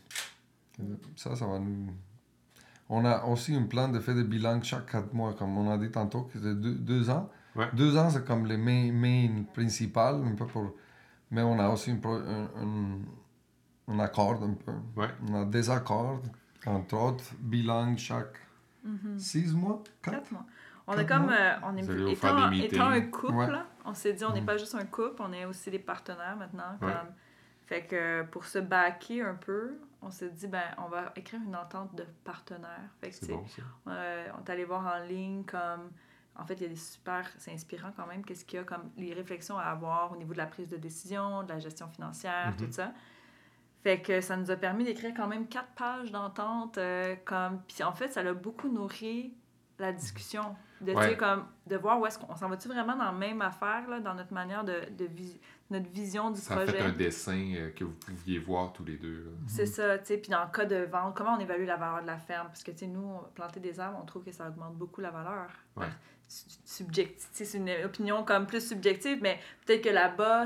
[1.15, 1.93] Ça, ça va nous...
[2.89, 5.77] On a aussi un plan de faire des bilans chaque quatre mois, comme on a
[5.77, 7.29] dit tantôt, que c'est deux, deux ans.
[7.55, 7.69] Ouais.
[7.73, 10.73] Deux ans, c'est comme les main, main principales, un peu pour...
[11.31, 12.99] Mais on a aussi un, pro- un, un-
[13.87, 14.73] un accord un peu.
[14.95, 15.07] Ouais.
[15.29, 16.21] On a des accords,
[16.65, 18.37] entre autres, bilan chaque
[18.83, 19.17] Mhm.
[19.19, 20.15] six mois, quatre?
[20.17, 20.45] Quatre mois.
[20.89, 23.51] On Quatre est comme, euh, on est étant, étant un couple, Ouais.
[23.51, 24.45] là, on s'est dit on n'est Mhm.
[24.45, 26.77] pas juste un couple, on est aussi des partenaires maintenant.
[26.81, 26.93] Ouais.
[26.93, 27.13] Comme,
[27.65, 31.55] fait que pour se backer un peu, on s'est dit ben on va écrire une
[31.55, 32.89] entente de partenaires.
[33.01, 33.61] Fait que bon, ça.
[33.89, 35.89] euh, on est allé voir en ligne comme
[36.37, 38.63] en fait il y a des super c'est inspirant quand même qu'est-ce qu'il y a
[38.63, 41.89] comme les réflexions à avoir au niveau de la prise de décision, de la gestion
[41.89, 42.65] financière, Mhm.
[42.67, 42.93] tout ça.
[43.83, 47.83] Fait que ça nous a permis d'écrire quand même quatre pages d'entente euh, comme puis
[47.83, 49.33] en fait ça l'a beaucoup nourri
[49.79, 51.15] la discussion de Ouais.
[51.15, 53.99] comme de voir où est-ce qu'on on s'en va-tu vraiment dans la même affaire là,
[53.99, 55.39] dans notre manière de, de vis-
[55.69, 56.73] notre vision du Ça a projet?
[56.77, 59.31] fait un dessin euh, que vous pouviez voir tous les deux.
[59.47, 60.17] C'est ça, tu sais.
[60.17, 62.47] Puis dans le cas de vente, comment on évalue la valeur de la ferme?
[62.47, 65.11] Parce que, tu sais, nous, planter des arbres, on trouve que ça augmente beaucoup la
[65.11, 65.47] valeur.
[65.75, 65.87] Ouais.
[66.27, 70.45] C'est une opinion comme plus subjective, mais peut-être que là-bas,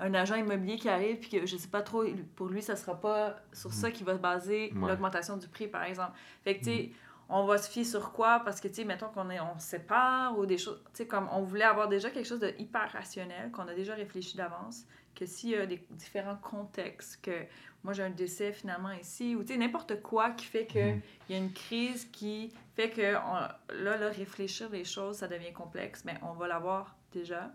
[0.00, 2.04] un agent immobilier qui arrive, puis que je sais pas trop,
[2.36, 4.88] pour lui, ça sera pas sur ça qu'il va baser Ouais.
[4.88, 6.12] l'augmentation du prix, par exemple.
[6.42, 6.90] Fait que, tu sais,
[7.28, 8.40] on va se fier sur quoi?
[8.44, 11.06] Parce que, tu sais, mettons qu'on est, on se sépare ou des choses, tu sais,
[11.06, 14.84] comme on voulait avoir déjà quelque chose de hyper rationnel, qu'on a déjà réfléchi d'avance,
[15.14, 17.44] que s'il y a des différents contextes, que
[17.84, 21.00] moi j'ai un décès finalement ici, ou tu sais, n'importe quoi qui fait qu'il Mhm.
[21.30, 25.52] y a une crise qui fait que on- là, là, réfléchir les choses, ça devient
[25.52, 27.52] complexe, mais on va l'avoir déjà.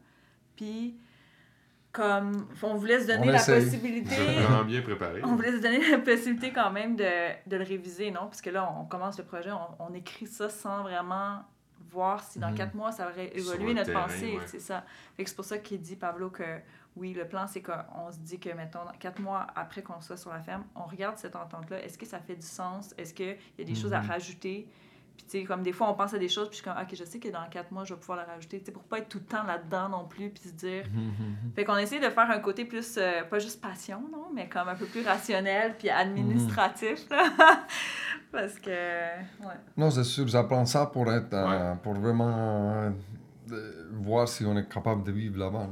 [0.56, 0.96] Puis,
[2.00, 3.60] comme on voulait se donner On la essaye.
[3.60, 4.16] Vous possibilité.
[4.16, 5.22] êtes vraiment bien préparé.
[5.24, 7.04] On voulait se donner la possibilité quand même de,
[7.50, 8.22] de le réviser, non?
[8.22, 11.44] Parce que là, on commence le projet, on, on écrit ça sans vraiment
[11.92, 12.56] voir si dans Mhm.
[12.56, 14.38] quatre mois, ça aurait évolué notre terrain, pensée.
[14.38, 14.44] ouais.
[14.46, 14.84] C'est ça.
[15.18, 16.60] Fait que c'est pour ça qu'il dit, Pablo, que
[16.96, 20.32] oui, le plan, c'est qu'on se dit que, mettons, quatre mois après qu'on soit sur
[20.32, 21.84] la ferme, on regarde cette entente-là.
[21.84, 22.94] Est-ce que ça fait du sens?
[22.98, 24.68] Est-ce qu'il y a des choses à rajouter?
[25.20, 26.82] Puis, tu sais, comme des fois, on pense à des choses, puis je suis comme,
[26.82, 28.58] OK, je sais que dans quatre mois, je vais pouvoir la rajouter.
[28.60, 31.52] Tu sais, pour pas être tout le temps là-dedans non plus, puis se dire, Mhm.
[31.54, 34.70] fait qu'on essaie de faire un côté plus, euh, pas juste passion, non, mais comme
[34.70, 37.24] un peu plus rationnel puis administratif, là.
[38.32, 39.56] Parce que, ouais.
[39.76, 42.92] Non, c'est sûr, j'apprends ça pour être, euh, pour vraiment
[43.52, 45.68] euh, voir si on est capable de vivre là-bas.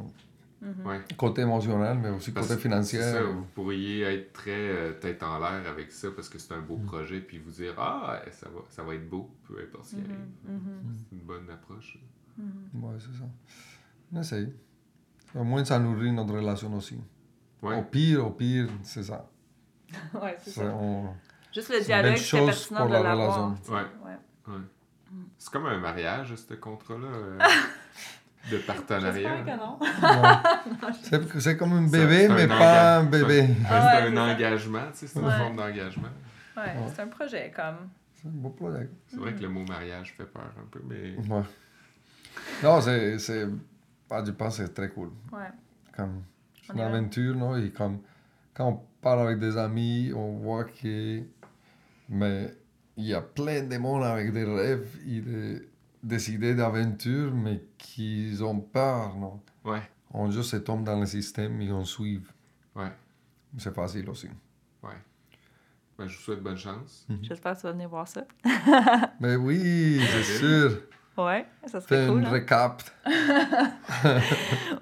[0.62, 0.86] Mhm.
[0.88, 1.02] Ouais.
[1.18, 3.00] Côté émotionnel, mais aussi Parce côté financier.
[3.00, 6.54] c'est ça, vous pourriez être très euh, tête en l'air avec ça parce que c'est
[6.54, 9.86] un beau projet, puis vous dire Ah, ça va, ça va être beau, peu importe
[9.86, 10.16] ce qui arrive.
[10.46, 12.00] Mhm, mhm, C'est une bonne approche.
[12.38, 12.84] mhm.
[12.84, 13.26] Ouais, c'est ça.
[14.12, 14.54] On essaye.
[15.36, 17.00] Au moins, ça nourrit notre relation aussi.
[17.62, 17.78] Ouais.
[17.78, 19.30] Au pire, au pire, c'est ça.
[20.14, 20.66] Ouais, c'est ça.
[20.66, 21.14] on-
[21.54, 23.52] Juste le dialogue, c'est pertinent pour de la l'avoir.
[23.70, 23.76] Ouais.
[24.06, 24.18] ouais.
[24.54, 24.62] Ouais.
[25.38, 27.38] C'est comme un mariage, ce contrat-là, euh,
[28.52, 29.42] de partenariat.
[29.44, 29.80] que non.
[29.80, 31.24] Ouais.
[31.40, 33.28] C'est comme un bébé, un mais pas un engagement.
[33.28, 33.48] bébé.
[33.70, 35.38] Ah c'est ouais, un engagement, tu sais, c'est une Ouais.
[35.38, 36.08] forme d'engagement.
[36.56, 36.64] Ouais,
[36.94, 37.90] c'est un projet, comme.
[38.14, 38.90] C'est un beau projet.
[39.08, 41.44] C'est vrai que le mot mariage fait peur un peu, mais Ouais.
[42.64, 43.20] Non, c'est.
[43.20, 43.48] c'est-
[44.10, 45.10] ah, je pense que c'est très cool.
[45.32, 45.40] Ouais.
[45.96, 46.24] Comme,
[46.74, 47.56] une aventure, non?
[47.58, 48.00] Et comme,
[48.54, 51.22] quand on parle avec des amis, on voit que.
[52.10, 52.54] Mais
[52.96, 55.70] il y a plein de monde avec des rêves et des,
[56.08, 59.40] des idées d'aventure, mais qui ont peur, non?
[59.66, 59.82] ouais,
[60.12, 62.22] On juste se tombe dans le système et on suit.
[62.76, 62.92] ouais,
[63.58, 64.28] C'est facile aussi.
[64.84, 64.90] ouais.
[65.98, 67.08] Ben, je vous souhaite bonne chance.
[67.24, 68.24] J'espère que tu vas venir voir ça.
[69.20, 70.82] Mais oui, c'est sûr.
[71.18, 72.20] Ouais, ça Fais serait cool.
[72.20, 72.32] une hein.
[72.32, 72.84] recap.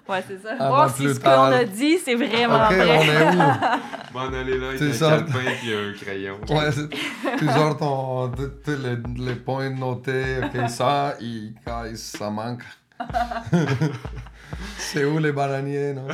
[0.10, 0.52] Ouais, c'est ça.
[0.60, 3.06] Avant Voir si ce qu'on a dit, c'est vraiment Ok, on vrai.
[3.08, 3.40] est où?
[4.14, 5.10] Bon, on allait là avec C'est un ça.
[5.12, 6.38] calepin et un crayon.
[6.50, 6.90] Ouais, c'est-
[7.38, 8.32] tu sors ton,
[8.68, 12.64] les, les points notés, ok, ça, et quand ça manque.
[14.78, 16.08] c'est où les bananiers, non?